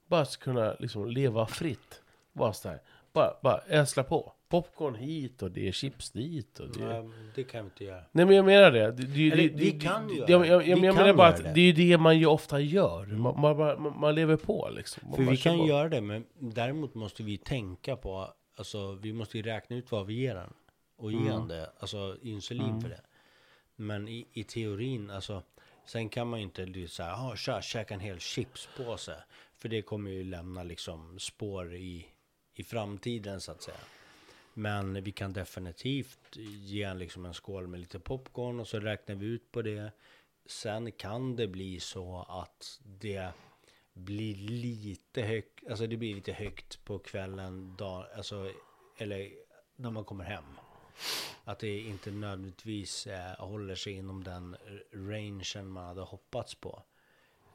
bara 0.08 0.26
ska 0.26 0.43
kunna 0.43 0.76
liksom 0.80 1.08
leva 1.10 1.45
fritt. 1.45 2.01
Bara 2.34 2.54
så 2.54 2.70
här, 2.70 2.80
bara, 3.14 3.34
bara 3.43 3.62
ösla 3.70 4.04
på. 4.04 4.34
Popcorn 4.49 4.95
hit 4.95 5.41
och 5.41 5.51
det 5.51 5.68
är 5.68 5.72
chips 5.72 6.12
dit 6.12 6.60
och 6.60 6.68
det. 6.78 6.84
Ja, 6.84 7.04
det 7.36 7.43
kan 7.43 7.64
vi 7.64 7.66
inte 7.70 7.84
göra. 7.84 8.04
Nej 8.12 8.26
men 8.26 8.36
jag 8.36 8.45
menar 8.45 8.72
det. 8.72 8.91
det, 8.91 9.04
det, 9.04 9.32
Eller, 9.32 9.43
det 9.43 9.49
vi 9.56 9.72
kan 9.72 10.10
göra 10.16 10.26
Jag, 10.30 10.41
det. 10.41 10.66
jag, 10.68 10.82
menar 10.82 11.14
bara 11.14 11.28
att 11.28 11.43
det. 11.43 11.51
det 11.56 11.62
är 11.62 11.66
ju 11.66 11.72
det 11.74 11.97
man 11.97 12.20
ju 12.20 12.26
ofta 12.26 12.60
gör. 12.60 13.06
Man, 13.06 13.41
man, 13.41 13.58
bara- 13.58 13.80
man, 13.80 13.99
man 13.99 14.16
lever 14.16 14.36
på 14.36 14.70
liksom. 14.76 15.04
Man 15.08 15.16
För 15.16 15.24
vi 15.24 15.38
kan 15.38 15.58
på. 15.60 15.68
göra 15.68 15.89
det, 15.89 16.01
men 16.01 16.24
däremot 16.39 16.93
måste 16.95 17.24
vi 17.24 17.38
tänka 17.38 17.95
på, 17.95 18.34
alltså 18.58 18.91
vi 18.91 19.14
måste 19.14 19.38
ju 19.38 19.43
räkna 19.43 19.76
ut 19.76 19.91
vad 19.91 20.06
vi 20.08 20.14
ger 20.14 20.36
den. 20.36 20.54
Och 20.96 21.12
ge 21.12 21.18
Mm. 21.18 21.48
det, 21.48 21.72
alltså 21.80 22.18
insulin 22.22 22.82
för 22.82 22.89
det. 22.89 23.02
Men 23.76 24.08
i, 24.08 24.28
i 24.34 24.44
teorin, 24.44 25.10
alltså, 25.10 25.44
sen 25.86 26.10
kan 26.10 26.28
man 26.28 26.39
ju 26.39 26.44
inte 26.46 26.88
här, 27.04 27.32
ah, 27.32 27.36
kör, 27.36 27.62
käka 27.62 27.94
en 27.94 28.00
hel 28.00 28.20
chipspåse. 28.20 29.24
För 29.58 29.70
det 29.70 29.82
kommer 29.82 30.12
ju 30.12 30.24
lämna 30.24 30.64
liksom 30.64 31.20
spår 31.20 31.76
i, 31.76 32.08
i 32.54 32.64
framtiden 32.64 33.41
så 33.41 33.52
att 33.52 33.62
säga. 33.62 33.78
Men 34.54 35.04
vi 35.04 35.12
kan 35.12 35.34
definitivt 35.34 36.36
ge 36.36 36.84
en, 36.84 37.00
liksom 37.00 37.26
en 37.26 37.34
skål 37.34 37.68
med 37.68 37.80
lite 37.80 38.00
popcorn 38.00 38.60
och 38.60 38.68
så 38.68 38.80
räknar 38.80 39.16
vi 39.16 39.26
ut 39.26 39.52
på 39.52 39.62
det. 39.62 39.91
Sen 40.46 40.91
kan 40.91 41.36
det 41.36 41.48
bli 41.48 41.80
så 41.80 42.26
att 42.30 42.80
det 42.84 43.32
blir 43.94 44.36
lite 44.36 45.22
högt, 45.22 45.68
alltså 45.70 45.88
det 45.88 45.98
blir 45.98 46.16
lite 46.16 46.34
högt 46.34 46.86
på 46.86 47.00
kvällen, 47.00 47.76
dag, 47.76 48.06
alltså, 48.16 48.52
eller 48.98 49.32
när 49.76 49.91
man 49.91 50.06
kommer 50.06 50.24
hem. 50.24 50.44
Att 51.44 51.60
det 51.60 51.80
inte 51.80 52.12
nödvändigtvis 52.12 53.08
eh, 53.08 53.36
håller 53.38 53.76
sig 53.76 53.94
inom 53.94 54.24
den 54.24 54.58
rangen 54.91 55.68
man 55.68 55.86
hade 55.86 56.02
hoppats 56.02 56.56
på. 56.56 56.84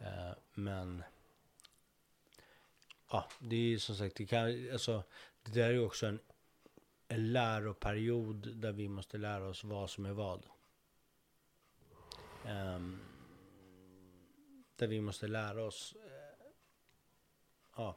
Eh, 0.00 0.32
men 0.54 1.02
ja, 3.10 3.28
det 3.38 3.56
är 3.56 3.60
ju 3.60 3.78
som 3.78 3.96
sagt, 3.96 4.16
det, 4.16 4.26
kan, 4.26 4.72
alltså, 4.72 5.02
det 5.42 5.50
där 5.50 5.68
är 5.68 5.72
ju 5.72 5.84
också 5.84 6.06
en, 6.06 6.20
en 7.08 7.32
läroperiod 7.32 8.56
där 8.56 8.72
vi 8.72 8.88
måste 8.88 9.18
lära 9.18 9.48
oss 9.48 9.64
vad 9.64 9.90
som 9.90 10.06
är 10.06 10.12
vad. 10.12 10.46
Um, 12.46 13.00
där 14.76 14.86
vi 14.86 15.00
måste 15.00 15.28
lära 15.28 15.64
oss 15.64 15.94
Uh, 15.96 16.52
ja, 17.76 17.96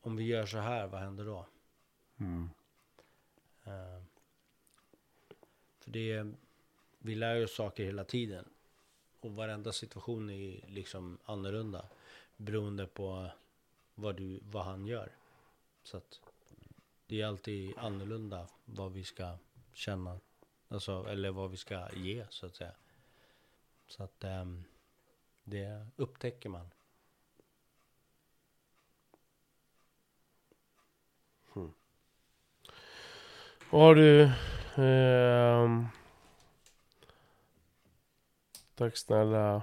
om 0.00 0.16
vi 0.16 0.24
gör 0.24 0.46
så 0.46 0.58
här, 0.58 0.86
vad 0.86 1.00
händer 1.00 1.24
då? 1.24 1.46
Mm. 2.16 2.50
Eh, 3.64 4.02
för 5.78 5.90
det, 5.90 6.32
vi 6.98 7.14
lär 7.14 7.44
oss 7.44 7.54
saker 7.54 7.84
hela 7.84 8.04
tiden. 8.04 8.44
Och 9.20 9.32
varenda 9.32 9.72
situation 9.72 10.30
är 10.30 10.68
liksom 10.68 11.18
annorlunda. 11.24 11.86
Beroende 12.36 12.86
på 12.86 13.30
vad, 13.94 14.16
du, 14.16 14.40
vad 14.42 14.64
han 14.64 14.86
gör. 14.86 15.12
Så 15.82 15.96
att 15.96 16.20
det 17.06 17.20
är 17.20 17.26
alltid 17.26 17.78
annorlunda 17.78 18.48
vad 18.64 18.92
vi 18.92 19.04
ska 19.04 19.36
känna. 19.72 20.20
Alltså, 20.68 21.06
eller 21.08 21.30
vad 21.30 21.50
vi 21.50 21.56
ska 21.56 21.92
ge 21.92 22.26
så 22.30 22.46
att 22.46 22.56
säga. 22.56 22.72
Så 23.86 24.02
att 24.02 24.24
um, 24.24 24.64
det 25.44 25.86
upptäcker 25.96 26.48
man. 26.48 26.70
Hmm. 31.52 31.72
Ja 33.76 33.94
du. 33.94 34.30
ehm, 34.76 35.86
tack 38.74 38.96
snälla 38.96 39.62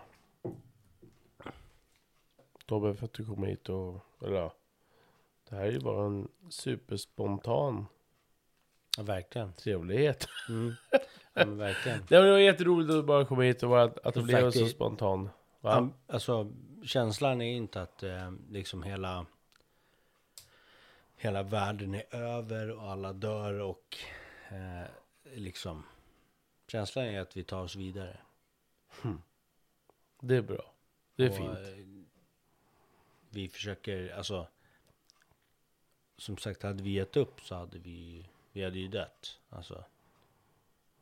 Tobbe 2.66 2.96
för 2.96 3.06
att 3.06 3.14
du 3.14 3.26
kom 3.26 3.44
hit 3.44 3.70
och, 3.70 4.06
eller 4.22 4.52
Det 5.50 5.56
här 5.56 5.62
är 5.66 5.72
ju 5.72 5.80
bara 5.80 6.06
en 6.06 6.28
superspontan 6.50 7.86
Ja, 8.98 9.04
verkligen. 9.04 9.54
trevlighet. 9.54 10.28
Mm. 10.50 10.74
Ja, 11.34 11.46
men 11.46 11.58
verkligen. 11.58 12.00
Det 12.10 12.22
var 12.22 12.38
jätteroligt 12.38 12.92
att 12.94 13.06
bara 13.06 13.26
komma 13.26 13.42
hit 13.42 13.64
och 13.64 13.70
bara 13.70 13.84
att, 13.84 13.98
att 14.06 14.14
det 14.14 14.22
blev 14.24 14.52
så 14.52 14.66
spontan. 14.66 15.30
Va? 15.62 15.90
Alltså, 16.08 16.52
känslan 16.86 17.42
är 17.42 17.56
inte 17.56 17.82
att 17.82 18.04
eh, 18.04 18.32
liksom 18.50 18.84
hela 18.84 19.26
hela 21.22 21.44
världen 21.44 21.94
är 21.94 22.16
över 22.16 22.70
och 22.72 22.90
alla 22.92 23.14
dör 23.14 23.60
och 23.60 23.98
eh, 24.50 24.90
liksom 25.36 25.84
känslan 26.68 27.06
är 27.06 27.20
att 27.20 27.38
vi 27.38 27.44
tar 27.44 27.62
oss 27.64 27.76
vidare. 27.76 28.18
Det 30.20 30.36
är 30.36 30.42
bra. 30.42 30.74
Det 31.16 31.24
är 31.24 31.30
Och, 31.30 31.36
fint. 31.36 31.58
eh, 31.60 31.86
Vi 33.30 33.50
försöker, 33.50 34.10
alltså 34.10 34.48
som 36.18 36.38
sagt, 36.38 36.64
hade 36.64 36.84
vi 36.84 36.90
gett 36.90 37.18
upp 37.18 37.42
så 37.42 37.56
hade 37.56 37.80
vi, 37.80 38.26
vi 38.52 38.64
hade 38.64 38.80
ju 38.80 38.88
dött. 38.88 39.40
Alltså, 39.50 39.84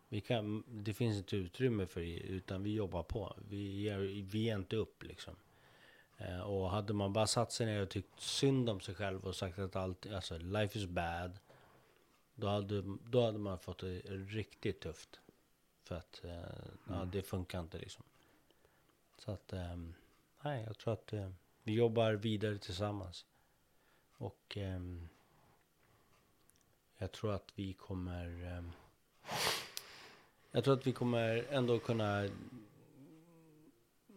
vi 0.10 0.22
kan, 0.22 0.64
det 0.68 0.94
finns 0.94 1.18
inte 1.18 1.36
utrymme 1.36 1.86
för 1.86 2.02
det, 2.02 2.20
utan 2.20 2.64
vi 2.64 2.74
jobbar 2.74 3.04
på. 3.04 3.36
Vi 3.50 3.82
ger, 3.82 3.98
vi 4.00 4.40
ger 4.40 4.56
inte 4.56 4.76
upp 4.76 5.04
liksom. 5.04 5.36
Eh, 6.20 6.40
och 6.40 6.70
hade 6.70 6.94
man 6.94 7.14
bara 7.14 7.28
satt 7.28 7.52
sig 7.52 7.66
ner 7.66 7.82
och 7.82 7.90
tyckt 7.90 8.22
synd 8.22 8.70
om 8.70 8.80
sig 8.80 8.96
själv 8.96 9.26
och 9.26 9.36
sagt 9.36 9.60
att 9.60 9.76
allt, 9.76 10.06
alltså 10.12 10.38
life 10.38 10.80
is 10.80 10.86
bad. 10.86 11.40
Då 12.36 12.48
hade, 12.48 12.84
då 13.10 13.26
hade 13.26 13.40
man 13.40 13.60
fått 13.60 13.80
det 13.80 14.00
riktigt 14.10 14.80
tufft. 14.80 15.20
För 15.84 15.96
att, 15.96 16.22
eh, 16.24 16.40
ja 16.90 17.06
det 17.12 17.22
funkar 17.22 17.60
inte 17.60 17.78
liksom. 17.78 18.04
Så 19.18 19.32
att, 19.32 19.54
ehm, 19.54 19.94
nej 20.42 20.64
jag 20.68 20.78
tror 20.78 20.94
att 20.94 21.14
eh, 21.14 21.30
vi 21.64 21.74
jobbar 21.74 22.14
vidare 22.14 22.58
tillsammans. 22.58 23.26
Och 24.18 24.58
ehm, 24.58 25.10
jag 26.98 27.12
tror 27.12 27.34
att 27.34 27.52
vi 27.56 27.74
kommer 27.74 28.44
ehm, 28.44 28.72
Jag 30.52 30.64
tror 30.64 30.74
att 30.74 30.88
vi 30.88 30.92
kommer 30.92 31.46
ändå 31.50 31.80
kunna 31.80 32.30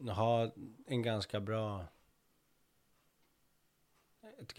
ha 0.09 0.51
en 0.87 1.03
ganska 1.03 1.41
bra 1.41 1.87
ett, 4.39 4.59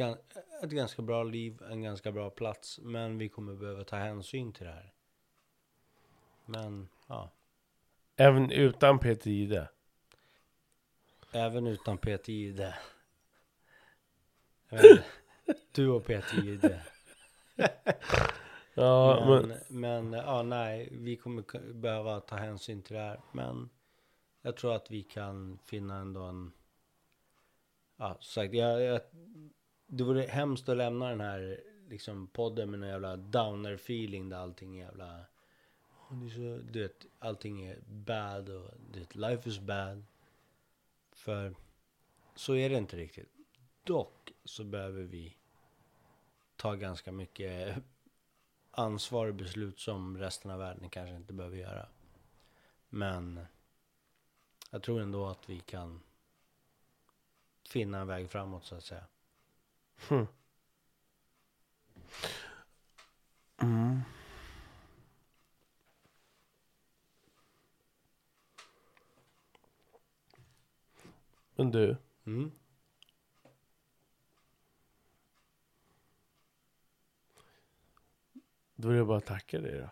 ett 0.63 0.71
ganska 0.71 1.01
bra 1.01 1.23
liv, 1.23 1.61
en 1.71 1.81
ganska 1.81 2.11
bra 2.11 2.29
plats. 2.29 2.79
Men 2.79 3.17
vi 3.17 3.29
kommer 3.29 3.53
behöva 3.55 3.83
ta 3.83 3.95
hänsyn 3.95 4.53
till 4.53 4.65
det 4.65 4.71
här. 4.71 4.93
Men 6.45 6.89
ja, 7.07 7.31
Även 8.15 8.51
utan 8.51 8.99
Peter 8.99 9.31
Jihde. 9.31 9.69
även 11.31 11.67
utan 11.67 11.97
Peter 11.97 12.33
Jihde. 12.33 12.75
Du 15.71 15.89
och 15.89 16.05
Peter 16.05 16.37
Jihde. 16.37 16.81
Ja, 18.73 19.25
men, 19.27 19.47
men, 19.69 20.09
men 20.09 20.19
ja, 20.19 20.43
nej, 20.43 20.89
vi 20.91 21.15
kommer 21.15 21.73
behöva 21.73 22.19
ta 22.19 22.35
hänsyn 22.35 22.81
till 22.81 22.95
det 22.95 23.01
här. 23.01 23.21
Men 23.31 23.69
jag 24.45 24.57
tror 24.57 24.75
att 24.75 24.91
vi 24.91 25.03
kan 25.03 25.57
finna 25.57 25.97
ändå 25.97 26.21
en... 26.21 26.51
Ja, 27.97 28.17
som 28.19 28.43
sagt, 28.43 28.53
jag, 28.53 28.81
jag, 28.81 29.01
det 29.87 30.03
vore 30.03 30.21
hemskt 30.21 30.69
att 30.69 30.77
lämna 30.77 31.09
den 31.09 31.21
här 31.21 31.63
liksom, 31.89 32.27
podden 32.27 32.71
med 32.71 32.83
en 32.83 32.89
jävla 32.89 33.17
downer 33.17 33.73
feeling 33.73 34.29
där 34.29 34.37
allting 34.37 34.79
är 34.79 34.85
jävla... 34.85 35.25
Det 36.09 36.25
är 36.25 36.29
så, 36.29 36.71
du 36.71 36.81
vet, 36.81 37.05
allting 37.19 37.65
är 37.65 37.79
bad 37.87 38.49
och 38.49 38.71
du 38.91 38.99
vet, 38.99 39.15
life 39.15 39.49
is 39.49 39.59
bad. 39.59 40.03
För 41.11 41.55
så 42.35 42.55
är 42.55 42.69
det 42.69 42.77
inte 42.77 42.97
riktigt. 42.97 43.29
Dock 43.83 44.33
så 44.45 44.63
behöver 44.63 45.03
vi 45.03 45.37
ta 46.55 46.75
ganska 46.75 47.11
mycket 47.11 47.75
ansvar 48.71 49.27
och 49.27 49.35
beslut 49.35 49.79
som 49.79 50.17
resten 50.17 50.51
av 50.51 50.59
världen 50.59 50.89
kanske 50.89 51.15
inte 51.15 51.33
behöver 51.33 51.57
göra. 51.57 51.87
Men 52.89 53.45
jag 54.73 54.83
tror 54.83 55.01
ändå 55.01 55.27
att 55.27 55.49
vi 55.49 55.59
kan 55.59 56.01
finna 57.69 57.99
en 57.99 58.07
väg 58.07 58.29
framåt 58.29 58.65
så 58.65 58.75
att 58.75 58.83
säga. 58.83 59.05
hm. 60.09 60.27
mm. 63.57 64.01
Men 71.55 71.71
du, 71.71 71.97
Mm. 72.25 72.51
då 78.75 78.87
vill 78.87 78.97
jag 78.97 79.07
bara 79.07 79.21
tacka 79.21 79.59
dig 79.61 79.79
då. 79.79 79.89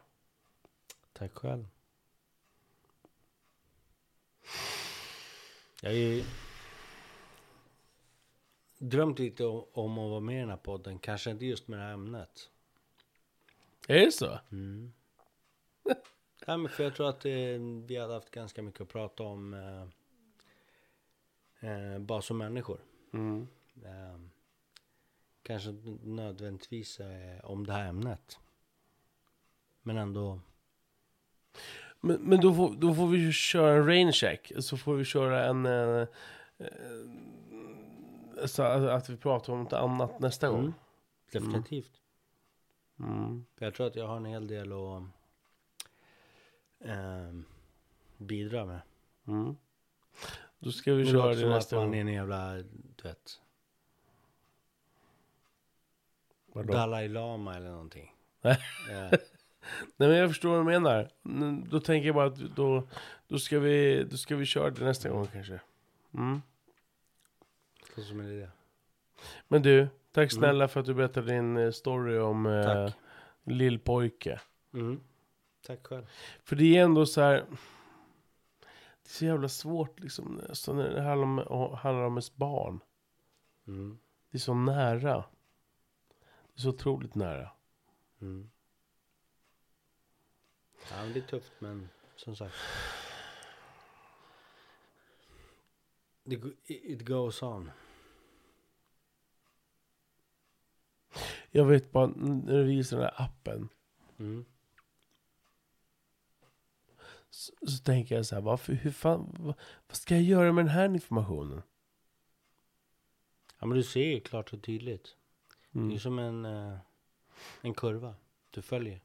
Tack 1.13 1.33
själv. 1.33 1.67
Jag 5.83 5.89
har 5.89 5.95
ju 5.97 6.23
drömt 8.77 9.19
lite 9.19 9.45
om 9.45 9.97
att 9.97 10.09
vara 10.09 10.19
med 10.19 10.35
i 10.35 10.39
den 10.39 10.49
här 10.49 10.57
podden. 10.57 10.99
Kanske 10.99 11.31
inte 11.31 11.45
just 11.45 11.67
med 11.67 11.79
det 11.79 11.83
här 11.83 11.93
ämnet. 11.93 12.49
Är 13.87 14.05
det 14.05 14.11
så? 14.11 14.39
Mm. 14.51 14.93
ja, 16.45 16.57
men 16.57 16.71
för 16.71 16.83
jag 16.83 16.95
tror 16.95 17.09
att 17.09 17.25
eh, 17.25 17.31
vi 17.85 17.97
hade 17.97 18.13
haft 18.13 18.31
ganska 18.31 18.61
mycket 18.61 18.81
att 18.81 18.89
prata 18.89 19.23
om. 19.23 19.53
Eh, 19.53 19.87
eh, 21.71 21.99
bara 21.99 22.21
som 22.21 22.37
människor. 22.37 22.79
Mm. 23.13 23.47
Eh, 23.85 24.19
kanske 25.43 25.71
nödvändigtvis 26.03 26.99
eh, 26.99 27.45
om 27.45 27.67
det 27.67 27.73
här 27.73 27.89
ämnet. 27.89 28.39
Men 29.81 29.97
ändå. 29.97 30.39
Men, 32.01 32.21
men 32.21 32.41
då, 32.41 32.53
får, 32.53 32.75
då 32.75 32.95
får 32.95 33.07
vi 33.07 33.17
ju 33.17 33.31
köra 33.31 33.77
en 33.77 33.85
rain 33.85 34.11
check. 34.11 34.51
Så 34.59 34.77
får 34.77 34.95
vi 34.95 35.05
köra 35.05 35.45
en... 35.45 35.65
Eh, 35.65 36.07
eh, 36.57 36.67
så 38.45 38.63
att, 38.63 38.83
att 38.83 39.09
vi 39.09 39.17
pratar 39.17 39.53
om 39.53 39.63
något 39.63 39.73
annat 39.73 40.19
nästa 40.19 40.49
gång. 40.49 40.59
Mm. 40.59 40.73
Definitivt. 41.31 41.91
Mm. 42.99 43.45
För 43.57 43.65
jag 43.65 43.73
tror 43.73 43.87
att 43.87 43.95
jag 43.95 44.07
har 44.07 44.17
en 44.17 44.25
hel 44.25 44.47
del 44.47 44.71
att 44.71 45.03
ehm, 46.85 47.45
bidra 48.17 48.65
med. 48.65 48.81
Mm. 49.27 49.55
Då 50.59 50.71
ska 50.71 50.93
vi 50.93 51.03
Det 51.03 51.11
köra 51.11 51.35
det 51.35 51.49
nästa 51.49 51.75
gång. 51.75 51.95
är 51.95 52.01
en 52.01 52.07
jävla, 52.07 52.53
du 52.55 53.03
vet, 53.03 53.39
Vadå? 56.53 56.73
Dalai 56.73 57.07
Lama 57.07 57.55
eller 57.55 57.69
någonting. 57.71 58.15
Eh, 58.91 59.19
Nej 59.97 60.09
men 60.09 60.17
jag 60.17 60.29
förstår 60.29 60.49
vad 60.49 60.59
du 60.59 60.63
menar. 60.63 61.09
Mm, 61.25 61.69
Då 61.69 61.79
tänker 61.79 62.05
jag 62.07 62.15
bara 62.15 62.25
att 62.25 62.35
då, 62.55 62.87
då, 63.27 63.39
ska 63.39 63.59
vi, 63.59 64.03
då 64.03 64.17
ska 64.17 64.35
vi 64.35 64.45
köra 64.45 64.69
det 64.69 64.85
nästa 64.85 65.09
gång 65.09 65.27
kanske. 65.27 65.59
Mm. 66.13 66.41
så 67.95 68.01
som 68.01 68.19
en 68.19 68.29
idé. 68.29 68.47
Men 69.47 69.61
du, 69.61 69.87
tack 70.11 70.33
Mm. 70.33 70.41
snälla 70.41 70.67
för 70.67 70.79
att 70.79 70.85
du 70.85 70.93
berättade 70.93 71.27
din 71.33 71.57
eh, 71.57 71.71
story 71.71 72.17
om 72.19 72.45
eh, 72.45 72.89
lillpojke. 73.43 74.41
Mm. 74.73 74.99
Tack 75.67 75.87
själv. 75.87 76.05
För 76.43 76.55
det 76.55 76.77
är 76.77 76.83
ändå 76.83 77.05
så 77.05 77.21
här. 77.21 77.35
Det 79.03 79.07
är 79.07 79.09
så 79.09 79.25
jävla 79.25 79.49
svårt 79.49 79.99
liksom. 79.99 80.41
Så 80.53 80.73
när 80.73 80.89
det 80.89 81.01
handlar 81.01 81.27
om, 81.27 81.37
handlar 81.77 82.03
om 82.03 82.13
ens 82.13 82.35
barn. 82.35 82.79
Mm. 83.67 83.97
Det 84.31 84.37
är 84.37 84.39
så 84.39 84.53
nära. 84.53 85.23
Det 86.53 86.57
är 86.57 86.61
så 86.61 86.69
otroligt 86.69 87.15
nära. 87.15 87.49
Mm. 88.21 88.49
Det 91.07 91.19
är 91.19 91.21
tufft, 91.27 91.51
men 91.59 91.89
som 92.15 92.35
sagt. 92.35 92.55
Det, 96.23 96.41
it 96.67 97.01
goes 97.05 97.43
on. 97.43 97.71
Jag 101.51 101.65
vet 101.65 101.91
bara 101.91 102.07
när 102.07 102.53
du 102.57 102.63
visar 102.63 102.97
den 102.97 103.05
här 103.05 103.21
appen. 103.25 103.69
Mm. 104.19 104.45
Så, 107.29 107.53
så 107.67 107.83
tänker 107.83 108.15
jag 108.15 108.25
så 108.25 108.35
här. 108.35 108.41
Varför, 108.41 108.73
hur 108.73 108.91
fan, 108.91 109.35
vad, 109.39 109.55
vad 109.87 109.97
ska 109.97 110.13
jag 110.15 110.23
göra 110.23 110.51
med 110.51 110.65
den 110.65 110.73
här 110.73 110.85
informationen? 110.85 111.61
Ja, 113.59 113.65
men 113.65 113.77
du 113.77 113.83
ser 113.83 114.05
ju 114.05 114.19
klart 114.19 114.53
och 114.53 114.61
tydligt. 114.61 115.15
Det 115.71 115.79
Mm. 115.79 115.91
är 115.95 115.99
som 115.99 116.19
en, 116.19 116.45
eh, 116.45 116.77
en 117.61 117.73
kurva 117.73 118.15
du 118.51 118.61
följer. 118.61 119.01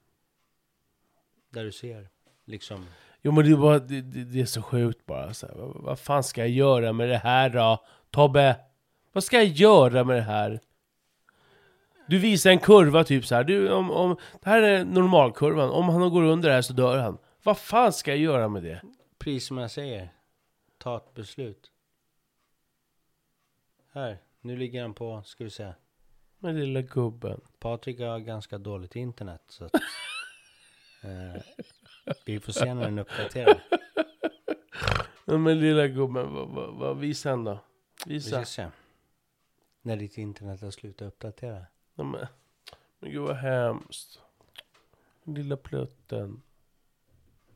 Där 1.57 1.65
du 1.65 1.73
ser 1.73 2.09
liksom. 2.45 2.87
Jo 3.23 3.33
men 3.33 3.45
det 3.45 3.51
är 3.51 3.57
bara, 3.57 3.79
det, 3.79 4.01
det, 4.01 4.25
det 4.25 4.41
är 4.41 4.47
så 4.47 4.63
sjukt 4.63 5.07
bara. 5.07 5.35
Så 5.35 5.47
här, 5.47 5.55
vad, 5.55 5.83
vad 5.83 5.99
fan 5.99 6.25
ska 6.25 6.41
jag 6.41 6.51
göra 6.51 6.93
med 6.93 7.09
det 7.09 7.19
här 7.19 7.51
då? 7.51 7.85
Tobbe! 8.11 8.57
Vad 9.13 9.25
ska 9.25 9.37
jag 9.37 9.47
göra 9.47 10.05
med 10.05 10.17
det 10.17 10.23
här? 10.23 10.61
Du 12.09 12.19
visar 12.19 12.51
en 12.51 12.59
kurva 12.59 13.05
typ 13.05 13.27
så 13.27 13.35
här. 13.35 13.45
Du, 13.45 13.73
om, 13.73 13.91
om, 13.91 14.17
det 14.43 14.51
här 14.51 14.63
är 14.63 14.85
normalkurvan. 14.85 15.71
Om 15.71 15.89
han 15.89 16.11
går 16.11 16.23
under 16.23 16.49
det 16.49 16.55
här 16.55 16.63
så 16.63 16.73
dör 16.73 16.99
han. 16.99 17.19
Vad 17.43 17.59
fan 17.59 17.93
ska 17.93 18.11
jag 18.11 18.19
göra 18.19 18.49
med 18.49 18.63
det? 18.63 18.83
Precis 19.19 19.47
som 19.47 19.59
jag 19.59 19.71
säger. 19.71 20.13
Ta 20.79 20.97
ett 20.97 21.15
beslut. 21.15 21.71
Här, 23.93 24.19
nu 24.41 24.57
ligger 24.57 24.83
han 24.83 24.95
på, 24.95 25.23
ska 25.25 25.45
vi 25.45 25.51
se. 25.51 25.73
Med 26.39 26.55
lilla 26.55 26.83
gubben. 26.83 27.41
Patrik 27.59 28.01
har 28.01 28.19
ganska 28.19 28.59
dåligt 28.59 28.97
internet 28.97 29.43
så 29.49 29.65
att, 29.65 29.73
eh, 31.07 31.43
Vi 32.27 32.41
får 32.41 32.53
se 32.53 32.75
när 32.75 32.83
den 32.85 32.99
uppdaterar. 32.99 33.63
Men 35.25 35.61
lilla 35.61 35.87
gubben, 35.89 36.35
vad, 36.35 36.49
vad, 36.49 36.75
vad 36.75 36.99
visar 36.99 37.31
han 37.31 37.45
då? 37.45 37.59
Vi 38.07 38.15
Visa. 38.15 38.29
ska 38.37 38.45
se. 38.45 38.69
När 39.83 39.97
ditt 39.97 40.19
internet 40.19 40.61
har 40.61 40.71
slutat 40.71 41.09
uppdatera. 41.09 41.67
Nej, 41.95 42.07
men, 42.07 42.27
men 42.99 43.11
gud 43.11 43.23
vad 43.23 43.37
hemskt. 43.37 44.21
Lilla 45.25 45.57
plutten. 45.57 46.43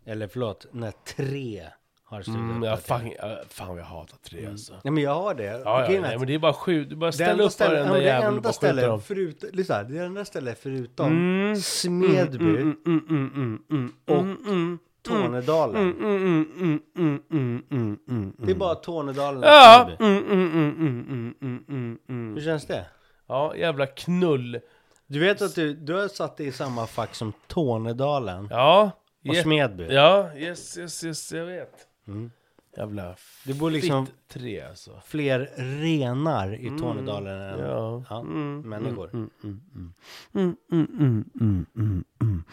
Eller 0.05 0.29
förlåt, 0.29 0.67
när 0.73 0.91
tre 0.91 1.71
har 2.11 2.29
Mm, 2.29 2.63
ja, 2.63 2.73
uppdatera. 2.75 2.99
fan, 2.99 3.13
ja, 3.19 3.39
fan 3.49 3.69
vad 3.69 3.79
jag 3.79 3.85
hatar 3.85 4.17
tre 4.17 4.47
alltså. 4.47 4.73
Nej 4.85 4.93
men 4.93 5.03
jag 5.03 5.15
har 5.15 5.35
det. 5.35 5.45
Ja, 5.45 5.93
ja, 5.93 6.01
nej, 6.01 6.19
men 6.19 6.27
det 6.27 6.35
är 6.35 6.39
bara 6.39 6.53
sju. 6.53 6.85
Du 6.85 6.97
bara 6.97 7.11
enda 7.11 7.45
upp 7.45 7.53
stället- 7.53 7.79
varenda 7.87 7.99
ja, 7.99 8.03
jävel 8.05 8.21
det 8.23 8.27
och 8.29 8.29
enda 8.29 8.41
bara 8.41 8.53
stället 8.53 8.85
dem. 8.85 9.01
förutom, 9.03 9.51
lyssna, 9.53 9.83
det 9.83 9.99
enda 9.99 10.25
stället 10.25 10.59
förutom 10.63 11.07
Mm. 11.07 11.57
Smedby, 11.57 12.45
Mm, 12.45 12.77
mm, 12.87 13.05
mm, 13.09 13.31
mm, 13.35 13.63
mm, 13.71 13.93
Och 14.07 14.15
mm, 14.17 14.37
mm, 14.47 14.79
Tornedalen. 15.03 15.77
mm, 15.77 15.97
mm, 16.01 16.47
mm, 16.59 16.81
mm, 16.97 17.23
mm, 17.31 17.63
mm, 17.71 17.99
mm, 18.09 18.35
Det 18.39 18.51
är 18.51 18.55
bara 18.57 18.75
Tornedalen 18.75 19.39
och 19.43 19.49
Ja! 19.49 19.85
Smedby. 19.87 20.05
Mm, 20.05 20.25
mm, 20.25 20.53
mm, 20.53 20.75
mm, 20.79 21.05
mm, 21.11 21.35
mm, 21.43 21.65
mm, 21.69 21.99
mm. 22.09 22.35
Hur 22.35 22.43
känns 22.45 22.67
det? 22.67 22.87
Ja, 23.29 23.57
jävla 23.57 23.87
knull. 23.87 24.61
Du 25.07 25.19
vet 25.21 25.43
att 25.43 25.55
du, 25.55 25.75
du 25.75 25.95
har 25.95 26.09
satt 26.09 26.37
dig 26.37 26.47
i 26.47 26.53
samma 26.53 26.87
fack 26.87 27.15
som 27.15 27.33
Tornedalen 27.47 28.49
Ja. 28.51 28.91
och 29.29 29.37
Smedby. 29.37 29.87
Ja, 29.91 30.31
yes, 30.37 30.79
yes, 30.79 31.05
yes, 31.05 31.33
jag 31.33 31.47
vet. 31.47 31.73
Mm. 32.09 32.31
Jävla 32.77 33.17
Det 33.47 33.55
bor 33.55 33.71
liksom 33.71 34.07
tre 34.29 34.61
alltså. 34.61 35.01
fler 35.07 35.51
renar 35.81 36.55
i 36.55 36.69
Tornedalen 36.79 37.41
än 37.41 37.59
Ja. 37.59 38.05
ja, 38.11 38.21
Mm, 38.21 38.61
människor. 38.61 39.11
Mm, 39.13 39.31
mm, 39.45 39.61
mm. 39.75 39.95
Mm, 40.35 40.57
mm, 40.73 40.87
mm, 41.01 41.25
mm, 41.41 41.67
mm, 41.77 42.05
mm. 42.21 42.45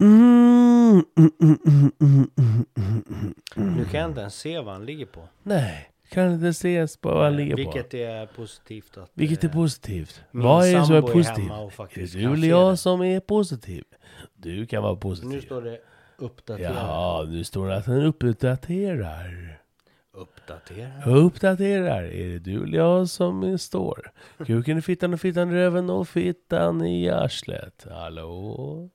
Mm, 0.00 1.04
mm, 1.18 1.30
mm, 1.42 1.58
mm, 1.66 1.90
mm, 2.00 2.30
mm, 2.38 2.64
mm, 2.76 3.34
mm. 3.56 3.76
Nu 3.76 3.84
kan 3.84 4.00
jag 4.00 4.10
inte 4.10 4.20
ens 4.20 4.34
se 4.34 4.60
vad 4.60 4.74
han 4.74 4.86
ligger 4.86 5.06
på. 5.06 5.28
Nej, 5.42 5.88
kan 6.10 6.32
inte 6.32 6.48
ses 6.48 6.96
på 6.96 7.08
vad 7.08 7.24
han 7.24 7.36
ligger 7.36 7.52
på. 7.56 7.56
Vilket 7.56 7.94
är 7.94 8.26
positivt 8.26 8.96
att... 8.96 9.10
Vilket 9.14 9.44
är 9.44 9.48
eh, 9.48 9.54
positivt? 9.54 10.20
min 10.30 10.42
Vad 10.42 10.66
är 10.66 10.74
det 10.80 10.84
som 10.86 10.94
är 10.96 11.00
sambo 11.00 11.08
är 11.08 11.12
positivt? 11.12 11.38
hemma 11.48 11.58
och 11.60 11.66
Är 11.66 11.70
faktiskt 11.70 12.14
det 12.14 12.20
kan 12.22 12.30
du 12.30 12.36
eller 12.36 12.42
se 12.46 12.48
jag 12.50 12.72
det. 12.72 12.76
som 12.76 13.02
är 13.02 13.20
positiv? 13.20 13.84
Du 14.34 14.66
kan 14.66 14.82
vara 14.82 14.94
Nu 14.94 15.00
positiv. 15.00 15.40
står 15.40 15.62
det 15.62 15.78
uppdatera. 16.22 16.72
Jaha, 16.72 17.24
nu 17.24 17.44
står 17.44 17.68
det 17.68 17.76
att 17.76 17.84
den 17.84 18.02
uppdaterar. 18.02 19.58
Uppdatera. 20.14 21.04
Uppdaterar. 21.06 22.02
Är 22.02 22.28
det 22.28 22.38
du 22.38 22.62
eller 22.64 22.78
jag 22.78 23.08
som 23.08 23.58
står? 23.58 24.10
Kuken 24.46 24.78
i 24.78 24.82
fittan 24.82 25.14
och 25.14 25.20
fittan 25.20 25.50
i 25.50 25.54
röven 25.54 25.90
och 25.90 26.08
fittan 26.08 26.84
i 26.86 27.10
arslet. 27.10 27.86
Hallå? 27.90 28.90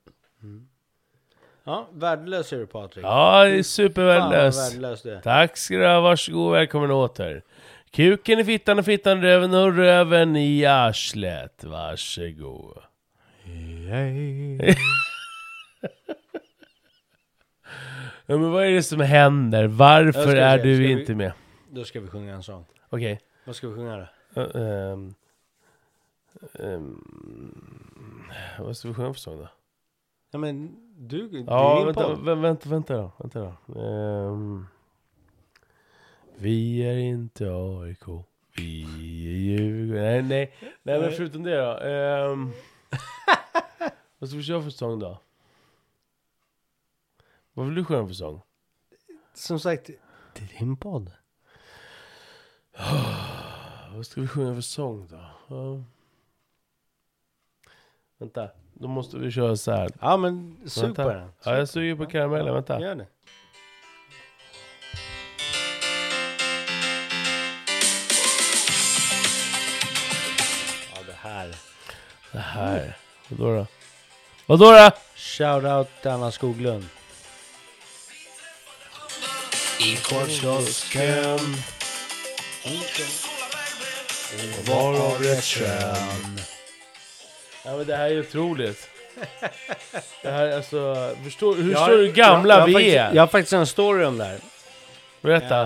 Ja, 1.64 1.88
värdelös 1.92 2.52
är 2.52 2.58
du 2.58 2.66
Patrik. 2.66 3.04
Ja, 3.04 3.44
det 3.44 3.50
är 3.50 3.54
Fan 3.54 3.64
supervärdelöst. 3.64 4.72
värdelös 4.72 5.02
du 5.02 5.10
är. 5.14 5.20
Tack 5.20 5.56
ska 5.56 5.74
du 5.76 5.86
ha, 5.86 6.00
varsågod, 6.00 6.52
välkommen 6.52 6.90
åter. 6.90 7.42
Kuken 7.90 8.38
i 8.38 8.44
fittan 8.44 8.78
och 8.78 8.84
fittan 8.84 9.18
i 9.18 9.22
röven 9.22 9.54
och 9.54 9.76
röven 9.76 10.36
i 10.36 10.64
arslet. 10.64 11.64
Varsågod. 11.64 12.78
Ja, 18.30 18.38
men 18.38 18.50
vad 18.50 18.64
är 18.64 18.70
det 18.70 18.82
som 18.82 19.00
händer? 19.00 19.66
Varför 19.66 20.12
ska 20.22 20.36
är 20.36 20.58
se, 20.58 20.64
du 20.64 20.74
vi- 20.78 20.92
inte 21.00 21.14
med? 21.14 21.32
Då 21.70 21.84
ska 21.84 22.00
vi 22.00 22.08
sjunga 22.08 22.34
en 22.34 22.42
sång. 22.42 22.64
Okej. 22.90 23.20
Vad 23.44 23.56
ska 23.56 23.68
vi 23.68 23.74
sjunga 23.74 23.96
då? 23.96 24.40
Uh, 24.42 24.48
ehm, 24.92 25.14
ehm, 26.58 27.02
vad 28.58 28.76
ska 28.76 28.88
vi 28.88 28.94
sjunga 28.94 29.12
för 29.12 29.20
sång 29.20 29.38
då? 29.38 29.48
Ja 30.30 30.38
men 30.38 30.76
du, 30.98 31.28
det 31.28 31.38
är 31.38 31.44
Ja, 31.46 31.76
din 31.76 31.86
vänta, 31.86 32.02
podd. 32.04 32.18
vä- 32.28 32.40
vänta, 32.42 32.68
vänta 32.68 32.96
då. 32.96 33.12
Vänta 33.18 33.40
då. 33.66 33.80
Ehm, 33.80 34.66
vi 36.36 36.80
är 36.82 36.96
inte 36.98 37.44
AIK. 37.50 38.24
Vi 38.56 38.82
är 38.84 39.58
Djurgården. 39.58 40.02
Nej, 40.02 40.22
nej. 40.22 40.52
Nej, 40.82 41.00
men 41.00 41.12
förutom 41.12 41.42
det 41.42 41.56
då. 41.56 41.78
Um, 41.78 42.52
vad 44.18 44.28
ska 44.28 44.36
vi 44.38 44.44
köra 44.44 44.62
för 44.62 44.70
sång 44.70 44.98
då? 44.98 45.18
Vad 47.58 47.66
vill 47.66 47.74
du 47.74 47.84
sjunga 47.84 48.06
för 48.06 48.14
sång? 48.14 48.42
Som 49.34 49.60
sagt, 49.60 49.90
det 50.34 50.42
är 50.42 50.58
din 50.58 50.76
podd. 50.76 51.12
Vad 53.94 54.06
ska 54.06 54.20
vi 54.20 54.28
sjunga 54.28 54.54
för 54.54 54.60
sång 54.60 55.08
då? 55.08 55.20
Ja. 55.48 55.84
Vänta, 58.18 58.50
då 58.74 58.88
måste 58.88 59.18
vi 59.18 59.30
köra 59.30 59.56
så 59.56 59.72
här. 59.72 59.90
Ja 60.00 60.16
men 60.16 60.56
sug 60.66 60.84
Vänta. 60.84 61.04
på 61.04 61.10
den. 61.12 61.30
Ja, 61.44 61.56
jag 61.56 61.68
suger 61.68 61.94
på 61.94 62.06
karamellen. 62.06 62.54
Vänta. 62.54 62.80
Gör 62.80 62.94
det. 62.94 63.06
Ja 70.94 71.02
det 71.06 71.12
här. 71.12 71.54
Det 72.32 72.38
här. 72.38 72.96
Vadå 73.28 73.56
då? 73.56 73.66
Vadå 74.46 74.64
då? 74.64 74.90
Shoutout 75.16 75.88
till 76.02 76.10
Anna 76.10 76.30
Skoglund. 76.30 76.84
I 79.80 79.96
korvkiosken 79.96 81.38
var 84.66 85.00
av 85.00 85.22
rätt 85.22 85.44
kön. 85.44 86.38
Ja 87.64 87.76
men 87.76 87.86
det 87.86 87.96
här 87.96 88.10
är 88.10 88.20
otroligt. 88.20 88.88
Det 90.22 90.30
här 90.30 90.56
alltså, 90.56 91.10
förstår, 91.24 91.54
hur 91.56 91.72
Jag 91.72 91.78
har- 91.78 91.90
du 91.90 92.12
gamla 92.12 92.54
jag, 92.54 92.60
jag 92.60 92.66
vi 92.66 92.72
faktiskt, 92.72 92.96
är? 92.96 93.14
Jag 93.14 93.22
har 93.22 93.26
faktiskt 93.26 93.52
en 93.52 93.66
story 93.66 94.04
om 94.04 94.18
det 94.18 94.24
här. 94.24 94.40
Berätta. 95.20 95.60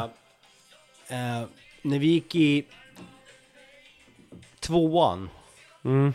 Eh, 1.09 1.39
eh, 1.41 1.45
när 1.83 1.99
vi 1.99 2.07
gick 2.07 2.35
i 2.35 2.65
tvåan 4.61 5.31
Mm. 5.85 6.13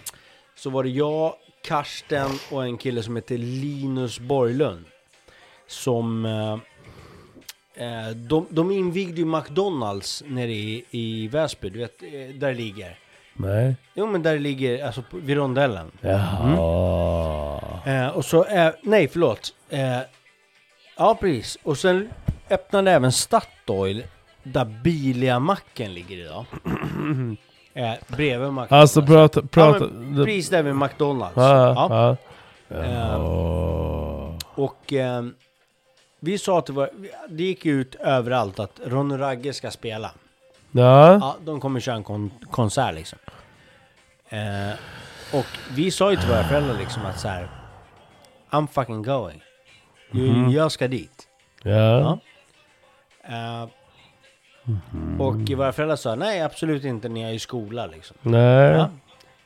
så 0.56 0.69
var 0.69 0.84
det 0.84 0.90
jag, 0.90 1.34
Karsten 1.64 2.40
och 2.52 2.64
en 2.64 2.78
kille 2.78 3.03
som 3.03 3.15
heter 3.15 3.38
Linus 3.38 4.19
Borglund. 4.19 4.86
Som... 5.68 6.26
Eh, 6.26 6.57
eh, 7.77 8.09
de, 8.15 8.45
de 8.49 8.71
invigde 8.71 9.17
ju 9.21 9.25
McDonalds 9.25 10.23
nere 10.27 10.51
i, 10.51 10.85
i 10.91 11.27
Väsby, 11.27 11.69
du 11.69 11.79
vet, 11.79 12.03
eh, 12.03 12.09
där 12.35 12.47
det 12.47 12.53
ligger. 12.53 12.97
Nej. 13.33 13.75
Jo 13.93 14.05
men 14.07 14.23
där 14.23 14.33
det 14.33 14.39
ligger, 14.39 14.85
alltså 14.85 15.01
på- 15.01 15.17
vid 15.17 15.37
rondellen. 15.37 15.91
Jaha. 16.01 17.81
Eh, 17.85 18.07
och 18.07 18.25
så, 18.25 18.45
eh, 18.45 18.69
nej 18.81 19.07
förlåt. 19.07 19.53
Eh, 19.69 19.99
ja 20.97 21.17
precis. 21.19 21.57
Och 21.63 21.77
sen 21.77 22.09
öppnade 22.49 22.91
även 22.91 23.11
Statoil, 23.11 24.03
där 24.43 24.65
Bilia-macken 24.65 25.93
ligger 25.93 26.17
idag. 26.17 26.45
eh, 27.73 27.93
bredvid 28.07 28.47
McDonalds. 28.47 28.71
Alltså 28.71 29.01
prata, 29.01 29.41
prata. 29.41 29.79
Ja, 29.85 29.89
men 29.91 30.25
precis 30.25 30.49
där 30.49 30.63
vid 30.63 30.75
McDonalds. 30.75 31.33
Ja, 31.35 31.73
Ja. 31.73 31.87
ja. 31.89 32.17
Jaha. 32.69 33.17
Och 34.55 34.93
ehm, 34.93 35.33
vi 36.19 36.38
sa 36.38 36.60
att 36.60 36.65
det 36.65 36.73
var, 36.73 36.89
det 37.30 37.44
gick 37.44 37.65
ut 37.65 37.95
överallt 37.95 38.60
att 38.60 38.80
Ron 38.85 39.18
Ragge 39.18 39.53
ska 39.53 39.72
spela. 39.72 40.11
Ja. 40.72 41.14
Ja, 41.14 41.35
de 41.45 41.60
kommer 41.60 41.80
köra 41.80 41.95
en 41.95 42.03
kon 42.03 42.31
konsert 42.52 42.95
liksom. 42.95 43.19
Eh, 44.30 44.73
och 45.34 45.45
vi 45.76 45.91
sa 45.91 46.11
ju 46.11 46.18
till 46.18 46.30
våra 46.30 46.44
föräldrar 46.44 46.77
liksom 46.77 47.06
att 47.06 47.19
så 47.19 47.27
här. 47.27 47.49
I'm 48.49 48.68
fucking 48.68 49.03
going. 49.03 49.41
Mhm. 50.11 50.49
Jag 50.52 50.72
ska 50.72 50.88
dit. 50.88 51.27
Ja. 51.64 52.19
Eh, 53.23 53.68
Och 55.19 55.35
våra 55.57 55.72
föräldrar 55.73 55.95
sa 55.95 56.15
nej 56.15 56.41
absolut 56.41 56.84
inte 56.84 57.10
när 57.10 57.22
jag 57.22 57.30
är 57.30 57.34
i 57.34 57.39
skola 57.39 57.85
liksom. 57.85 58.18
Nej. 58.22 58.72
Ja, 58.72 58.89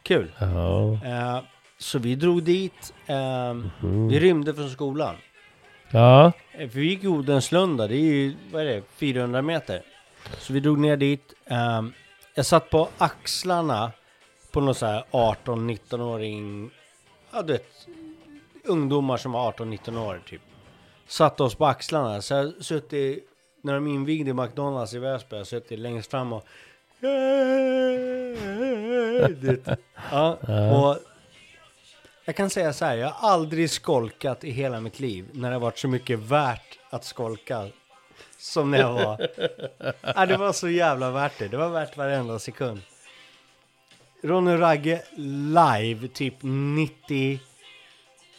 kul. 0.04 0.32
Ja. 0.40 0.94
Eh, 0.94 1.40
så 1.78 2.00
vi 2.00 2.16
drog 2.16 2.44
dit. 2.44 2.94
Eh, 3.06 3.54
Mhm. 3.54 4.08
Vi 4.08 4.20
rymde 4.20 4.54
från 4.54 4.70
skolan. 4.70 5.16
Ja. 5.92 6.32
För 6.58 6.66
vi 6.66 6.90
gick 6.90 7.04
Odenslunda, 7.06 7.88
det 7.88 7.96
är 7.96 8.00
ju, 8.14 8.36
vad 8.52 8.62
är 8.62 8.66
det, 8.66 8.82
400 8.96 9.42
meter. 9.42 9.82
Så 10.38 10.54
vi 10.54 10.60
drog 10.60 10.80
ner 10.80 10.98
dit. 10.98 11.34
ehm, 11.46 11.94
jag 12.36 12.46
satt 12.46 12.70
på 12.70 12.90
axlarna 12.98 13.92
på 14.52 14.62
någon 14.62 14.76
så 14.76 14.86
här 14.86 15.04
18-19-åring, 15.12 16.72
ja 17.32 17.42
du 17.42 17.54
vet, 17.54 17.88
ungdomar 18.66 19.18
som 19.18 19.32
var 19.32 19.52
18-19 19.52 19.98
år 20.08 20.22
typ. 20.26 20.42
Satte 21.08 21.44
oss 21.44 21.56
på 21.56 21.66
axlarna, 21.66 22.22
så 22.22 22.34
jag 22.34 22.54
suttit, 22.66 23.28
när 23.62 23.74
de 23.74 23.88
invigde 23.88 24.34
McDonalds 24.34 24.94
i 24.94 25.00
Väsby, 25.00 25.36
jag 25.36 25.48
suttit 25.48 25.80
längst 25.80 26.12
fram 26.12 26.34
och 26.34 26.46
Du 29.40 29.48
vet, 29.48 29.80
ja, 30.12 30.38
och 30.72 30.98
jag 32.26 32.36
kan 32.36 32.50
säga 32.50 32.74
så 32.74 32.86
här, 32.86 32.98
jag 32.98 33.10
har 33.10 33.30
aldrig 33.30 33.70
skolkat 33.70 34.44
i 34.44 34.52
hela 34.52 34.80
mitt 34.80 35.00
liv 35.00 35.30
när 35.32 35.50
det 35.50 35.56
har 35.56 35.62
varit 35.62 35.78
så 35.78 35.88
mycket 35.88 36.20
värt 36.20 36.80
att 36.90 37.06
skolka 37.06 37.68
som 38.38 38.72
när 38.72 38.78
jag 38.78 38.94
var. 38.94 39.28
ja, 40.16 40.26
det 40.26 40.38
var 40.38 40.54
så 40.54 40.70
jävla 40.70 41.12
värt 41.12 41.40
det. 41.40 41.48
Det 41.48 41.58
var 41.58 41.70
värt 41.70 41.98
varenda 41.98 42.40
sekund. 42.40 42.82
Ronny 44.24 44.58
Ragge 44.58 45.02
live 45.16 46.08
typ 46.08 46.36
90, 46.42 47.40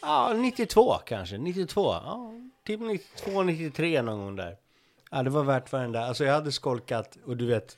ja 0.02 0.32
92 0.32 0.94
kanske, 1.06 1.38
92, 1.38 1.80
ja 1.80 2.32
typ 2.66 2.80
92, 2.80 3.42
93 3.42 4.02
någon 4.02 4.18
gång 4.18 4.36
där. 4.36 4.56
Ja 5.10 5.22
det 5.22 5.30
var 5.30 5.42
värt 5.42 5.72
varenda, 5.72 6.06
alltså 6.06 6.24
jag 6.24 6.32
hade 6.34 6.52
skolkat 6.52 7.18
och 7.26 7.36
du 7.36 7.46
vet, 7.46 7.76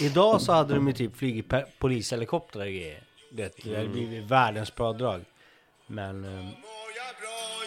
Idag 0.00 0.40
så 0.40 0.52
hade 0.52 0.74
de 0.74 0.86
ju 0.86 0.92
typ 0.92 1.16
flugit 1.16 1.52
polishelikoptrar 1.78 2.62
och 2.62 2.72
grejer. 2.72 3.05
Det, 3.30 3.52
det 3.64 3.76
hade 3.76 3.88
blivit 3.88 4.24
världens 4.24 4.70
pådrag. 4.70 5.20
Men... 5.86 6.24
ehm, 6.24 6.48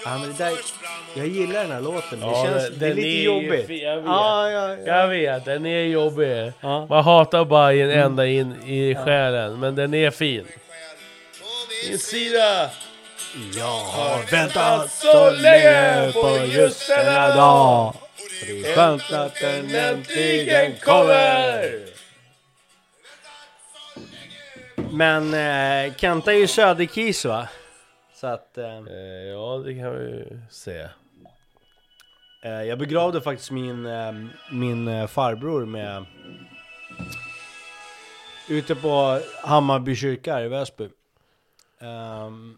Ja, 0.05 0.17
men 0.17 0.29
det 0.31 0.37
där, 0.37 0.53
jag 1.15 1.27
gillar 1.27 1.61
den 1.61 1.71
här 1.71 1.81
låten, 1.81 2.19
men 2.19 2.29
det, 2.29 2.35
Ja, 2.35 2.45
känns, 2.45 2.63
den- 2.69 2.79
det 2.79 2.85
är 2.85 2.89
den 2.89 2.95
lite 2.95 3.07
är 3.07 3.11
ju 3.11 3.23
jobbigt. 3.23 3.67
fin, 3.67 3.79
jag 3.79 3.95
vet. 3.95 4.05
Ja, 4.05 4.49
ja, 4.51 4.69
ja. 4.69 4.77
Jag 4.85 5.07
vet, 5.07 5.45
den 5.45 5.65
är 5.65 5.81
jobbig. 5.83 6.51
Ja. 6.61 6.85
Man 6.85 7.03
hatar 7.03 7.45
Bajen 7.45 7.89
ända 7.91 8.25
in 8.27 8.55
i 8.65 8.95
själen, 8.95 9.59
men 9.59 9.75
den 9.75 9.93
är 9.93 10.11
fin. 10.11 10.45
Min 11.89 11.99
sida! 11.99 12.69
Jag 13.57 13.63
har 13.65 14.31
väntat 14.31 14.91
så 14.91 15.31
länge 15.31 16.11
på 16.13 16.45
just 16.45 16.87
denna 16.89 17.35
dag. 17.35 17.87
Och 17.87 18.45
det 18.47 18.59
är 18.69 18.75
skönt 18.75 19.11
att 19.11 19.35
den 19.41 19.75
äntligen 19.75 20.75
kommer. 20.83 21.71
Men 24.91 25.33
eh, 25.33 25.95
Kenta 25.95 26.33
är 26.33 26.37
ju 26.37 26.47
söderkis 26.47 27.25
va? 27.25 27.49
Så 28.13 28.27
att... 28.27 28.57
Eh, 28.57 28.65
Eh, 28.65 29.27
ja, 29.31 29.61
det 29.65 29.73
kan 29.75 29.95
vi 29.95 30.05
ju 30.05 30.39
säga. 30.49 30.89
eh, 32.43 32.51
jag 32.63 32.79
begravde 32.79 33.21
faktiskt 33.21 33.51
min, 33.51 33.85
eh, 33.85 34.11
min 34.51 34.87
eh, 34.87 35.07
farbror 35.07 35.65
med... 35.65 36.05
Ute 38.49 38.75
på 38.75 39.19
Hammarby 39.43 39.95
kyrka 39.95 40.41
i 40.41 40.47
Väsby. 40.47 40.89
Ehm, 41.81 42.57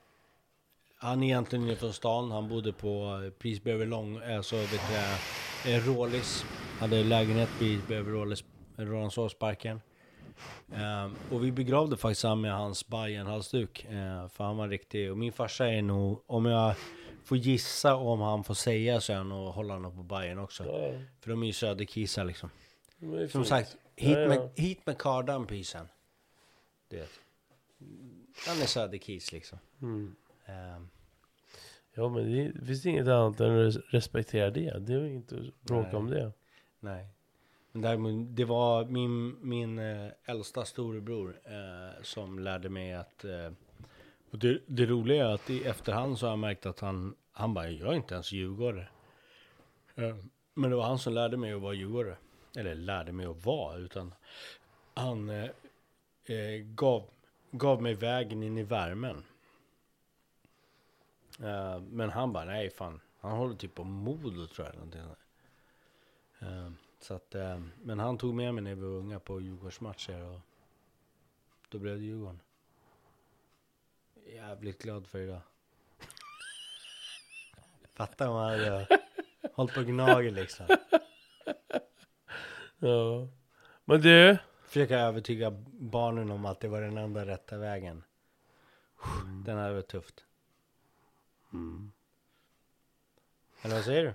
han 0.98 1.24
är 1.24 1.28
egentligen 1.28 1.66
inne 1.66 1.76
från 1.76 1.94
stan, 1.94 2.32
han 2.32 2.50
bodde 2.50 2.74
på 2.74 3.22
eh, 3.26 3.30
Prisbrevet 3.42 3.88
Lång, 3.88 4.22
alltså 4.36 4.56
vet 4.56 4.82
eh, 5.66 5.88
Rålis. 5.88 6.46
Hade 6.80 7.04
lägenhet 7.04 7.50
Prisbrevet 7.60 8.08
Rålis, 8.08 8.44
Rålambshovsparken. 8.78 9.82
Ehm, 10.74 11.16
och 11.32 11.44
vi 11.44 11.52
begravde 11.52 11.98
faktiskt 11.98 12.24
han 12.24 12.42
med 12.42 12.54
hans 12.54 12.88
Bajen 12.88 13.28
halsduk 13.28 13.86
eh, 13.86 14.28
för 14.28 14.44
han 14.44 14.58
var 14.58 14.68
riktig. 14.68 15.12
Och 15.12 15.18
min 15.18 15.32
farsa 15.34 15.68
är 15.68 15.82
nog, 15.82 16.24
om 16.28 16.46
jag 16.46 16.76
får 17.24 17.38
gissa 17.38 17.96
om 17.96 18.22
han 18.22 18.44
får 18.44 18.54
säga 18.54 19.02
så 19.02 19.14
är 19.14 19.18
han 19.18 19.30
nog 19.30 19.66
nog 19.82 19.96
på 19.96 20.04
Bajen 20.04 20.40
också. 20.40 20.64
Ja, 20.66 20.92
För 21.22 21.30
de 21.30 21.44
är 21.44 21.48
ju 21.48 21.54
söderkisar 21.54 22.26
liksom. 22.26 22.50
det 22.98 23.28
Som 23.30 23.42
fint. 23.42 23.48
sagt, 23.48 23.78
hit, 23.96 24.12
Ja, 24.12 24.20
ja. 24.20 24.28
Med, 24.28 24.50
hit 24.56 24.86
med 24.86 24.98
kardan 24.98 25.48
pysen. 25.48 25.88
Du 26.90 26.98
vet. 26.98 27.10
Han 28.48 28.62
är 28.62 28.66
söderkis 28.66 29.32
liksom. 29.32 29.60
Mm. 29.82 30.16
Ehm, 30.46 30.90
Ja, 31.94 32.10
men 32.10 32.32
det, 32.32 32.52
det 32.52 32.66
finns 32.66 32.86
inget 32.86 33.08
annat 33.08 33.40
än 33.40 33.52
att 33.60 33.76
res- 33.76 33.82
respektera 33.92 34.50
det. 34.50 34.80
Det 34.80 34.94
är 34.94 35.06
inte 35.06 35.36
att 35.36 35.62
bråka 35.62 35.88
Nej. 35.88 35.96
om 35.98 36.10
det. 36.10 36.32
nej. 36.80 37.08
Men 37.72 37.82
däremot, 37.82 38.36
det 38.36 38.46
var 38.46 38.86
min, 38.86 39.38
min 39.42 39.80
eh, 39.80 40.12
äldsta 40.26 40.66
storebror 40.66 41.40
eh, 41.46 42.04
som 42.04 42.40
lärde 42.40 42.70
mig 42.70 42.94
att... 42.94 43.26
Eh, 43.26 43.52
och 44.32 44.40
det, 44.40 44.62
det 44.66 44.86
roliga 44.86 45.28
är 45.28 45.34
att 45.34 45.50
i 45.50 45.64
efterhand 45.64 46.20
så 46.20 46.26
har 46.26 46.32
jag 46.32 46.40
märkt 46.40 46.66
att 46.66 46.80
han, 46.80 47.16
han 47.32 47.54
bara, 47.54 47.70
jag 47.70 47.92
är 47.92 47.96
inte 47.96 48.14
ens 48.14 48.32
djurgårdare. 48.32 48.88
Eh, 49.96 50.16
men 50.54 50.70
det 50.70 50.76
var 50.76 50.84
han 50.84 51.00
som 51.00 51.14
lärde 51.14 51.38
mig 51.38 51.54
att 51.54 51.62
vara 51.62 51.74
djurgårdare. 51.74 52.18
Eller 52.58 52.76
lärde 52.76 53.12
mig 53.12 53.26
att 53.26 53.46
vara, 53.46 53.78
utan 53.78 54.14
han 54.94 55.30
eh, 55.30 55.50
eh, 56.26 56.62
gav, 56.62 57.04
gav 57.52 57.82
mig 57.82 57.94
vägen 57.94 58.44
in 58.44 58.58
i 58.58 58.64
värmen. 58.64 59.24
Eh, 61.40 61.80
men 61.80 62.10
han 62.10 62.34
bara, 62.34 62.46
nej 62.46 62.70
fan, 62.70 63.00
han 63.20 63.38
håller 63.38 63.56
typ 63.56 63.76
på 63.76 63.84
Modo 63.84 64.48
tror 64.48 64.68
jag. 64.68 64.76
Någonting 64.76 65.02
så 67.04 67.14
att, 67.14 67.36
eh, 67.36 67.60
men 67.84 68.00
han 68.00 68.18
tog 68.18 68.34
med 68.34 68.54
mig 68.54 68.64
när 68.64 68.76
vi 68.76 68.82
var 68.82 68.90
unga 68.90 69.20
på 69.20 69.42
Djurgårdsmatcher 69.42 70.24
och 70.24 70.40
då 71.70 71.80
blev 71.80 71.98
det 71.98 72.04
Djurgården. 72.04 72.40
Jävligt 74.26 74.82
glad 74.82 75.08
för 75.08 75.20
idag. 75.20 75.42
Fattar 77.94 78.28
om 78.28 78.34
man 78.34 78.50
hade 78.50 78.88
hållit 79.54 79.74
på 79.74 79.80
och 79.80 79.86
gnager 79.86 80.32
liksom. 80.32 80.66
Ja. 82.84 83.28
Men 83.86 84.02
du, 84.02 84.38
Försöka 84.72 85.00
övertyga 85.00 85.52
barnen 85.72 86.32
om 86.32 86.46
att 86.46 86.60
det 86.60 86.68
var 86.68 86.82
den 86.82 86.98
enda 86.98 87.26
rätta 87.26 87.58
vägen. 87.58 88.04
Den 89.46 89.58
hade 89.58 89.74
varit 89.74 89.88
tufft. 89.88 90.26
Eller 93.62 93.76
vad 93.76 93.84
säger 93.86 94.04
du? 94.04 94.14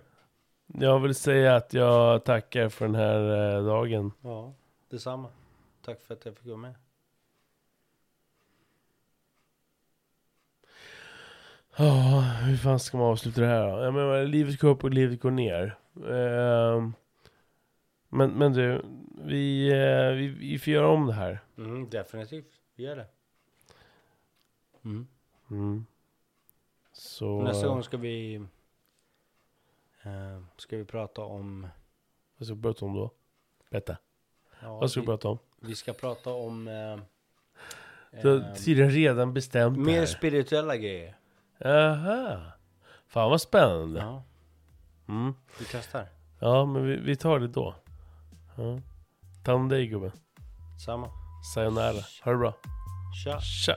Jag 0.66 1.00
vill 1.00 1.14
säga 1.14 1.56
att 1.56 1.74
jag 1.74 2.24
tackar 2.24 2.68
för 2.68 2.86
den 2.86 2.94
här 2.94 3.56
eh, 3.56 3.64
dagen. 3.64 4.12
Ja, 4.22 4.54
detsamma. 4.88 5.28
Tack 5.82 6.00
för 6.00 6.14
att 6.14 6.24
jag 6.24 6.36
fick 6.36 6.46
vara 6.46 6.56
med. 6.56 6.74
Ja, 11.76 12.20
hur 12.20 12.56
fan 12.56 12.80
ska 12.80 12.98
man 12.98 13.06
avsluta 13.06 13.40
det 13.40 13.46
här 13.46 13.72
då? 13.72 13.84
Jag 13.84 13.94
menar, 13.94 14.24
livet 14.24 14.60
går 14.60 14.68
upp 14.68 14.84
och 14.84 14.90
livet 14.90 15.20
går 15.20 15.30
ner. 15.30 15.78
Ehm, 16.08 16.92
men, 18.08 18.30
men 18.30 18.52
du, 18.52 18.82
vi, 19.24 19.68
eh, 19.68 20.16
vi, 20.16 20.28
vi 20.28 20.58
får 20.58 20.72
göra 20.72 20.88
om 20.88 21.06
det 21.06 21.12
här. 21.12 21.40
Mm, 21.58 21.90
definitivt. 21.90 22.60
Vi 22.74 22.84
gör 22.84 22.96
det. 22.96 23.06
Mm. 24.84 25.06
Mm. 25.50 25.86
Så... 26.92 27.42
Nästa 27.42 27.68
gång 27.68 27.82
ska 27.82 27.96
vi... 27.96 28.46
eh, 30.06 30.42
ska 30.56 30.76
vi 30.76 30.84
prata 30.84 31.22
om... 31.22 31.68
Vad 32.38 32.46
ska 32.46 32.54
vi 32.54 32.62
prata 32.62 32.84
om 32.84 32.94
då? 32.94 33.10
Berätta. 33.70 33.96
Ja, 34.62 34.78
Vad 34.78 34.90
ska 34.90 35.00
vi 35.00 35.04
vi, 35.04 35.06
prata 35.06 35.28
om? 35.28 35.38
vi 35.60 35.74
ska 35.76 35.92
prata 35.92 36.30
om... 36.32 36.68
Eh, 36.68 36.98
Du 38.22 38.28
har 38.28 38.48
eh, 38.50 38.54
tydligen 38.54 38.90
redan 38.90 39.34
bestämt 39.34 39.78
mer 39.78 39.98
här. 39.98 40.06
spirituella 40.06 40.76
grejer. 40.76 41.16
Aha. 41.64 42.40
Fan 43.06 43.30
vad 43.30 43.40
spännande. 43.40 44.00
Ja, 44.00 44.22
Mm. 45.08 45.34
vi 45.58 45.64
testar. 45.70 46.06
Ja, 46.40 46.64
men 46.64 46.86
vi, 46.86 46.96
vi 46.96 47.16
tar 47.16 47.38
det 47.40 47.48
då. 47.48 47.74
Ja. 48.56 48.80
Ta 49.44 49.54
om 49.54 49.68
dig 49.68 49.86
gubben. 49.86 50.12
Samma. 50.86 51.10
Sayonara. 51.54 52.02
Ha 52.24 52.32
det 52.32 52.38
bra. 52.38 52.54
Tja. 53.24 53.40
Tja. 53.40 53.76